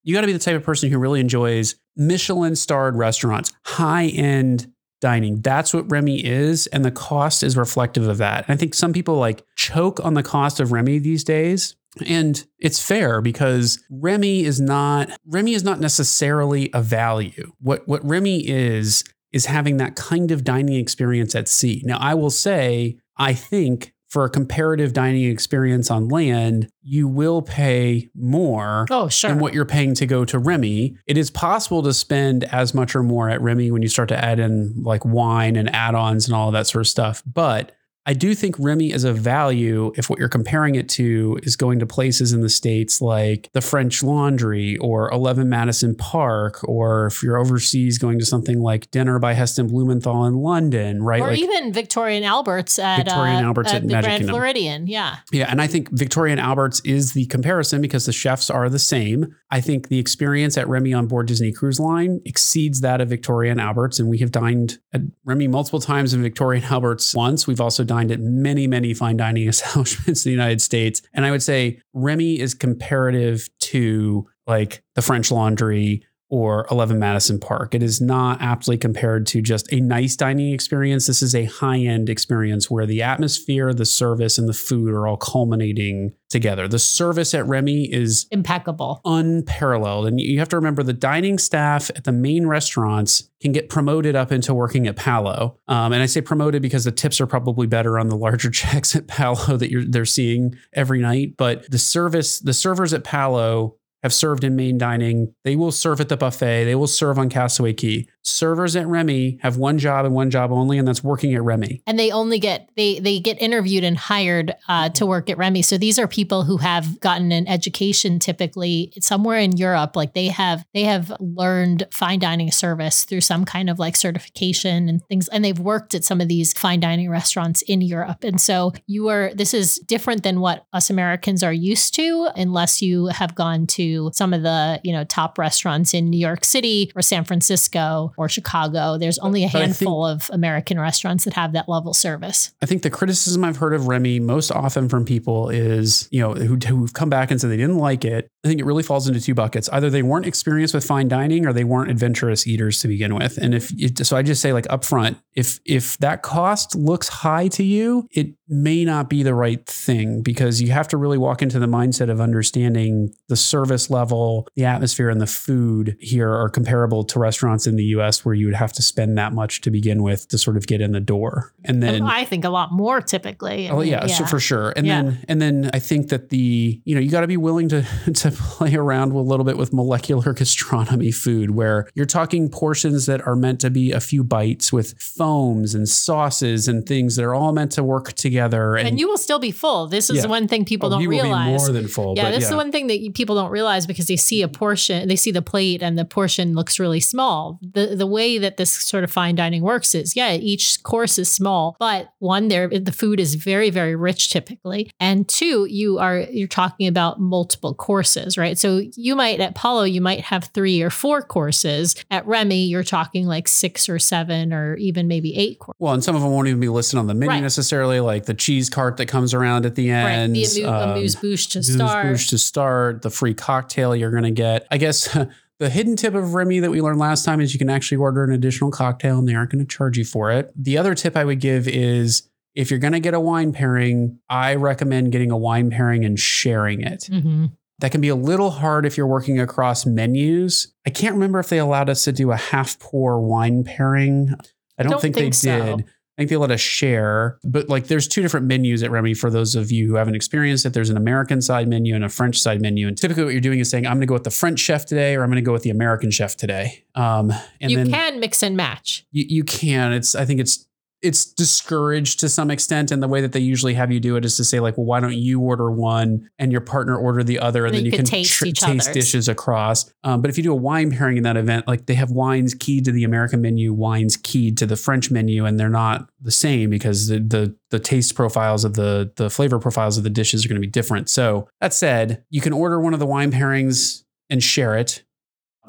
You 0.03 0.15
got 0.15 0.21
to 0.21 0.27
be 0.27 0.33
the 0.33 0.39
type 0.39 0.55
of 0.55 0.63
person 0.63 0.89
who 0.89 0.97
really 0.97 1.19
enjoys 1.19 1.75
Michelin 1.95 2.55
starred 2.55 2.95
restaurants, 2.95 3.53
high 3.63 4.07
end 4.07 4.71
dining. 4.99 5.41
That's 5.41 5.73
what 5.73 5.89
Remy 5.89 6.25
is. 6.25 6.65
And 6.67 6.83
the 6.83 6.91
cost 6.91 7.43
is 7.43 7.55
reflective 7.55 8.07
of 8.07 8.17
that. 8.17 8.47
And 8.47 8.55
I 8.55 8.57
think 8.57 8.73
some 8.73 8.91
people 8.91 9.17
like 9.17 9.45
choke 9.55 10.03
on 10.03 10.15
the 10.15 10.23
cost 10.23 10.59
of 10.59 10.71
Remy 10.71 10.99
these 10.99 11.23
days. 11.23 11.75
And 12.05 12.43
it's 12.59 12.81
fair 12.81 13.21
because 13.21 13.81
Remy 13.89 14.43
is 14.43 14.59
not 14.59 15.11
Remy 15.27 15.53
is 15.53 15.63
not 15.63 15.79
necessarily 15.79 16.71
a 16.73 16.81
value. 16.81 17.51
What 17.61 17.87
what 17.87 18.03
Remy 18.03 18.47
is 18.47 19.03
is 19.31 19.45
having 19.45 19.77
that 19.77 19.95
kind 19.95 20.31
of 20.31 20.43
dining 20.43 20.75
experience 20.75 21.35
at 21.35 21.47
sea. 21.47 21.83
Now 21.85 21.99
I 21.99 22.15
will 22.15 22.31
say 22.31 22.97
I 23.17 23.33
think 23.33 23.93
for 24.15 24.23
a 24.23 24.29
comparative 24.29 24.93
dining 24.93 25.25
experience 25.25 25.91
on 25.91 26.07
land, 26.07 26.69
you 26.81 27.05
will 27.05 27.41
pay 27.41 28.09
more 28.15 28.85
Oh, 28.89 29.09
sure. 29.09 29.29
than 29.29 29.39
what 29.41 29.53
you're 29.53 29.65
paying 29.65 29.93
to 29.95 30.05
go 30.05 30.23
to 30.23 30.39
Remy. 30.39 30.95
It 31.05 31.17
is 31.17 31.29
possible 31.29 31.83
to 31.83 31.93
spend 31.93 32.45
as 32.45 32.73
much 32.73 32.95
or 32.95 33.03
more 33.03 33.29
at 33.29 33.41
Remy 33.41 33.71
when 33.71 33.81
you 33.81 33.89
start 33.89 34.07
to 34.07 34.17
add 34.17 34.39
in 34.39 34.73
like 34.83 35.03
wine 35.03 35.57
and 35.57 35.69
add-ons 35.75 36.27
and 36.29 36.33
all 36.33 36.47
of 36.47 36.53
that 36.53 36.65
sort 36.67 36.83
of 36.83 36.87
stuff. 36.87 37.23
But 37.25 37.73
I 38.07 38.13
do 38.13 38.35
think 38.35 38.55
Remy 38.59 38.91
is 38.91 39.03
a 39.03 39.11
value 39.13 39.91
if 39.95 40.11
what 40.11 40.19
you're 40.19 40.29
comparing 40.29 40.75
it 40.75 40.87
to 40.89 41.39
is 41.41 41.55
going 41.55 41.79
to 41.79 41.87
places 41.87 42.33
in 42.33 42.41
the 42.41 42.49
States 42.49 43.01
like 43.01 43.49
the 43.53 43.61
French 43.61 44.03
Laundry 44.03 44.77
or 44.77 45.11
11 45.11 45.49
Madison 45.49 45.95
Park, 45.95 46.63
or 46.67 47.07
if 47.07 47.23
you're 47.23 47.37
overseas 47.37 47.97
going 47.97 48.19
to 48.19 48.25
something 48.25 48.59
like 48.59 48.91
Dinner 48.91 49.17
by 49.17 49.33
Heston 49.33 49.67
Blumenthal 49.67 50.25
in 50.25 50.35
London, 50.35 51.01
right? 51.01 51.19
or 51.19 51.29
like, 51.29 51.39
even 51.39 51.73
Victoria 51.73 52.17
and 52.17 52.25
Albert's 52.25 52.77
at, 52.77 52.97
Victorian 52.97 53.43
uh, 53.43 53.47
Albert's 53.47 53.73
at 53.73 53.81
the 53.81 53.87
Magic 53.87 54.03
Grand 54.03 54.19
Kingdom. 54.19 54.33
Floridian. 54.35 54.87
Yeah. 54.87 55.17
Yeah, 55.31 55.47
and 55.49 55.59
I 55.59 55.65
think 55.65 55.89
Victoria 55.91 56.33
and 56.33 56.41
Albert's 56.41 56.81
is 56.81 57.13
the 57.13 57.25
comparison 57.25 57.81
because 57.81 58.05
the 58.05 58.13
chefs 58.13 58.51
are 58.51 58.69
the 58.69 58.77
same. 58.77 59.35
I 59.49 59.61
think 59.61 59.87
the 59.87 59.97
experience 59.97 60.57
at 60.57 60.67
Remy 60.67 60.93
on 60.93 61.07
board 61.07 61.25
Disney 61.25 61.51
Cruise 61.51 61.79
Line 61.79 62.21
exceeds 62.23 62.81
that 62.81 63.01
of 63.01 63.09
Victoria 63.09 63.51
and 63.51 63.59
Albert's, 63.59 63.99
and 63.99 64.09
we 64.09 64.19
have 64.19 64.31
dined 64.31 64.77
at 64.93 65.01
Remy 65.23 65.47
multiple 65.47 65.79
times 65.79 66.13
and 66.13 66.21
Victoria 66.21 66.61
and 66.61 66.71
Albert's 66.71 67.15
once. 67.15 67.47
We've 67.47 67.61
also 67.61 67.83
dined 67.83 67.94
at 68.11 68.19
many, 68.19 68.67
many 68.67 68.93
fine 68.93 69.17
dining 69.17 69.47
establishments 69.47 70.25
in 70.25 70.29
the 70.29 70.33
United 70.33 70.61
States, 70.61 71.01
and 71.13 71.25
I 71.25 71.31
would 71.31 71.43
say 71.43 71.81
Remy 71.93 72.39
is 72.39 72.53
comparative 72.53 73.49
to 73.61 74.27
like 74.47 74.83
the 74.93 75.01
French 75.01 75.31
Laundry 75.31 76.05
or 76.35 76.67
11 76.69 76.99
Madison 76.99 77.39
Park. 77.39 77.73
It 77.73 77.81
is 77.81 78.01
not 78.01 78.41
aptly 78.41 78.77
compared 78.77 79.25
to 79.27 79.41
just 79.41 79.71
a 79.71 79.79
nice 79.79 80.17
dining 80.17 80.53
experience. 80.53 81.07
This 81.07 81.21
is 81.21 81.33
a 81.33 81.45
high 81.45 81.79
end 81.79 82.09
experience 82.09 82.69
where 82.69 82.85
the 82.85 83.01
atmosphere, 83.01 83.73
the 83.73 83.85
service, 83.85 84.37
and 84.37 84.49
the 84.49 84.53
food 84.53 84.89
are 84.91 85.07
all 85.07 85.15
culminating 85.15 86.13
together. 86.29 86.67
The 86.67 86.77
service 86.77 87.33
at 87.33 87.47
Remy 87.47 87.85
is 87.93 88.27
Impeccable. 88.31 88.99
unparalleled. 89.05 90.07
And 90.07 90.19
you 90.19 90.39
have 90.39 90.49
to 90.49 90.57
remember 90.57 90.83
the 90.83 90.91
dining 90.91 91.37
staff 91.37 91.89
at 91.91 92.03
the 92.03 92.11
main 92.11 92.47
restaurants 92.47 93.29
can 93.39 93.53
get 93.53 93.69
promoted 93.69 94.13
up 94.17 94.33
into 94.33 94.53
working 94.53 94.87
at 94.87 94.97
Palo. 94.97 95.57
Um, 95.69 95.93
and 95.93 96.03
I 96.03 96.05
say 96.05 96.19
promoted 96.19 96.61
because 96.61 96.83
the 96.83 96.91
tips 96.91 97.21
are 97.21 97.27
probably 97.27 97.67
better 97.67 97.97
on 97.97 98.09
the 98.09 98.17
larger 98.17 98.49
checks 98.51 98.93
at 98.93 99.07
Palo 99.07 99.55
that 99.55 99.71
you're 99.71 99.85
they're 99.85 100.03
seeing 100.03 100.55
every 100.73 100.99
night. 100.99 101.35
But 101.37 101.71
the 101.71 101.77
service, 101.77 102.39
the 102.39 102.53
servers 102.53 102.93
at 102.93 103.05
Palo 103.05 103.77
have 104.05 104.13
served 104.13 104.43
in 104.43 104.55
main 104.55 104.77
dining. 104.77 105.33
They 105.43 105.55
will 105.55 105.71
serve 105.71 105.99
at 105.99 106.09
the 106.09 106.17
buffet. 106.17 106.65
They 106.65 106.75
will 106.75 106.85
serve 106.85 107.17
on 107.17 107.27
Castaway 107.27 107.73
Cay. 107.73 108.07
Servers 108.25 108.75
at 108.75 108.87
Remy 108.87 109.37
have 109.41 109.57
one 109.57 109.77
job 109.77 110.05
and 110.05 110.13
one 110.13 110.31
job 110.31 110.51
only, 110.51 110.77
and 110.77 110.87
that's 110.87 111.03
working 111.03 111.33
at 111.35 111.43
Remy. 111.43 111.81
and 111.85 111.99
they 111.99 112.11
only 112.11 112.39
get 112.39 112.69
they 112.75 112.99
they 112.99 113.19
get 113.19 113.39
interviewed 113.41 113.83
and 113.83 113.97
hired 113.97 114.55
uh, 114.67 114.89
to 114.89 115.05
work 115.05 115.29
at 115.29 115.37
Remy. 115.37 115.61
So 115.61 115.77
these 115.77 115.99
are 115.99 116.07
people 116.07 116.43
who 116.43 116.57
have 116.57 116.99
gotten 116.99 117.31
an 117.31 117.47
education 117.47 118.17
typically 118.19 118.91
somewhere 118.99 119.37
in 119.37 119.57
Europe. 119.57 119.95
Like 119.95 120.13
they 120.13 120.29
have 120.29 120.65
they 120.73 120.83
have 120.83 121.13
learned 121.19 121.87
fine 121.91 122.19
dining 122.19 122.51
service 122.51 123.03
through 123.03 123.21
some 123.21 123.45
kind 123.45 123.69
of 123.69 123.77
like 123.77 123.95
certification 123.95 124.89
and 124.89 125.05
things, 125.05 125.27
and 125.27 125.45
they've 125.45 125.59
worked 125.59 125.93
at 125.93 126.03
some 126.03 126.19
of 126.19 126.27
these 126.27 126.51
fine 126.53 126.79
dining 126.79 127.09
restaurants 127.09 127.61
in 127.63 127.81
Europe. 127.81 128.23
And 128.23 128.41
so 128.41 128.73
you 128.87 129.07
are 129.09 129.31
this 129.35 129.53
is 129.53 129.77
different 129.79 130.23
than 130.23 130.39
what 130.39 130.65
us 130.73 130.89
Americans 130.89 131.43
are 131.43 131.53
used 131.53 131.93
to, 131.95 132.29
unless 132.35 132.81
you 132.81 133.07
have 133.07 133.35
gone 133.35 133.67
to 133.67 134.09
some 134.13 134.33
of 134.33 134.41
the 134.41 134.81
you 134.83 134.91
know 134.91 135.03
top 135.03 135.37
restaurants 135.37 135.93
in 135.93 136.09
New 136.09 136.19
York 136.19 136.43
City 136.43 136.91
or 136.95 137.03
San 137.03 137.23
Francisco 137.23 138.13
or 138.17 138.29
Chicago. 138.29 138.97
There's 138.97 139.17
only 139.19 139.43
a 139.43 139.47
But 139.47 139.49
I 139.49 139.51
think- 139.65 139.77
handful 139.77 140.05
of 140.05 140.29
American 140.33 140.79
restaurants 140.79 141.23
that 141.25 141.33
have 141.33 141.53
that 141.53 141.67
level 141.69 141.93
service. 141.93 142.51
I 142.61 142.65
think 142.65 142.81
the 142.83 142.89
criticism 142.89 143.43
I've 143.43 143.57
heard 143.57 143.73
of 143.73 143.87
Remy 143.87 144.19
most 144.19 144.51
often 144.51 144.89
from 144.89 145.05
people 145.05 145.49
is, 145.49 146.07
you 146.11 146.19
know, 146.21 146.33
who, 146.33 146.55
who've 146.57 146.93
come 146.93 147.09
back 147.09 147.31
and 147.31 147.39
said 147.39 147.49
they 147.49 147.57
didn't 147.57 147.77
like 147.79 148.05
it. 148.05 148.29
I 148.45 148.47
think 148.47 148.61
it 148.61 148.65
really 148.65 148.83
falls 148.83 149.07
into 149.07 149.19
two 149.19 149.33
buckets. 149.33 149.67
Either 149.69 149.89
they 149.89 150.03
weren't 150.03 150.27
experienced 150.27 150.75
with 150.75 150.85
fine 150.85 151.07
dining 151.07 151.47
or 151.47 151.51
they 151.53 151.63
weren't 151.63 151.89
adventurous 151.89 152.45
eaters 152.45 152.79
to 152.81 152.87
begin 152.87 153.15
with. 153.15 153.37
And 153.37 153.55
if 153.55 153.71
it, 153.75 154.05
so, 154.05 154.15
I 154.15 154.21
just 154.21 154.41
say 154.41 154.53
like 154.53 154.65
upfront, 154.67 155.17
if 155.33 155.59
if 155.65 155.97
that 155.97 156.21
cost 156.21 156.75
looks 156.75 157.09
high 157.09 157.47
to 157.49 157.63
you, 157.63 158.07
it 158.11 158.35
may 158.47 158.85
not 158.85 159.09
be 159.09 159.23
the 159.23 159.33
right 159.33 159.65
thing 159.65 160.21
because 160.21 160.61
you 160.61 160.71
have 160.71 160.87
to 160.89 160.97
really 160.97 161.17
walk 161.17 161.41
into 161.41 161.57
the 161.57 161.65
mindset 161.65 162.11
of 162.11 162.21
understanding 162.21 163.11
the 163.27 163.35
service 163.35 163.89
level, 163.89 164.47
the 164.55 164.63
atmosphere, 164.65 165.09
and 165.09 165.19
the 165.19 165.25
food 165.27 165.97
here 165.99 166.31
are 166.31 166.47
comparable 166.49 167.03
to 167.03 167.17
restaurants 167.17 167.65
in 167.65 167.75
the 167.75 167.85
U.S. 167.85 168.23
where 168.23 168.35
you 168.35 168.45
would 168.45 168.55
have 168.55 168.71
to 168.73 168.83
spend 168.83 169.17
that 169.17 169.33
much 169.33 169.61
to 169.61 169.71
begin 169.71 170.03
with 170.03 170.27
to 170.27 170.37
sort 170.37 170.55
of 170.57 170.67
get 170.67 170.81
in 170.81 170.91
the 170.91 170.99
door. 170.99 171.51
And 171.63 171.81
then 171.81 172.03
oh, 172.03 172.07
I 172.07 172.25
think 172.25 172.45
a 172.45 172.49
lot 172.49 172.71
more 172.71 173.01
typically. 173.01 173.67
I 173.67 173.71
Oh 173.71 173.79
mean, 173.79 173.87
yeah, 173.87 174.05
So 174.05 174.25
for 174.25 174.39
sure. 174.39 174.71
And 174.75 174.85
Yeah. 174.85 175.01
then 175.01 175.19
and 175.27 175.41
then 175.41 175.69
I 175.73 175.79
think 175.79 176.09
that 176.09 176.29
the 176.29 176.81
you 176.85 176.93
know 176.93 177.01
you 177.01 177.09
got 177.09 177.21
to 177.21 177.27
be 177.27 177.37
willing 177.37 177.69
to 177.69 177.81
to 178.13 178.34
play 178.39 178.75
around 178.75 179.11
a 179.11 179.19
little 179.19 179.43
bit 179.45 179.57
with 179.57 179.73
molecular 179.73 180.33
gastronomy 180.39 181.11
food, 181.11 181.51
where 181.51 181.87
you're 181.95 182.05
talking 182.05 182.49
portions 182.49 183.05
that 183.07 183.25
are 183.27 183.35
meant 183.35 183.59
to 183.61 183.69
be 183.69 183.91
a 183.91 183.99
few 183.99 184.23
bites 184.23 184.71
with 184.73 184.99
foams 185.01 185.73
and 185.75 185.87
sauces 185.89 186.67
and 186.67 186.85
things 186.85 187.15
that 187.15 187.23
are 187.25 187.33
all 187.35 187.51
meant 187.51 187.71
to 187.73 187.83
work 187.83 188.13
together. 188.13 188.75
And, 188.75 188.99
you 188.99 189.07
will 189.07 189.17
still 189.17 189.39
be 189.39 189.51
full. 189.51 189.87
This 189.87 190.09
is 190.09 190.23
Yeah. 190.23 190.29
one 190.29 190.47
thing 190.47 190.63
people 190.65 190.87
Oh, 190.87 190.91
don't 190.91 191.01
you 191.01 191.09
will 191.09 191.17
be 191.17 191.21
realize. 191.23 191.59
more 191.61 191.69
than 191.73 191.87
full. 191.87 192.13
yeah, 192.15 192.31
this 192.31 192.43
yeah. 192.43 192.49
is 192.49 192.55
one 192.55 192.71
thing 192.71 192.87
that 192.87 193.11
people 193.13 193.35
don't 193.35 193.51
realize 193.51 193.85
because 193.85 194.07
they 194.07 194.15
see 194.15 194.41
a 194.41 194.47
portion, 194.47 195.07
they 195.07 195.15
see 195.15 195.31
the 195.31 195.41
plate, 195.41 195.81
and 195.83 195.97
the 195.97 196.05
portion 196.05 196.53
looks 196.55 196.79
really 196.79 196.99
small. 196.99 197.59
The 197.73 197.95
the 197.95 198.07
way 198.07 198.37
that 198.37 198.57
this 198.57 198.71
sort 198.71 199.03
of 199.03 199.11
fine 199.11 199.35
dining 199.35 199.61
works 199.63 199.93
is, 199.95 200.15
yeah, 200.15 200.33
each 200.33 200.81
course 200.83 201.17
is 201.17 201.29
small, 201.31 201.75
but 201.79 202.09
one, 202.19 202.47
there 202.47 202.67
the 202.69 202.91
food 202.91 203.19
is 203.19 203.35
very 203.35 203.69
very 203.69 203.95
rich 203.95 204.29
typically, 204.29 204.89
and 204.99 205.27
two, 205.27 205.65
you 205.69 205.97
are 205.99 206.19
you're 206.31 206.47
talking 206.47 206.87
about 206.87 207.19
multiple 207.19 207.73
courses, 207.73 208.24
right? 208.37 208.57
So 208.57 208.81
you 208.95 209.15
might 209.15 209.39
at 209.39 209.55
Palo 209.55 209.83
you 209.83 210.01
might 210.01 210.21
have 210.21 210.45
three 210.53 210.81
or 210.81 210.89
four 210.89 211.21
courses. 211.21 211.95
At 212.09 212.25
Remy, 212.25 212.65
you're 212.65 212.83
talking 212.83 213.27
like 213.27 213.47
six 213.47 213.87
or 213.87 213.99
seven 213.99 214.51
or 214.53 214.75
even 214.77 215.07
maybe 215.07 215.35
eight 215.37 215.59
courses. 215.59 215.77
Well, 215.79 215.93
and 215.93 216.03
some 216.03 216.15
of 216.15 216.21
them 216.21 216.31
won't 216.31 216.47
even 216.47 216.59
be 216.59 216.69
listed 216.69 216.97
on 216.99 217.07
the 217.07 217.13
menu 217.13 217.29
Right. 217.29 217.41
necessarily, 217.41 217.99
like 217.99 218.25
the 218.25 218.33
cheese 218.33 218.69
cart 218.69 218.97
that 218.97 219.05
comes 219.07 219.33
around 219.33 219.65
at 219.65 219.75
the 219.75 219.89
Right, 219.91 220.11
end. 220.13 220.35
the 220.35 220.63
amu- 220.65 220.67
um, 220.67 220.89
amuse 220.91 221.15
bouche 221.15 221.47
to 221.51 221.63
start. 221.63 222.05
bouche 222.07 222.29
to 222.29 222.37
start, 222.37 223.01
the 223.01 223.09
free 223.09 223.33
cocktail 223.33 223.95
you're 223.95 224.11
going 224.11 224.23
to 224.23 224.31
get. 224.31 224.65
I 224.71 224.77
guess 224.77 225.07
the 225.59 225.69
hidden 225.69 225.95
tip 225.95 226.13
of 226.15 226.33
Remy 226.33 226.59
that 226.59 226.71
we 226.71 226.81
learned 226.81 226.99
last 226.99 227.23
time 227.25 227.39
is 227.39 227.53
you 227.53 227.59
can 227.59 227.69
actually 227.69 227.97
order 227.97 228.23
an 228.23 228.31
additional 228.31 228.71
cocktail 228.71 229.19
and 229.19 229.27
they 229.27 229.35
aren't 229.35 229.51
going 229.51 229.65
to 229.65 229.67
charge 229.67 229.97
you 229.97 230.03
for 230.05 230.31
it. 230.31 230.51
The 230.55 230.77
other 230.77 230.95
tip 230.95 231.15
I 231.15 231.23
would 231.23 231.39
give 231.39 231.67
is 231.67 232.23
if 232.55 232.69
you're 232.71 232.79
going 232.79 232.93
to 232.93 232.99
get 233.01 233.13
a 233.13 233.19
wine 233.19 233.51
pairing, 233.51 234.17
I 234.29 234.55
recommend 234.55 235.11
getting 235.11 235.29
a 235.31 235.37
wine 235.37 235.69
pairing 235.69 236.05
and 236.05 236.17
sharing 236.19 236.81
it. 236.81 237.09
Mhm. 237.11 237.51
That 237.79 237.91
can 237.91 238.01
be 238.01 238.09
a 238.09 238.15
little 238.15 238.51
hard 238.51 238.85
if 238.85 238.97
you're 238.97 239.07
working 239.07 239.39
across 239.39 239.85
menus. 239.85 240.73
I 240.87 240.89
can't 240.89 241.13
remember 241.13 241.39
if 241.39 241.49
they 241.49 241.59
allowed 241.59 241.89
us 241.89 242.05
to 242.05 242.11
do 242.11 242.31
a 242.31 242.37
half 242.37 242.79
pour 242.79 243.19
wine 243.19 243.63
pairing. 243.63 244.33
I 244.77 244.83
don't, 244.83 244.91
Don't 244.91 245.01
think, 245.01 245.15
think 245.15 245.33
they 245.33 245.49
so. 245.49 245.77
did. 245.77 245.85
I 246.17 246.21
think 246.21 246.29
they 246.29 246.37
let 246.37 246.51
us 246.51 246.61
share, 246.61 247.39
but 247.43 247.67
like 247.67 247.87
there's 247.87 248.07
two 248.07 248.21
different 248.21 248.45
menus 248.45 248.83
at 248.83 248.91
Remy 248.91 249.15
for 249.15 249.29
those 249.29 249.53
of 249.53 249.69
you 249.69 249.85
who 249.85 249.95
haven't 249.95 250.15
experienced 250.15 250.65
it. 250.65 250.71
There's 250.71 250.89
an 250.89 250.95
American 250.95 251.41
side 251.41 251.67
menu 251.67 251.93
and 251.93 252.05
a 252.05 252.09
French 252.09 252.39
side 252.39 252.61
menu. 252.61 252.87
And 252.87 252.97
typically 252.97 253.25
what 253.25 253.33
you're 253.33 253.41
doing 253.41 253.59
is 253.59 253.69
saying, 253.69 253.85
I'm 253.85 253.95
going 253.95 254.01
to 254.01 254.07
go 254.07 254.13
with 254.13 254.23
the 254.23 254.31
French 254.31 254.61
chef 254.61 254.85
today 254.85 255.15
or 255.15 255.23
I'm 255.23 255.29
going 255.29 255.43
to 255.43 255.45
go 255.45 255.51
with 255.51 255.63
the 255.63 255.71
American 255.71 256.11
chef 256.11 256.37
today. 256.37 256.85
Um, 256.95 257.33
and 257.59 257.69
you 257.69 257.77
then 257.77 257.91
can 257.91 258.19
mix 258.21 258.41
and 258.43 258.55
match. 258.55 259.05
you, 259.11 259.25
you 259.27 259.43
can. 259.43 259.91
It's 259.91 260.15
I 260.15 260.23
think 260.23 260.39
it's 260.39 260.65
it's 261.05 261.25
discouraged 261.25 262.19
to 262.21 262.29
some 262.29 262.49
extent, 262.49 262.91
and 262.91 263.01
the 263.01 263.07
way 263.07 263.21
that 263.21 263.31
they 263.31 263.39
usually 263.39 263.75
have 263.75 263.91
you 263.91 263.99
do 263.99 264.15
it 264.15 264.25
is 264.25 264.35
to 264.37 264.43
say 264.43 264.59
like, 264.59 264.77
well, 264.77 264.85
why 264.85 264.99
don't 264.99 265.13
you 265.13 265.39
order 265.39 265.71
one 265.71 266.29
and 266.39 266.51
your 266.51 266.61
partner 266.61 266.97
order 266.97 267.23
the 267.23 267.39
other, 267.39 267.65
and, 267.65 267.75
then 267.75 267.85
you 267.85 267.91
can 267.91 268.05
taste 268.05 268.43
each 268.43 268.59
taste 268.59 268.91
dishes 268.91 269.29
across. 269.29 269.91
Um, 270.03 270.21
but 270.21 270.29
if 270.29 270.37
you 270.37 270.43
do 270.43 270.51
a 270.51 270.55
wine 270.55 270.91
pairing 270.91 271.17
in 271.17 271.23
that 271.23 271.37
event, 271.37 271.67
like 271.67 271.85
they 271.85 271.93
have 271.93 272.09
wines 272.09 272.55
keyed 272.55 272.85
to 272.85 272.91
the 272.91 273.03
American 273.03 273.41
menu, 273.41 273.71
wines 273.71 274.17
keyed 274.17 274.57
to 274.57 274.65
the 274.65 274.75
French 274.75 275.11
menu, 275.11 275.45
and 275.45 275.59
they're 275.59 275.69
not 275.69 276.09
the 276.19 276.31
same 276.31 276.69
because 276.69 277.07
the 277.07 277.19
the, 277.19 277.55
the 277.69 277.79
taste 277.79 278.15
profiles 278.15 278.65
of 278.65 278.73
the 278.73 279.11
the 279.15 279.29
flavor 279.29 279.59
profiles 279.59 279.97
of 279.97 280.03
the 280.03 280.09
dishes 280.09 280.43
are 280.43 280.49
going 280.49 280.59
to 280.59 280.67
be 280.67 280.71
different. 280.71 281.09
So 281.09 281.47
that 281.61 281.73
said, 281.73 282.23
you 282.29 282.41
can 282.41 282.53
order 282.53 282.79
one 282.79 282.93
of 282.93 282.99
the 282.99 283.05
wine 283.05 283.31
pairings 283.31 284.03
and 284.29 284.43
share 284.43 284.75
it. 284.75 285.03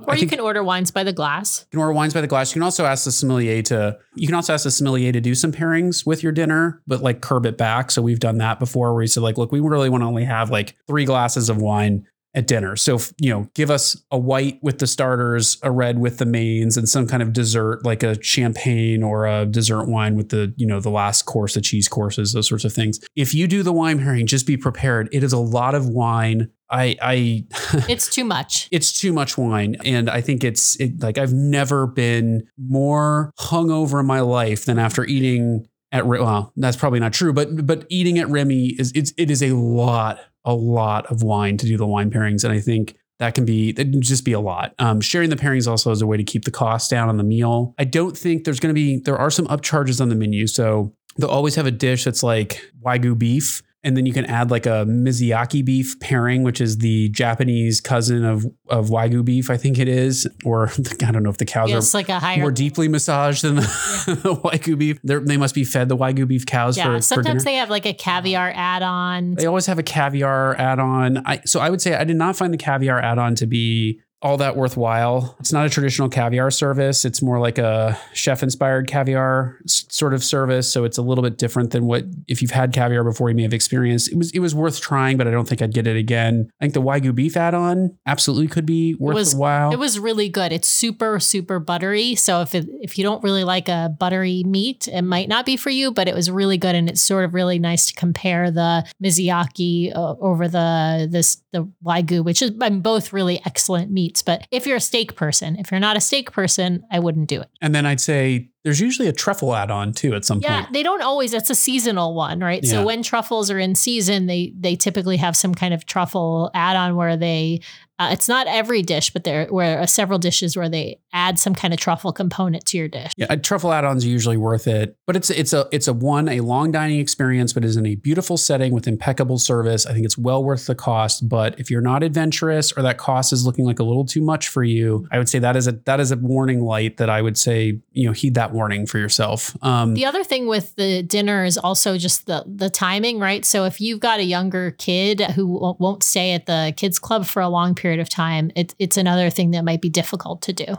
Or 0.05 0.15
I 0.15 0.17
you 0.17 0.27
can 0.27 0.41
order 0.41 0.63
wines 0.63 0.91
by 0.91 1.05
the 1.05 1.13
glass. 1.13 1.67
you 1.71 1.77
can 1.77 1.81
order 1.81 1.93
wines 1.93 2.15
by 2.15 2.21
the 2.21 2.27
glass. 2.27 2.51
You 2.51 2.55
can 2.55 2.63
also 2.63 2.85
ask 2.85 3.05
the 3.05 3.13
sommelier 3.13 3.63
to. 3.63 3.99
You 4.15 4.27
can 4.27 4.35
also 4.35 4.55
ask 4.55 4.65
the 4.65 4.71
sommelier 4.71 5.13
to 5.13 5.21
do 5.21 5.35
some 5.35 5.53
pairings 5.53 6.07
with 6.07 6.23
your 6.23 6.33
dinner, 6.33 6.83
but 6.87 7.03
like 7.03 7.21
curb 7.21 7.47
it 7.47 7.57
back. 7.57 7.91
So 7.91 8.03
we've 8.03 8.21
done 8.21 8.39
that 8.39 8.59
before, 8.59 8.93
where 8.93 9.03
he 9.03 9.09
said 9.09 9.23
like, 9.23 9.39
look, 9.39 9.53
we 9.53 9.61
really 9.61 9.91
want 9.91 10.03
to 10.03 10.07
only 10.07 10.25
have 10.25 10.51
like 10.51 10.77
three 10.87 11.05
glasses 11.05 11.49
of 11.49 11.59
wine 11.59 12.07
at 12.37 12.46
dinner. 12.46 12.77
So 12.77 12.99
you 13.18 13.31
know, 13.31 13.49
give 13.55 13.70
us 13.70 14.01
a 14.12 14.18
white 14.18 14.59
with 14.62 14.79
the 14.79 14.87
starters, 14.87 15.57
a 15.62 15.70
red 15.72 15.99
with 15.99 16.18
the 16.18 16.27
mains, 16.27 16.77
and 16.77 16.88
some 16.88 17.09
kind 17.09 17.22
of 17.22 17.33
dessert 17.33 17.85
like 17.85 18.03
a 18.03 18.22
champagne 18.22 19.03
or 19.03 19.27
a 19.27 19.46
dessert 19.46 19.87
wine 19.87 20.14
with 20.14 20.29
the 20.29 20.55
you 20.57 20.66
know 20.66 20.79
the 20.79 20.90
last 20.90 21.22
course, 21.22 21.55
the 21.55 21.61
cheese 21.61 21.88
courses, 21.88 22.35
those 22.35 22.46
sorts 22.46 22.64
of 22.64 22.72
things. 22.72 23.01
If 23.16 23.35
you 23.35 23.49
do 23.49 23.62
the 23.62 23.72
wine 23.72 23.99
pairing, 23.99 24.27
just 24.27 24.46
be 24.46 24.57
prepared. 24.57 25.09
It 25.11 25.25
is 25.25 25.33
a 25.33 25.38
lot 25.38 25.75
of 25.75 25.88
wine. 25.88 26.51
I 26.70 26.96
I 27.01 27.46
It's 27.88 28.09
too 28.14 28.25
much. 28.25 28.68
it's 28.70 29.01
too 29.01 29.12
much 29.12 29.38
wine 29.38 29.77
and 29.85 30.11
i 30.11 30.20
think 30.20 30.42
it's 30.42 30.75
it, 30.81 31.01
like 31.01 31.16
i've 31.16 31.33
never 31.33 31.87
been 31.87 32.46
more 32.59 33.33
hungover 33.38 34.01
in 34.01 34.07
my 34.07 34.20
life 34.20 34.64
than 34.64 34.77
after 34.79 35.05
eating 35.05 35.68
at 35.92 36.07
well 36.07 36.53
that's 36.57 36.77
probably 36.77 36.99
not 36.99 37.12
true 37.12 37.33
but 37.33 37.64
but 37.64 37.87
eating 37.88 38.18
at 38.18 38.29
remy 38.29 38.75
is 38.81 38.90
it's 38.96 39.12
it 39.16 39.31
is 39.31 39.44
a 39.44 39.53
lot 39.53 40.18
a 40.47 40.55
lot 40.55 41.05
of 41.07 41.23
wine 41.23 41.57
to 41.59 41.67
do 41.67 41.77
the 41.77 41.87
wine 41.87 42.11
pairings 42.11 42.43
and 42.45 42.53
i 42.53 42.61
think 42.61 42.97
that 43.19 43.35
can 43.35 43.45
be 43.45 43.73
that 43.73 43.91
can 43.91 44.03
just 44.03 44.25
be 44.25 44.33
a 44.33 44.41
lot. 44.41 44.75
Um, 44.79 45.01
sharing 45.01 45.31
the 45.31 45.37
pairings 45.37 45.67
also 45.67 45.91
is 45.91 46.03
a 46.03 46.07
way 46.07 46.17
to 46.17 46.25
keep 46.25 46.45
the 46.45 46.51
cost 46.51 46.91
down 46.91 47.09
on 47.09 47.17
the 47.17 47.25
meal. 47.25 47.75
I 47.79 47.85
don't 47.85 48.17
think 48.17 48.45
there's 48.45 48.61
going 48.61 48.75
to 48.75 48.79
be 48.79 48.99
there 48.99 49.17
are 49.17 49.31
some 49.31 49.47
upcharges 49.47 50.01
on 50.01 50.09
the 50.09 50.15
menu 50.15 50.47
so 50.47 50.93
they'll 51.17 51.31
always 51.31 51.55
have 51.55 51.67
a 51.67 51.71
dish 51.71 52.05
that's 52.05 52.23
like 52.23 52.61
wagyu 52.85 53.19
beef 53.19 53.63
and 53.87 53.96
then 53.96 54.05
you 54.05 54.12
can 54.12 54.25
add 54.25 54.51
like 54.51 54.66
a 54.66 54.85
Miyazaki 54.85 55.64
beef 55.64 55.99
pairing, 56.01 56.42
which 56.42 56.61
is 56.61 56.79
the 56.79 57.09
Japanese 57.11 57.81
cousin 57.81 58.25
of 58.25 58.44
of 58.68 58.88
wagyu 58.88 59.25
beef, 59.25 59.49
I 59.49 59.57
think 59.57 59.79
it 59.79 59.87
is. 59.87 60.27
Or 60.44 60.68
I 61.05 61.12
don't 61.12 61.22
know 61.22 61.31
if 61.31 61.38
the 61.38 61.44
cows 61.44 61.70
Yeah, 61.70 61.79
are 61.79 61.83
like 61.94 62.09
a 62.09 62.18
higher. 62.18 62.40
more 62.40 62.51
deeply 62.51 62.88
massaged 62.88 63.44
than 63.44 63.55
the, 63.57 63.62
the 64.22 64.35
wagyu 64.35 64.77
beef. 64.77 64.99
They're, 65.05 65.20
they 65.20 65.37
must 65.37 65.55
be 65.55 65.64
fed 65.64 65.88
the 65.88 65.96
wagyu 65.96 66.27
beef 66.27 66.44
cows 66.46 66.77
yeah, 66.77 66.85
for, 66.87 66.96
for 66.96 67.03
sometimes 67.03 67.44
dinner. 67.44 67.53
they 67.53 67.55
have 67.55 67.70
like 67.70 67.87
a 67.87 67.94
caviar 67.94 68.53
add-on. 68.55 69.37
They 69.37 69.46
always 69.46 69.66
have 69.66 69.79
a 69.79 69.85
caviar 69.85 70.57
add-on. 70.57 71.22
I, 71.25 71.40
so 71.46 71.61
I 71.61 71.70
would 71.70 71.81
say 71.81 71.94
I 71.94 72.03
did 72.03 72.16
not 72.16 72.35
find 72.37 72.53
the 72.53 72.59
caviar 72.59 72.99
add-on 73.01 73.37
to 73.37 73.46
be 73.46 74.01
all 74.23 74.39
that 74.39 74.57
worthwhile. 74.57 75.37
It's 75.39 75.53
not 75.53 75.67
a 75.67 75.71
traditional 75.71 76.09
caviar 76.09 76.51
service. 76.51 77.05
It's 77.05 77.21
more 77.21 77.39
like 77.39 77.59
a 77.59 77.99
chef-inspired 78.15 78.89
caviar 78.89 79.59
s- 79.67 79.85
sort 79.91 80.15
of 80.15 80.25
service. 80.25 80.73
So 80.73 80.85
it's 80.85 80.97
a 80.99 81.03
little 81.03 81.23
bit 81.23 81.37
different 81.37 81.71
than 81.71 81.85
what 81.87 82.05
if 82.27 82.41
you've 82.41 82.51
had 82.51 82.73
caviar 82.73 83.05
before 83.05 83.29
you 83.29 83.37
may 83.37 83.43
have 83.43 83.53
experienced. 83.53 84.11
It 84.11 84.17
was 84.17 84.31
it 84.33 84.39
was 84.41 84.55
worth 84.55 84.81
trying, 84.81 85.17
but 85.19 85.29
I 85.29 85.31
don't 85.31 85.47
think 85.47 85.61
I'd 85.61 85.75
get 85.75 85.87
it 85.87 85.97
again. 85.97 86.49
I 86.61 86.65
think 86.65 86.75
the 86.75 86.83
wagyu 86.83 87.15
beef 87.15 87.37
add-on 87.37 87.97
absolutely 88.07 88.49
could 88.49 88.65
be 88.67 88.95
was- 88.99 89.35
worthwhile. 89.35 89.73
It 89.73 89.79
was 89.79 89.99
really 89.99 90.29
good. 90.31 90.51
It's 90.51 90.67
super 90.69 91.21
super 91.21 91.59
buttery. 91.59 92.15
So 92.15 92.41
if 92.41 92.55
it, 92.55 92.67
if 92.81 92.97
you 92.99 93.05
don't 93.05 93.23
really 93.23 93.45
like 93.45 93.69
a 93.69 93.95
buttery 93.99 94.43
meat, 94.45 94.89
it 94.89 95.03
might 95.03 95.29
not 95.29 95.45
be 95.47 95.57
for 95.57 95.71
you. 95.71 95.93
But 95.93 96.09
it 96.09 96.15
was 96.15 96.31
really 96.31 96.57
good, 96.59 96.75
and 96.75 96.89
it's 96.89 97.03
sort 97.03 97.25
of 97.27 97.35
really 97.35 97.59
nice 97.59 97.87
to 97.89 97.95
compare 97.95 98.51
the 98.51 98.85
Miyazaki 99.03 99.95
uh, 99.95 100.15
over 100.21 100.49
the 100.49 101.07
this 101.11 101.43
the 101.53 101.71
wagyu, 101.85 102.25
which 102.25 102.41
is 102.43 102.51
both 102.51 103.13
really 103.13 103.41
excellent 103.45 103.91
meats. 104.07 104.23
But 104.23 104.47
if 104.51 104.66
you're 104.66 104.77
a 104.77 104.81
steak 104.81 105.16
person, 105.16 105.57
if 105.57 105.71
you're 105.71 105.81
not 105.81 105.97
a 105.97 106.01
steak 106.01 106.33
person, 106.33 106.85
I 106.90 106.99
wouldn't 106.99 107.29
do 107.29 107.40
it. 107.40 107.49
and 107.61 107.75
then 107.75 107.87
I'd 107.87 108.01
say 108.01 108.51
there's 108.64 108.81
usually 108.81 109.07
a 109.09 109.12
truffle 109.12 109.55
add-on 109.55 109.92
too 109.92 110.14
at 110.14 110.25
some 110.25 110.40
Yeah, 110.40 110.55
point. 110.55 110.66
Yeah, 110.66 110.73
they 110.73 110.83
don't 110.83 111.03
always. 111.03 111.33
It's 111.33 111.51
a 111.51 111.55
seasonal 111.55 112.14
one, 112.14 112.40
right? 112.40 112.62
Yeah. 112.64 112.71
So 112.73 112.85
when 112.85 113.03
truffles 113.03 113.51
are 113.51 113.59
in 113.61 113.75
season, 113.75 114.27
they 114.27 114.53
they 114.59 114.75
typically 114.77 115.16
have 115.19 115.37
some 115.37 115.55
kind 115.55 115.73
of 115.73 115.87
truffle 115.87 116.51
add-on 116.55 116.97
where 116.97 117.16
they. 117.16 117.61
Uh, 117.99 118.11
it's 118.13 118.29
not 118.29 118.47
every 118.47 118.83
dish, 118.83 119.11
but 119.11 119.25
there 119.25 119.47
where 119.47 119.81
uh, 119.81 119.87
several 119.87 120.19
dishes 120.19 120.57
where 120.57 120.69
they 120.69 121.01
add 121.15 121.39
some 121.39 121.55
kind 121.55 121.73
of 121.73 121.81
truffle 121.81 122.13
component 122.13 122.65
to 122.67 122.77
your 122.77 122.89
dish. 122.89 123.11
Yeah, 123.17 123.27
uh, 123.31 123.37
truffle 123.37 123.73
add-ons 123.73 124.05
are 124.05 124.09
usually 124.09 124.37
worth 124.37 124.67
it, 124.67 124.97
but 125.07 125.17
it's 125.17 125.31
it's 125.31 125.55
a 125.55 125.67
it's 125.73 125.89
a 125.89 125.95
one 125.95 126.29
a 126.29 126.41
long 126.41 126.71
dining 126.71 127.01
experience, 127.01 127.55
but 127.55 127.65
is 127.65 127.77
in 127.77 127.87
a 127.87 127.95
beautiful 127.95 128.37
setting 128.37 128.73
with 128.73 128.87
impeccable 128.87 129.39
service. 129.39 129.87
I 129.87 129.95
think 129.95 130.05
it's 130.05 130.19
well 130.19 130.45
worth 130.45 130.67
the 130.67 130.75
cost. 130.75 131.27
But 131.27 131.59
if 131.59 131.71
you're 131.71 131.81
not 131.81 132.03
adventurous 132.03 132.71
or 132.73 132.83
that 132.83 132.99
cost 132.99 133.33
is 133.33 133.47
looking 133.47 133.65
like 133.65 133.79
a 133.79 133.85
little 133.85 134.05
too 134.05 134.21
much 134.21 134.49
for 134.49 134.63
you, 134.63 135.09
I 135.11 135.17
would 135.17 135.29
say 135.29 135.39
that 135.39 135.57
is 135.57 135.67
a 135.67 135.73
that 135.87 135.99
is 135.99 136.13
a 136.13 136.17
warning 136.17 136.61
light 136.61 136.99
that 136.99 137.09
I 137.09 137.23
would 137.23 137.39
say 137.39 137.81
you 137.93 138.07
know 138.07 138.13
heed 138.13 138.35
that 138.35 138.53
warning 138.53 138.87
for 138.87 138.99
yourself. 138.99 139.57
Um, 139.65 139.95
The 139.95 140.05
other 140.05 140.23
thing 140.23 140.47
with 140.49 140.77
the 140.77 141.03
dinner 141.03 141.45
is 141.47 141.57
also 141.57 141.97
just 141.97 142.27
the 142.27 142.45
the 142.47 142.69
timing, 142.69 143.21
right? 143.21 143.43
So 143.47 143.65
if 143.65 143.81
you've 143.81 144.01
got 144.01 144.21
a 144.21 144.25
younger 144.25 144.73
kid 144.73 145.23
who 145.35 145.47
won't- 145.47 145.81
won't 145.81 146.03
stay 146.03 146.33
at 146.33 146.45
the 146.47 146.75
kids 146.77 146.99
club 146.99 147.25
for 147.25 147.41
a 147.41 147.49
long 147.49 147.75
period 147.75 147.86
of 147.92 148.09
time, 148.09 148.51
it, 148.55 148.75
it's 148.79 148.96
another 148.96 149.31
thing 149.31 149.51
that 149.53 149.64
might 149.64 149.81
be 149.81 149.88
difficult 149.88 150.42
to 150.42 150.53
do. 150.53 150.77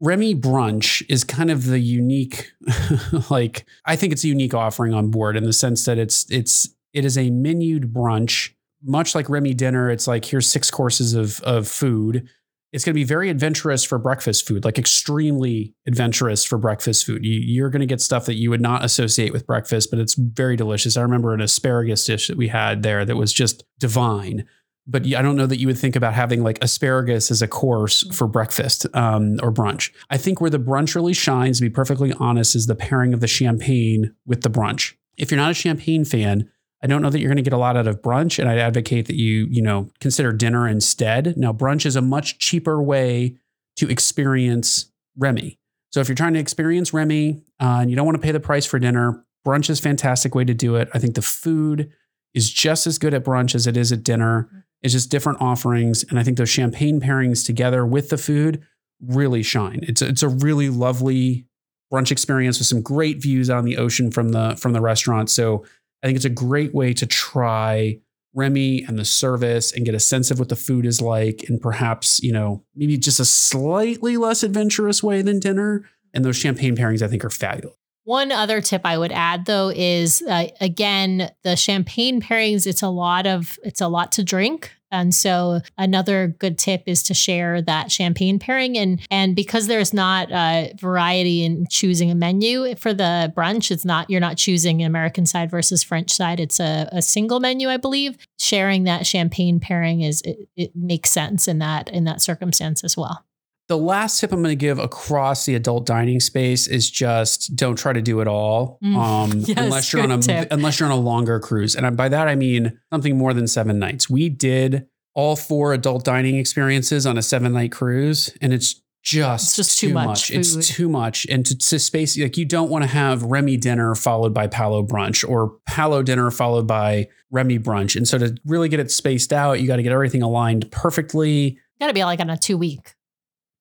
Remy 0.00 0.34
brunch 0.34 1.02
is 1.08 1.24
kind 1.24 1.50
of 1.50 1.66
the 1.66 1.78
unique, 1.78 2.52
like 3.30 3.66
I 3.86 3.96
think 3.96 4.12
it's 4.12 4.24
a 4.24 4.28
unique 4.28 4.54
offering 4.54 4.92
on 4.92 5.10
board 5.10 5.36
in 5.36 5.44
the 5.44 5.52
sense 5.52 5.84
that 5.86 5.98
it's 5.98 6.30
it's 6.30 6.68
it 6.92 7.04
is 7.04 7.16
a 7.16 7.30
menued 7.30 7.92
brunch, 7.92 8.50
much 8.82 9.14
like 9.14 9.28
Remy 9.30 9.54
dinner. 9.54 9.90
It's 9.90 10.06
like 10.06 10.26
here's 10.26 10.46
six 10.46 10.70
courses 10.70 11.14
of 11.14 11.40
of 11.40 11.66
food. 11.66 12.28
It's 12.72 12.84
going 12.84 12.92
to 12.92 12.98
be 12.98 13.04
very 13.04 13.30
adventurous 13.30 13.84
for 13.84 13.96
breakfast 13.96 14.46
food, 14.46 14.64
like 14.64 14.76
extremely 14.76 15.74
adventurous 15.86 16.44
for 16.44 16.58
breakfast 16.58 17.06
food. 17.06 17.24
You, 17.24 17.40
you're 17.40 17.70
going 17.70 17.80
to 17.80 17.86
get 17.86 18.02
stuff 18.02 18.26
that 18.26 18.34
you 18.34 18.50
would 18.50 18.60
not 18.60 18.84
associate 18.84 19.32
with 19.32 19.46
breakfast, 19.46 19.88
but 19.88 19.98
it's 19.98 20.14
very 20.14 20.56
delicious. 20.56 20.96
I 20.96 21.02
remember 21.02 21.32
an 21.32 21.40
asparagus 21.40 22.04
dish 22.04 22.28
that 22.28 22.36
we 22.36 22.48
had 22.48 22.82
there 22.82 23.06
that 23.06 23.16
was 23.16 23.32
just 23.32 23.64
divine 23.78 24.46
but 24.86 25.06
I 25.14 25.22
don't 25.22 25.36
know 25.36 25.46
that 25.46 25.58
you 25.58 25.66
would 25.66 25.78
think 25.78 25.96
about 25.96 26.14
having 26.14 26.42
like 26.42 26.62
asparagus 26.62 27.30
as 27.30 27.42
a 27.42 27.48
course 27.48 28.04
for 28.14 28.26
breakfast 28.28 28.86
um, 28.94 29.38
or 29.42 29.52
brunch. 29.52 29.90
I 30.10 30.16
think 30.16 30.40
where 30.40 30.50
the 30.50 30.58
brunch 30.58 30.94
really 30.94 31.12
shines, 31.12 31.58
to 31.58 31.62
be 31.62 31.70
perfectly 31.70 32.12
honest, 32.20 32.54
is 32.54 32.66
the 32.66 32.76
pairing 32.76 33.12
of 33.12 33.20
the 33.20 33.26
champagne 33.26 34.14
with 34.26 34.42
the 34.42 34.50
brunch. 34.50 34.94
If 35.16 35.30
you're 35.30 35.40
not 35.40 35.50
a 35.50 35.54
champagne 35.54 36.04
fan, 36.04 36.48
I 36.82 36.86
don't 36.86 37.02
know 37.02 37.10
that 37.10 37.18
you're 37.18 37.28
going 37.28 37.36
to 37.36 37.42
get 37.42 37.52
a 37.52 37.58
lot 37.58 37.76
out 37.76 37.86
of 37.86 38.02
brunch, 38.02 38.38
and 38.38 38.48
I'd 38.48 38.58
advocate 38.58 39.06
that 39.06 39.16
you, 39.16 39.46
you 39.50 39.62
know, 39.62 39.88
consider 39.98 40.32
dinner 40.32 40.68
instead. 40.68 41.36
Now, 41.36 41.52
brunch 41.52 41.86
is 41.86 41.96
a 41.96 42.02
much 42.02 42.38
cheaper 42.38 42.82
way 42.82 43.36
to 43.76 43.88
experience 43.88 44.92
Remy. 45.16 45.58
So 45.90 46.00
if 46.00 46.08
you're 46.08 46.16
trying 46.16 46.34
to 46.34 46.40
experience 46.40 46.92
Remy 46.92 47.42
uh, 47.60 47.78
and 47.80 47.90
you 47.90 47.96
don't 47.96 48.04
want 48.04 48.16
to 48.16 48.22
pay 48.22 48.32
the 48.32 48.40
price 48.40 48.66
for 48.66 48.78
dinner, 48.78 49.24
brunch 49.46 49.70
is 49.70 49.78
a 49.78 49.82
fantastic 49.82 50.34
way 50.34 50.44
to 50.44 50.54
do 50.54 50.76
it. 50.76 50.88
I 50.92 50.98
think 50.98 51.14
the 51.14 51.22
food 51.22 51.90
is 52.34 52.50
just 52.50 52.86
as 52.86 52.98
good 52.98 53.14
at 53.14 53.24
brunch 53.24 53.54
as 53.54 53.66
it 53.66 53.76
is 53.76 53.92
at 53.92 54.04
dinner. 54.04 54.65
It's 54.82 54.92
just 54.92 55.10
different 55.10 55.40
offerings, 55.40 56.04
and 56.04 56.18
I 56.18 56.22
think 56.22 56.36
those 56.36 56.50
champagne 56.50 57.00
pairings 57.00 57.44
together 57.44 57.84
with 57.84 58.10
the 58.10 58.18
food 58.18 58.62
really 59.00 59.42
shine. 59.42 59.80
It's 59.82 60.02
a, 60.02 60.08
it's 60.08 60.22
a 60.22 60.28
really 60.28 60.68
lovely 60.68 61.46
brunch 61.92 62.10
experience 62.10 62.58
with 62.58 62.66
some 62.66 62.82
great 62.82 63.22
views 63.22 63.48
on 63.50 63.64
the 63.64 63.76
ocean 63.76 64.10
from 64.10 64.30
the 64.30 64.56
from 64.56 64.72
the 64.72 64.80
restaurant. 64.80 65.30
So 65.30 65.64
I 66.02 66.06
think 66.06 66.16
it's 66.16 66.24
a 66.24 66.30
great 66.30 66.74
way 66.74 66.92
to 66.94 67.06
try 67.06 68.00
Remy 68.34 68.84
and 68.84 68.98
the 68.98 69.04
service 69.04 69.72
and 69.72 69.86
get 69.86 69.94
a 69.94 70.00
sense 70.00 70.30
of 70.30 70.38
what 70.38 70.50
the 70.50 70.56
food 70.56 70.84
is 70.84 71.00
like, 71.00 71.44
and 71.48 71.60
perhaps, 71.60 72.22
you 72.22 72.32
know, 72.32 72.64
maybe 72.74 72.98
just 72.98 73.18
a 73.18 73.24
slightly 73.24 74.16
less 74.16 74.42
adventurous 74.42 75.02
way 75.02 75.22
than 75.22 75.40
dinner. 75.40 75.88
And 76.12 76.24
those 76.24 76.36
champagne 76.36 76.76
pairings, 76.76 77.02
I 77.02 77.08
think, 77.08 77.24
are 77.24 77.30
fabulous. 77.30 77.76
One 78.06 78.30
other 78.30 78.60
tip 78.60 78.82
I 78.84 78.96
would 78.96 79.10
add 79.10 79.46
though 79.46 79.72
is 79.74 80.22
uh, 80.22 80.46
again 80.60 81.28
the 81.42 81.56
champagne 81.56 82.22
pairings. 82.22 82.64
It's 82.64 82.82
a 82.82 82.88
lot 82.88 83.26
of 83.26 83.58
it's 83.64 83.80
a 83.80 83.88
lot 83.88 84.12
to 84.12 84.22
drink, 84.22 84.70
and 84.92 85.12
so 85.12 85.60
another 85.76 86.28
good 86.28 86.56
tip 86.56 86.84
is 86.86 87.02
to 87.02 87.14
share 87.14 87.60
that 87.62 87.90
champagne 87.90 88.38
pairing. 88.38 88.78
And 88.78 89.00
and 89.10 89.34
because 89.34 89.66
there's 89.66 89.92
not 89.92 90.30
uh, 90.30 90.68
variety 90.78 91.44
in 91.44 91.66
choosing 91.68 92.08
a 92.12 92.14
menu 92.14 92.76
for 92.76 92.94
the 92.94 93.32
brunch, 93.36 93.72
it's 93.72 93.84
not 93.84 94.08
you're 94.08 94.20
not 94.20 94.36
choosing 94.36 94.82
an 94.82 94.86
American 94.86 95.26
side 95.26 95.50
versus 95.50 95.82
French 95.82 96.12
side. 96.12 96.38
It's 96.38 96.60
a, 96.60 96.88
a 96.92 97.02
single 97.02 97.40
menu, 97.40 97.68
I 97.68 97.76
believe. 97.76 98.18
Sharing 98.38 98.84
that 98.84 99.04
champagne 99.04 99.58
pairing 99.58 100.02
is 100.02 100.22
it, 100.22 100.48
it 100.56 100.76
makes 100.76 101.10
sense 101.10 101.48
in 101.48 101.58
that 101.58 101.88
in 101.88 102.04
that 102.04 102.22
circumstance 102.22 102.84
as 102.84 102.96
well. 102.96 103.25
The 103.68 103.76
last 103.76 104.20
tip 104.20 104.30
I'm 104.32 104.42
going 104.42 104.52
to 104.52 104.56
give 104.56 104.78
across 104.78 105.44
the 105.44 105.56
adult 105.56 105.86
dining 105.86 106.20
space 106.20 106.66
is 106.68 106.88
just 106.88 107.56
don't 107.56 107.76
try 107.76 107.92
to 107.92 108.00
do 108.02 108.20
it 108.20 108.28
all, 108.28 108.78
Mm. 108.84 108.96
um, 108.96 109.32
Yes, 109.46 109.56
unless 109.58 109.92
you're 109.92 110.02
on 110.02 110.12
a 110.12 110.18
tip. 110.18 110.48
unless 110.52 110.78
you're 110.78 110.88
on 110.90 110.96
a 110.96 111.00
longer 111.00 111.40
cruise. 111.40 111.74
And 111.74 111.96
by 111.96 112.08
that 112.08 112.28
I 112.28 112.36
mean 112.36 112.78
something 112.92 113.16
more 113.18 113.34
than 113.34 113.48
seven 113.48 113.78
nights. 113.80 114.08
We 114.08 114.28
did 114.28 114.86
all 115.14 115.34
four 115.34 115.72
adult 115.72 116.04
dining 116.04 116.36
experiences 116.36 117.06
on 117.06 117.18
a 117.18 117.22
seven 117.22 117.52
night 117.54 117.72
cruise, 117.72 118.32
and 118.40 118.52
it's 118.52 118.82
just 119.02 119.44
It's 119.44 119.56
just 119.56 119.78
too 119.78 119.92
much 119.94 120.30
It's 120.32 120.68
too 120.68 120.88
much, 120.88 121.26
and 121.30 121.46
to, 121.46 121.56
to 121.56 121.78
space 121.78 122.18
like 122.18 122.36
you 122.36 122.44
don't 122.44 122.70
want 122.70 122.82
to 122.82 122.88
have 122.90 123.22
Remy 123.22 123.56
dinner 123.56 123.94
followed 123.94 124.34
by 124.34 124.46
Palo 124.48 124.84
brunch 124.84 125.28
or 125.28 125.56
Palo 125.68 126.02
dinner 126.02 126.30
followed 126.32 126.66
by 126.66 127.06
Remy 127.30 127.60
brunch. 127.60 127.94
And 127.96 128.06
so 128.06 128.18
to 128.18 128.36
really 128.44 128.68
get 128.68 128.78
it 128.80 128.90
spaced 128.90 129.32
out, 129.32 129.60
you 129.60 129.66
got 129.68 129.76
to 129.76 129.82
get 129.84 129.92
everything 129.92 130.22
aligned 130.22 130.70
perfectly. 130.72 131.58
Got 131.80 131.86
to 131.88 131.92
be 131.94 132.02
like 132.04 132.18
on 132.20 132.30
a 132.30 132.36
two 132.36 132.58
week 132.58 132.94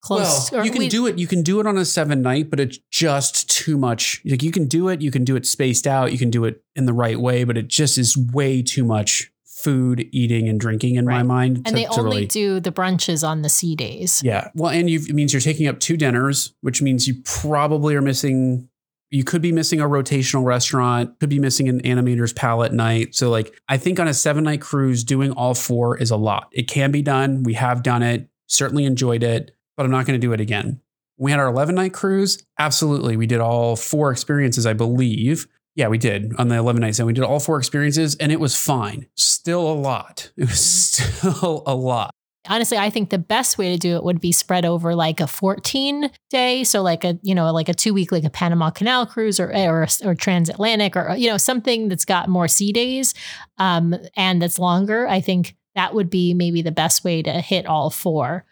close. 0.06 0.52
Well, 0.52 0.65
you 0.65 0.72
can 0.72 0.88
do 0.88 1.08
it. 1.08 1.18
You 1.18 1.28
can 1.28 1.41
do 1.41 1.60
it 1.60 1.68
on 1.68 1.78
a 1.78 1.86
seven 1.86 2.22
night, 2.22 2.50
but 2.50 2.60
it's 2.60 2.78
just 2.91 3.50
too 3.50 3.78
much. 3.78 4.22
Like 4.26 4.44
you 4.44 4.52
can 4.52 4.68
do 4.68 4.88
it. 4.89 5.02
You 5.02 5.12
can 5.12 5.24
do 5.24 5.36
it 5.36 5.46
spaced 5.46 5.88
out. 5.88 6.12
You 6.12 6.18
can 6.18 6.30
do 6.30 6.46
it 6.46 6.62
in 6.76 6.86
the 6.86 6.94
right 6.94 7.20
way, 7.20 7.44
but 7.44 7.58
it 7.58 7.68
just 7.68 7.98
is 7.98 8.15
way 8.18 8.62
too 8.62 8.84
much 8.86 9.32
food, 9.46 10.08
eating, 10.12 10.48
and 10.48 10.60
drinking 10.60 10.94
in 10.96 11.06
my 11.06 11.24
mind. 11.24 11.58
and 11.58 11.65
to- 11.68 11.74
they 11.74 11.86
to 11.86 12.00
only 12.00 12.04
really- 12.18 12.26
do 12.28 12.60
the 12.60 12.72
brunches 12.72 13.28
on 13.28 13.41
the 13.41 13.50
sea 13.50 13.76
days. 13.76 14.22
Yeah. 14.24 14.50
Well, 14.54 14.70
and 14.72 14.88
you 14.89 15.00
it 15.00 15.15
means 15.15 15.34
you're 15.34 15.41
taking 15.41 15.68
up 15.68 15.80
two 15.80 15.98
dinners, 15.98 16.54
which 16.62 16.82
means 16.84 17.08
you 17.08 17.15
probably 17.24 17.96
are 17.96 18.02
missing. 18.02 18.70
You 19.10 19.24
could 19.24 19.41
be 19.41 19.52
missing 19.52 19.80
a 19.80 19.86
rotational 19.86 20.44
restaurant, 20.44 21.20
could 21.20 21.30
be 21.30 21.39
missing 21.39 21.68
an 21.70 21.80
animator's 21.82 22.34
palate 22.34 22.74
night. 22.74 23.15
So, 23.15 23.30
like, 23.30 23.54
I 23.70 23.78
think 23.78 24.00
on 24.00 24.08
a 24.08 24.13
seven 24.13 24.44
night 24.44 24.62
cruise, 24.62 25.04
doing 25.04 25.32
all 25.32 25.54
four 25.56 25.98
is 25.98 26.12
a 26.12 26.18
lot. 26.18 26.50
It 26.52 26.68
can 26.68 26.91
be 26.91 27.02
done. 27.02 27.41
We 27.44 27.54
have 27.54 27.82
done 27.82 28.04
it, 28.04 28.28
certainly 28.48 28.84
enjoyed 28.84 29.24
it, 29.24 29.55
but 29.77 29.85
I'm 29.85 29.91
not 29.91 30.05
going 30.05 30.19
to 30.19 30.25
do 30.27 30.33
it 30.33 30.41
again. 30.41 30.81
We 31.17 31.31
had 31.31 31.39
our 31.39 31.47
11 31.47 31.75
night 31.75 31.93
cruise. 31.93 32.43
Absolutely. 32.59 33.15
We 33.17 33.27
did 33.27 33.39
all 33.39 33.75
four 33.75 34.11
experiences, 34.11 34.65
I 34.65 34.73
believe. 34.73 35.47
Yeah, 35.75 35.88
we 35.88 35.97
did 35.97 36.33
on 36.38 36.47
the 36.49 36.55
11 36.55 36.81
nights. 36.81 36.99
And 36.99 37.07
we 37.07 37.13
did 37.13 37.23
all 37.23 37.39
four 37.39 37.57
experiences 37.57 38.15
and 38.15 38.31
it 38.31 38.39
was 38.39 38.55
fine. 38.55 39.07
Still 39.15 39.61
a 39.69 39.73
lot. 39.73 40.31
It 40.38 40.49
was 40.49 40.59
still 40.59 41.63
a 41.65 41.73
lot. 41.75 42.11
honestly 42.47 42.77
i 42.77 42.89
think 42.91 43.09
the 43.09 43.17
best 43.17 43.57
way 43.57 43.71
to 43.71 43.77
do 43.79 43.95
it 43.95 44.03
would 44.03 44.21
be 44.21 44.31
spread 44.31 44.65
over 44.65 44.93
like 44.93 45.19
a 45.19 45.25
14 45.25 46.11
day 46.29 46.63
so 46.63 46.81
like 46.83 47.03
a 47.03 47.17
you 47.23 47.33
know 47.33 47.51
like 47.51 47.69
a 47.69 47.73
two 47.73 47.91
week 47.93 48.11
like 48.11 48.23
a 48.23 48.29
panama 48.29 48.69
canal 48.69 49.05
cruise 49.07 49.39
or 49.39 49.51
or, 49.55 49.88
or 50.03 50.13
transatlantic 50.13 50.95
or 50.95 51.15
you 51.17 51.27
know 51.27 51.38
something 51.38 51.88
that's 51.89 52.05
got 52.05 52.29
more 52.29 52.47
sea 52.47 52.71
days 52.71 53.13
um 53.57 53.95
and 54.15 54.41
that's 54.41 54.59
longer 54.59 55.07
i 55.07 55.19
think 55.19 55.55
that 55.73 55.93
would 55.95 56.09
be 56.09 56.33
maybe 56.35 56.61
the 56.61 56.71
best 56.71 57.03
way 57.03 57.21
to 57.23 57.31
hit 57.41 57.65
all 57.65 57.89
four 57.89 58.45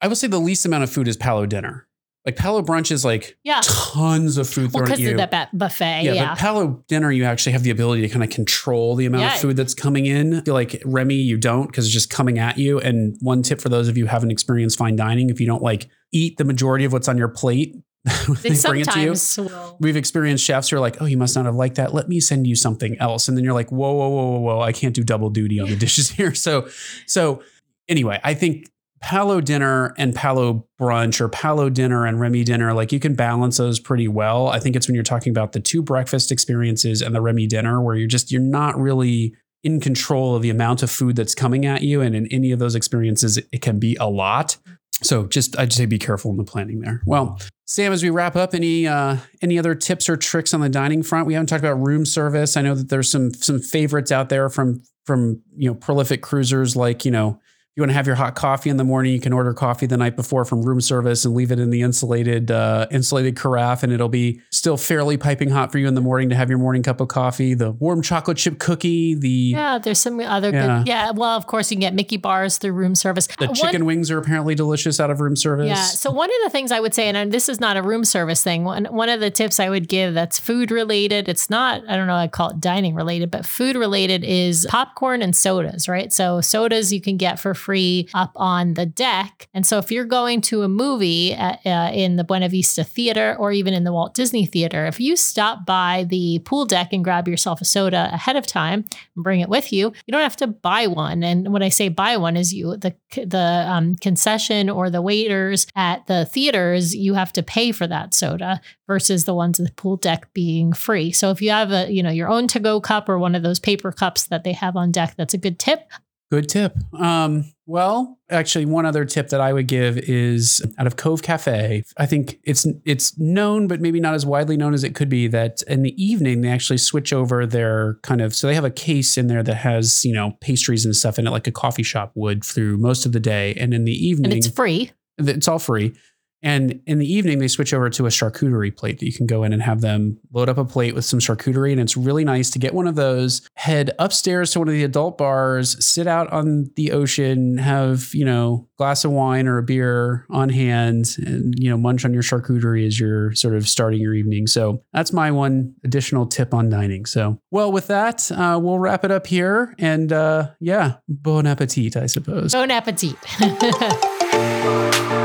I 0.00 0.08
would 0.08 0.16
say 0.16 0.26
the 0.28 0.38
least 0.40 0.64
amount 0.66 0.84
of 0.84 0.90
food 0.90 1.08
is 1.08 1.16
Palo 1.16 1.46
dinner. 1.46 1.86
Like 2.26 2.36
Palo 2.36 2.60
brunch 2.62 2.90
is 2.90 3.04
like 3.06 3.38
yeah 3.42 3.60
tons 3.64 4.36
of 4.36 4.48
food 4.50 4.64
well 4.74 4.84
thrown 4.84 4.92
at 4.92 4.98
because 4.98 5.00
you. 5.00 5.10
of 5.18 5.30
that 5.30 5.56
buffet 5.56 6.02
yeah, 6.02 6.12
yeah, 6.12 6.28
but 6.30 6.38
Palo 6.38 6.84
dinner, 6.86 7.10
you 7.10 7.24
actually 7.24 7.52
have 7.52 7.62
the 7.62 7.70
ability 7.70 8.02
to 8.02 8.08
kind 8.08 8.22
of 8.22 8.28
control 8.28 8.96
the 8.96 9.06
amount 9.06 9.22
Yeah. 9.22 9.34
of 9.34 9.40
food 9.40 9.56
that's 9.56 9.72
coming 9.72 10.04
in. 10.06 10.34
I 10.34 10.40
feel 10.42 10.52
like 10.54 10.82
Remy, 10.84 11.14
you 11.14 11.38
don't 11.38 11.68
because 11.68 11.86
it's 11.86 11.94
just 11.94 12.10
coming 12.10 12.38
at 12.38 12.58
you. 12.58 12.80
And 12.80 13.16
one 13.20 13.42
tip 13.42 13.60
for 13.62 13.70
those 13.70 13.88
of 13.88 13.96
you 13.96 14.04
who 14.04 14.10
haven't 14.10 14.30
experienced 14.30 14.76
fine 14.76 14.94
dining, 14.96 15.30
if 15.30 15.40
you 15.40 15.46
don't 15.46 15.62
like 15.62 15.88
eat 16.12 16.36
the 16.36 16.44
majority 16.44 16.84
of 16.84 16.92
what's 16.92 17.08
on 17.08 17.16
your 17.16 17.28
plate, 17.28 17.74
They 18.42 18.50
they 18.50 18.60
bring 18.68 18.80
it 18.82 18.90
to 18.90 19.00
you. 19.00 19.14
sometimes 19.14 19.38
will 19.54 19.76
We've 19.80 19.96
experienced 19.96 20.44
chefs 20.44 20.68
who 20.68 20.76
are 20.76 20.80
like, 20.80 21.00
oh, 21.00 21.06
you 21.06 21.16
must 21.16 21.34
not 21.34 21.46
have 21.46 21.54
liked 21.54 21.76
that. 21.76 21.94
Let 21.94 22.08
me 22.10 22.20
send 22.20 22.46
you 22.46 22.56
something 22.56 22.98
else. 22.98 23.28
And 23.28 23.36
then 23.38 23.44
you're 23.44 23.54
like, 23.54 23.70
whoa, 23.70 23.92
whoa, 23.92 24.08
whoa, 24.08 24.30
whoa, 24.32 24.40
whoa. 24.40 24.60
I 24.60 24.72
can't 24.72 24.94
do 24.94 25.02
double 25.02 25.30
duty 25.30 25.60
on 25.60 25.68
the 25.70 25.76
dishes 25.86 26.10
here. 26.10 26.34
So, 26.34 26.68
so 27.06 27.42
anyway, 27.88 28.20
I 28.22 28.34
think 28.34 28.68
Palo 29.00 29.40
dinner 29.40 29.94
and 29.96 30.14
Palo 30.14 30.66
brunch 30.80 31.20
or 31.20 31.28
Palo 31.28 31.70
dinner 31.70 32.06
and 32.06 32.20
Remy 32.20 32.44
dinner, 32.44 32.72
like 32.74 32.92
you 32.92 33.00
can 33.00 33.14
balance 33.14 33.56
those 33.56 33.78
pretty 33.78 34.08
well. 34.08 34.48
I 34.48 34.58
think 34.58 34.76
it's 34.76 34.88
when 34.88 34.94
you're 34.94 35.04
talking 35.04 35.30
about 35.30 35.52
the 35.52 35.60
two 35.60 35.82
breakfast 35.82 36.32
experiences 36.32 37.02
and 37.02 37.14
the 37.14 37.20
Remy 37.20 37.46
dinner 37.46 37.80
where 37.82 37.94
you're 37.94 38.08
just, 38.08 38.32
you're 38.32 38.40
not 38.40 38.78
really 38.78 39.34
in 39.62 39.80
control 39.80 40.34
of 40.34 40.42
the 40.42 40.50
amount 40.50 40.82
of 40.82 40.90
food 40.90 41.16
that's 41.16 41.34
coming 41.34 41.66
at 41.66 41.82
you. 41.82 42.00
And 42.00 42.14
in 42.14 42.26
any 42.28 42.52
of 42.52 42.58
those 42.58 42.74
experiences, 42.74 43.38
it 43.38 43.62
can 43.62 43.78
be 43.78 43.96
a 43.96 44.08
lot. 44.08 44.56
So 45.02 45.26
just, 45.26 45.58
I'd 45.58 45.72
say 45.72 45.86
be 45.86 45.98
careful 45.98 46.30
in 46.30 46.36
the 46.36 46.44
planning 46.44 46.80
there. 46.80 47.02
Well, 47.06 47.38
Sam, 47.66 47.92
as 47.92 48.02
we 48.02 48.08
wrap 48.08 48.34
up, 48.34 48.54
any 48.54 48.86
uh, 48.86 49.18
any 49.42 49.58
other 49.58 49.74
tips 49.74 50.08
or 50.08 50.16
tricks 50.16 50.54
on 50.54 50.60
the 50.60 50.70
dining 50.70 51.02
front? 51.02 51.26
We 51.26 51.34
haven't 51.34 51.48
talked 51.48 51.62
about 51.62 51.74
room 51.74 52.06
service. 52.06 52.56
I 52.56 52.62
know 52.62 52.74
that 52.74 52.88
there's 52.88 53.10
some 53.10 53.34
some 53.34 53.60
favorites 53.60 54.10
out 54.10 54.30
there 54.30 54.48
from 54.48 54.82
from 55.04 55.42
you 55.54 55.68
know 55.68 55.74
prolific 55.74 56.22
cruisers 56.22 56.76
like 56.76 57.04
you 57.04 57.10
know 57.10 57.38
you 57.78 57.82
want 57.82 57.90
to 57.90 57.94
have 57.94 58.08
your 58.08 58.16
hot 58.16 58.34
coffee 58.34 58.70
in 58.70 58.76
the 58.76 58.82
morning, 58.82 59.12
you 59.12 59.20
can 59.20 59.32
order 59.32 59.54
coffee 59.54 59.86
the 59.86 59.96
night 59.96 60.16
before 60.16 60.44
from 60.44 60.62
room 60.62 60.80
service 60.80 61.24
and 61.24 61.32
leave 61.32 61.52
it 61.52 61.60
in 61.60 61.70
the 61.70 61.80
insulated 61.82 62.50
uh, 62.50 62.88
insulated 62.90 63.36
carafe, 63.36 63.84
and 63.84 63.92
it'll 63.92 64.08
be 64.08 64.40
still 64.50 64.76
fairly 64.76 65.16
piping 65.16 65.48
hot 65.48 65.70
for 65.70 65.78
you 65.78 65.86
in 65.86 65.94
the 65.94 66.00
morning 66.00 66.28
to 66.30 66.34
have 66.34 66.50
your 66.50 66.58
morning 66.58 66.82
cup 66.82 67.00
of 67.00 67.06
coffee. 67.06 67.54
The 67.54 67.70
warm 67.70 68.02
chocolate 68.02 68.36
chip 68.36 68.58
cookie, 68.58 69.14
the 69.14 69.28
yeah 69.28 69.78
there's 69.78 70.00
some 70.00 70.18
other 70.18 70.50
Yeah. 70.50 70.78
good 70.78 70.88
yeah 70.88 71.10
well 71.12 71.36
of 71.36 71.46
course 71.46 71.70
you 71.70 71.76
can 71.76 71.82
get 71.82 71.94
mickey 71.94 72.16
bars 72.16 72.58
through 72.58 72.72
room 72.72 72.96
service 72.96 73.28
the 73.38 73.46
One- 73.46 73.54
chicken 73.54 73.84
wings 73.84 74.10
are 74.10 74.18
apparently 74.18 74.56
delicious 74.56 74.98
out 74.98 75.10
of 75.10 75.20
room 75.20 75.36
service. 75.36 75.68
Yeah. 75.68 75.76
So 75.84 76.10
one 76.10 76.28
of 76.30 76.36
the 76.42 76.50
things 76.50 76.72
I 76.72 76.80
would 76.80 76.94
say, 76.94 77.08
and 77.08 77.30
this 77.30 77.48
is 77.48 77.60
not 77.60 77.76
a 77.76 77.82
room 77.82 78.04
service 78.04 78.42
thing, 78.42 78.64
one 78.64 78.86
one 78.86 79.08
of 79.08 79.20
the 79.20 79.30
tips 79.30 79.60
I 79.60 79.68
would 79.68 79.86
give 79.86 80.14
that's 80.14 80.40
food 80.40 80.72
related. 80.72 81.28
It's 81.28 81.48
not, 81.48 81.82
I 81.88 81.96
don't 81.96 82.08
know, 82.08 82.16
I 82.16 82.26
call 82.26 82.50
it 82.50 82.58
dining 82.60 82.96
related, 82.96 83.30
but 83.30 83.46
food 83.46 83.76
related 83.76 84.24
is 84.24 84.66
popcorn 84.68 85.22
and 85.22 85.36
sodas, 85.36 85.88
right? 85.88 86.12
So 86.12 86.40
sodas 86.40 86.92
you 86.92 87.00
can 87.00 87.16
get 87.16 87.38
for 87.38 87.54
free 87.54 87.67
up 88.14 88.32
on 88.36 88.74
the 88.74 88.86
deck. 88.86 89.48
And 89.52 89.66
so 89.66 89.78
if 89.78 89.90
you're 89.90 90.04
going 90.04 90.40
to 90.42 90.62
a 90.62 90.68
movie 90.68 91.34
at, 91.34 91.60
uh, 91.66 91.90
in 91.92 92.16
the 92.16 92.24
Buena 92.24 92.48
Vista 92.48 92.84
Theater 92.84 93.36
or 93.38 93.52
even 93.52 93.74
in 93.74 93.84
the 93.84 93.92
Walt 93.92 94.14
Disney 94.14 94.46
Theater, 94.46 94.86
if 94.86 95.00
you 95.00 95.16
stop 95.16 95.66
by 95.66 96.06
the 96.08 96.40
pool 96.40 96.64
deck 96.64 96.92
and 96.92 97.04
grab 97.04 97.28
yourself 97.28 97.60
a 97.60 97.64
soda 97.64 98.10
ahead 98.12 98.36
of 98.36 98.46
time 98.46 98.84
and 99.14 99.24
bring 99.24 99.40
it 99.40 99.48
with 99.48 99.72
you, 99.72 99.92
you 100.06 100.12
don't 100.12 100.22
have 100.22 100.36
to 100.36 100.46
buy 100.46 100.86
one. 100.86 101.22
And 101.22 101.52
when 101.52 101.62
I 101.62 101.68
say 101.68 101.88
buy 101.88 102.16
one, 102.16 102.36
is 102.36 102.52
you 102.52 102.76
the 102.76 102.94
the 103.16 103.64
um, 103.68 103.96
concession 103.96 104.70
or 104.70 104.90
the 104.90 105.02
waiters 105.02 105.66
at 105.74 106.06
the 106.06 106.24
theaters, 106.26 106.94
you 106.94 107.14
have 107.14 107.32
to 107.34 107.42
pay 107.42 107.72
for 107.72 107.86
that 107.86 108.14
soda 108.14 108.60
versus 108.86 109.24
the 109.24 109.34
ones 109.34 109.60
at 109.60 109.66
the 109.66 109.72
pool 109.72 109.96
deck 109.96 110.32
being 110.32 110.72
free. 110.72 111.12
So 111.12 111.30
if 111.30 111.42
you 111.42 111.50
have 111.50 111.70
a 111.70 111.90
you 111.90 112.02
know 112.02 112.10
your 112.10 112.28
own 112.28 112.48
to 112.48 112.60
go 112.60 112.80
cup 112.80 113.08
or 113.08 113.18
one 113.18 113.34
of 113.34 113.42
those 113.42 113.60
paper 113.60 113.92
cups 113.92 114.26
that 114.26 114.44
they 114.44 114.52
have 114.52 114.76
on 114.76 114.92
deck, 114.92 115.14
that's 115.16 115.34
a 115.34 115.38
good 115.38 115.58
tip. 115.58 115.80
Good 116.30 116.48
tip. 116.48 116.76
Um, 116.92 117.52
well, 117.64 118.18
actually, 118.28 118.66
one 118.66 118.84
other 118.84 119.04
tip 119.06 119.28
that 119.28 119.40
I 119.40 119.52
would 119.52 119.66
give 119.66 119.96
is 119.96 120.62
out 120.78 120.86
of 120.86 120.96
Cove 120.96 121.22
Cafe. 121.22 121.82
I 121.96 122.06
think 122.06 122.38
it's 122.44 122.66
it's 122.84 123.18
known, 123.18 123.66
but 123.66 123.80
maybe 123.80 123.98
not 123.98 124.14
as 124.14 124.26
widely 124.26 124.56
known 124.56 124.74
as 124.74 124.84
it 124.84 124.94
could 124.94 125.08
be. 125.08 125.26
That 125.26 125.62
in 125.62 125.82
the 125.82 126.02
evening 126.02 126.42
they 126.42 126.50
actually 126.50 126.78
switch 126.78 127.12
over 127.12 127.46
their 127.46 127.94
kind 128.02 128.20
of 128.20 128.34
so 128.34 128.46
they 128.46 128.54
have 128.54 128.64
a 128.64 128.70
case 128.70 129.16
in 129.16 129.28
there 129.28 129.42
that 129.42 129.54
has 129.54 130.04
you 130.04 130.12
know 130.12 130.36
pastries 130.40 130.84
and 130.84 130.94
stuff 130.94 131.18
in 131.18 131.26
it, 131.26 131.30
like 131.30 131.46
a 131.46 131.52
coffee 131.52 131.82
shop 131.82 132.12
would 132.14 132.44
through 132.44 132.76
most 132.76 133.06
of 133.06 133.12
the 133.12 133.20
day, 133.20 133.54
and 133.54 133.72
in 133.72 133.84
the 133.84 133.92
evening 133.92 134.32
And 134.32 134.38
it's 134.38 134.48
free. 134.48 134.90
it's 135.18 135.48
all 135.48 135.58
free. 135.58 135.94
And 136.42 136.80
in 136.86 136.98
the 136.98 137.12
evening, 137.12 137.38
they 137.38 137.48
switch 137.48 137.74
over 137.74 137.90
to 137.90 138.06
a 138.06 138.10
charcuterie 138.10 138.76
plate 138.76 138.98
that 139.00 139.06
you 139.06 139.12
can 139.12 139.26
go 139.26 139.42
in 139.42 139.52
and 139.52 139.62
have 139.62 139.80
them 139.80 140.18
load 140.32 140.48
up 140.48 140.58
a 140.58 140.64
plate 140.64 140.94
with 140.94 141.04
some 141.04 141.18
charcuterie. 141.18 141.72
And 141.72 141.80
it's 141.80 141.96
really 141.96 142.24
nice 142.24 142.50
to 142.50 142.58
get 142.58 142.74
one 142.74 142.86
of 142.86 142.94
those, 142.94 143.42
head 143.54 143.90
upstairs 143.98 144.52
to 144.52 144.60
one 144.60 144.68
of 144.68 144.74
the 144.74 144.84
adult 144.84 145.18
bars, 145.18 145.84
sit 145.84 146.06
out 146.06 146.30
on 146.32 146.70
the 146.76 146.92
ocean, 146.92 147.58
have, 147.58 148.14
you 148.14 148.24
know, 148.24 148.68
glass 148.76 149.04
of 149.04 149.10
wine 149.10 149.48
or 149.48 149.58
a 149.58 149.62
beer 149.62 150.24
on 150.30 150.48
hand 150.48 151.16
and, 151.18 151.54
you 151.58 151.68
know, 151.68 151.76
munch 151.76 152.04
on 152.04 152.14
your 152.14 152.22
charcuterie 152.22 152.86
as 152.86 153.00
you're 153.00 153.34
sort 153.34 153.54
of 153.54 153.68
starting 153.68 154.00
your 154.00 154.14
evening. 154.14 154.46
So 154.46 154.82
that's 154.92 155.12
my 155.12 155.30
one 155.32 155.74
additional 155.84 156.26
tip 156.26 156.54
on 156.54 156.68
dining. 156.68 157.04
So, 157.06 157.40
well, 157.50 157.72
with 157.72 157.88
that, 157.88 158.30
uh, 158.30 158.60
we'll 158.62 158.78
wrap 158.78 159.04
it 159.04 159.10
up 159.10 159.26
here. 159.26 159.74
And 159.78 160.12
uh, 160.12 160.50
yeah, 160.60 160.96
bon 161.08 161.46
appetit, 161.46 161.96
I 161.96 162.06
suppose. 162.06 162.52
Bon 162.52 162.70
appetit. 162.70 163.16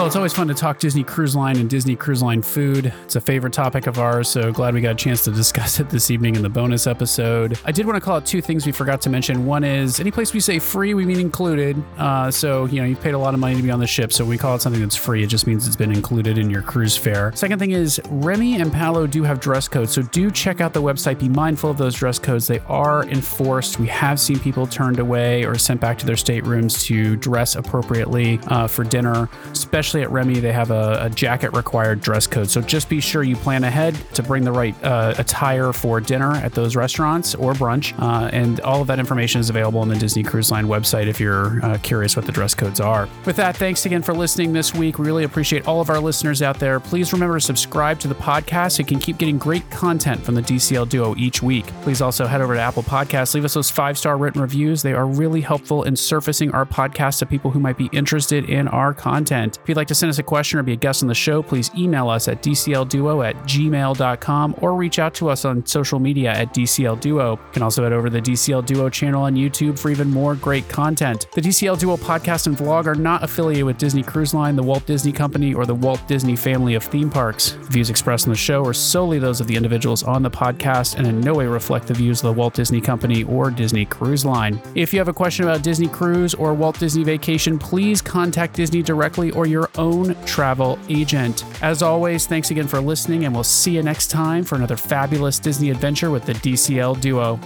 Well, 0.00 0.06
it's 0.06 0.16
always 0.16 0.32
fun 0.32 0.48
to 0.48 0.54
talk 0.54 0.78
Disney 0.78 1.04
Cruise 1.04 1.36
Line 1.36 1.58
and 1.58 1.68
Disney 1.68 1.94
Cruise 1.94 2.22
Line 2.22 2.40
food. 2.40 2.90
It's 3.04 3.16
a 3.16 3.20
favorite 3.20 3.52
topic 3.52 3.86
of 3.86 3.98
ours, 3.98 4.30
so 4.30 4.50
glad 4.50 4.72
we 4.72 4.80
got 4.80 4.92
a 4.92 4.94
chance 4.94 5.22
to 5.24 5.30
discuss 5.40 5.78
it 5.78 5.90
this 5.90 6.10
evening 6.10 6.36
in 6.36 6.42
the 6.42 6.48
bonus 6.48 6.86
episode. 6.86 7.58
I 7.66 7.72
did 7.72 7.84
want 7.84 7.96
to 7.96 8.00
call 8.00 8.16
out 8.16 8.24
two 8.24 8.40
things 8.40 8.64
we 8.64 8.72
forgot 8.72 9.02
to 9.02 9.10
mention. 9.10 9.44
One 9.44 9.62
is 9.62 10.00
any 10.00 10.10
place 10.10 10.32
we 10.32 10.40
say 10.40 10.58
free, 10.58 10.94
we 10.94 11.04
mean 11.04 11.20
included. 11.20 11.76
Uh, 11.98 12.30
so, 12.30 12.64
you 12.64 12.80
know, 12.80 12.86
you've 12.86 13.02
paid 13.02 13.12
a 13.12 13.18
lot 13.18 13.34
of 13.34 13.40
money 13.40 13.56
to 13.56 13.62
be 13.62 13.70
on 13.70 13.78
the 13.78 13.86
ship, 13.86 14.10
so 14.10 14.24
we 14.24 14.38
call 14.38 14.56
it 14.56 14.62
something 14.62 14.80
that's 14.80 14.96
free. 14.96 15.22
It 15.22 15.26
just 15.26 15.46
means 15.46 15.66
it's 15.66 15.76
been 15.76 15.92
included 15.92 16.38
in 16.38 16.48
your 16.48 16.62
cruise 16.62 16.96
fare. 16.96 17.30
Second 17.36 17.58
thing 17.58 17.72
is 17.72 18.00
Remy 18.08 18.58
and 18.58 18.72
Palo 18.72 19.06
do 19.06 19.22
have 19.24 19.38
dress 19.38 19.68
codes, 19.68 19.92
so 19.92 20.00
do 20.00 20.30
check 20.30 20.62
out 20.62 20.72
the 20.72 20.80
website. 20.80 21.18
Be 21.18 21.28
mindful 21.28 21.68
of 21.68 21.76
those 21.76 21.94
dress 21.94 22.18
codes. 22.18 22.46
They 22.46 22.60
are 22.60 23.04
enforced. 23.04 23.78
We 23.78 23.88
have 23.88 24.18
seen 24.18 24.38
people 24.38 24.66
turned 24.66 24.98
away 24.98 25.44
or 25.44 25.58
sent 25.58 25.78
back 25.78 25.98
to 25.98 26.06
their 26.06 26.16
staterooms 26.16 26.82
to 26.84 27.16
dress 27.16 27.54
appropriately 27.54 28.40
uh, 28.46 28.66
for 28.66 28.82
dinner, 28.82 29.28
especially 29.52 29.89
at 29.98 30.10
Remy. 30.10 30.40
They 30.40 30.52
have 30.52 30.70
a, 30.70 30.98
a, 31.02 31.10
jacket 31.10 31.52
required 31.52 32.00
dress 32.00 32.26
code. 32.26 32.48
So 32.48 32.60
just 32.60 32.88
be 32.88 33.00
sure 33.00 33.22
you 33.22 33.36
plan 33.36 33.64
ahead 33.64 33.94
to 34.14 34.22
bring 34.22 34.44
the 34.44 34.52
right 34.52 34.74
uh, 34.84 35.14
attire 35.18 35.72
for 35.72 36.00
dinner 36.00 36.32
at 36.36 36.54
those 36.54 36.76
restaurants 36.76 37.34
or 37.34 37.52
brunch. 37.52 37.98
Uh, 38.00 38.30
and 38.32 38.60
all 38.60 38.80
of 38.80 38.86
that 38.86 38.98
information 38.98 39.40
is 39.40 39.50
available 39.50 39.80
on 39.80 39.88
the 39.88 39.96
Disney 39.96 40.22
Cruise 40.22 40.50
Line 40.50 40.66
website 40.66 41.06
if 41.06 41.20
you're 41.20 41.64
uh, 41.64 41.78
curious 41.82 42.16
what 42.16 42.26
the 42.26 42.32
dress 42.32 42.54
codes 42.54 42.80
are. 42.80 43.08
With 43.26 43.36
that, 43.36 43.56
thanks 43.56 43.84
again 43.86 44.02
for 44.02 44.14
listening 44.14 44.52
this 44.52 44.74
week. 44.74 44.98
We 44.98 45.06
really 45.06 45.24
appreciate 45.24 45.66
all 45.66 45.80
of 45.80 45.90
our 45.90 45.98
listeners 45.98 46.42
out 46.42 46.58
there. 46.58 46.80
Please 46.80 47.12
remember 47.12 47.38
to 47.38 47.44
subscribe 47.44 47.98
to 48.00 48.08
the 48.08 48.14
podcast 48.14 48.72
so 48.72 48.80
you 48.80 48.86
can 48.86 49.00
keep 49.00 49.18
getting 49.18 49.38
great 49.38 49.68
content 49.70 50.24
from 50.24 50.34
the 50.34 50.42
DCL 50.42 50.88
Duo 50.88 51.14
each 51.16 51.42
week. 51.42 51.66
Please 51.82 52.00
also 52.00 52.26
head 52.26 52.40
over 52.40 52.54
to 52.54 52.60
Apple 52.60 52.82
Podcasts, 52.82 53.34
leave 53.34 53.44
us 53.44 53.54
those 53.54 53.70
five 53.70 53.98
star 53.98 54.16
written 54.16 54.40
reviews. 54.40 54.82
They 54.82 54.92
are 54.92 55.06
really 55.06 55.40
helpful 55.40 55.82
in 55.82 55.96
surfacing 55.96 56.52
our 56.52 56.64
podcast 56.64 57.18
to 57.18 57.26
people 57.26 57.50
who 57.50 57.60
might 57.60 57.76
be 57.76 57.88
interested 57.92 58.48
in 58.48 58.68
our 58.68 58.94
content. 58.94 59.58
If 59.62 59.68
you'd 59.68 59.76
like 59.80 59.88
to 59.88 59.94
send 59.94 60.10
us 60.10 60.18
a 60.18 60.22
question 60.22 60.58
or 60.58 60.62
be 60.62 60.74
a 60.74 60.76
guest 60.76 61.02
on 61.02 61.08
the 61.08 61.14
show, 61.14 61.42
please 61.42 61.70
email 61.74 62.10
us 62.10 62.28
at 62.28 62.42
dclduo 62.42 63.26
at 63.26 63.34
gmail.com 63.44 64.54
or 64.58 64.74
reach 64.74 64.98
out 64.98 65.14
to 65.14 65.30
us 65.30 65.46
on 65.46 65.64
social 65.64 65.98
media 65.98 66.30
at 66.30 66.52
dclduo. 66.52 67.36
You 67.36 67.52
can 67.52 67.62
also 67.62 67.82
head 67.82 67.94
over 67.94 68.08
to 68.08 68.12
the 68.12 68.20
DCL 68.20 68.66
Duo 68.66 68.90
channel 68.90 69.22
on 69.22 69.34
YouTube 69.34 69.78
for 69.78 69.88
even 69.88 70.10
more 70.10 70.34
great 70.34 70.68
content. 70.68 71.28
The 71.32 71.40
DCL 71.40 71.78
Duo 71.78 71.96
podcast 71.96 72.46
and 72.46 72.56
vlog 72.56 72.86
are 72.86 72.94
not 72.94 73.22
affiliated 73.22 73.64
with 73.64 73.78
Disney 73.78 74.02
Cruise 74.02 74.34
Line, 74.34 74.54
the 74.54 74.62
Walt 74.62 74.84
Disney 74.84 75.12
Company, 75.12 75.54
or 75.54 75.64
the 75.64 75.74
Walt 75.74 76.06
Disney 76.06 76.36
family 76.36 76.74
of 76.74 76.84
theme 76.84 77.08
parks. 77.08 77.52
The 77.52 77.70
views 77.70 77.88
expressed 77.88 78.26
on 78.26 78.32
the 78.32 78.38
show 78.38 78.64
are 78.66 78.74
solely 78.74 79.18
those 79.18 79.40
of 79.40 79.46
the 79.46 79.56
individuals 79.56 80.02
on 80.02 80.22
the 80.22 80.30
podcast 80.30 80.96
and 80.96 81.06
in 81.06 81.20
no 81.20 81.34
way 81.34 81.46
reflect 81.46 81.86
the 81.86 81.94
views 81.94 82.22
of 82.22 82.34
the 82.34 82.38
Walt 82.38 82.52
Disney 82.52 82.82
Company 82.82 83.24
or 83.24 83.50
Disney 83.50 83.86
Cruise 83.86 84.26
Line. 84.26 84.60
If 84.74 84.92
you 84.92 84.98
have 84.98 85.08
a 85.08 85.14
question 85.14 85.46
about 85.46 85.62
Disney 85.62 85.88
Cruise 85.88 86.34
or 86.34 86.52
Walt 86.52 86.78
Disney 86.78 87.02
Vacation, 87.02 87.58
please 87.58 88.02
contact 88.02 88.54
Disney 88.54 88.82
directly 88.82 89.30
or 89.30 89.46
own 89.76 90.14
travel 90.24 90.78
agent. 90.88 91.44
As 91.62 91.82
always, 91.82 92.26
thanks 92.26 92.50
again 92.50 92.68
for 92.68 92.80
listening, 92.80 93.24
and 93.24 93.34
we'll 93.34 93.44
see 93.44 93.76
you 93.76 93.82
next 93.82 94.08
time 94.08 94.44
for 94.44 94.56
another 94.56 94.76
fabulous 94.76 95.38
Disney 95.38 95.70
adventure 95.70 96.10
with 96.10 96.24
the 96.24 96.34
DCL 96.34 97.00
Duo. 97.00 97.38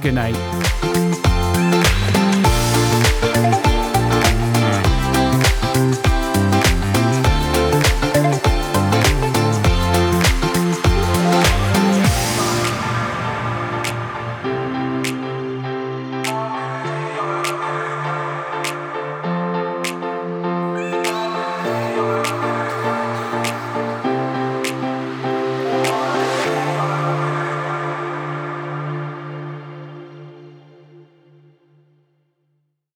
Good 0.00 0.14
night. 0.14 0.89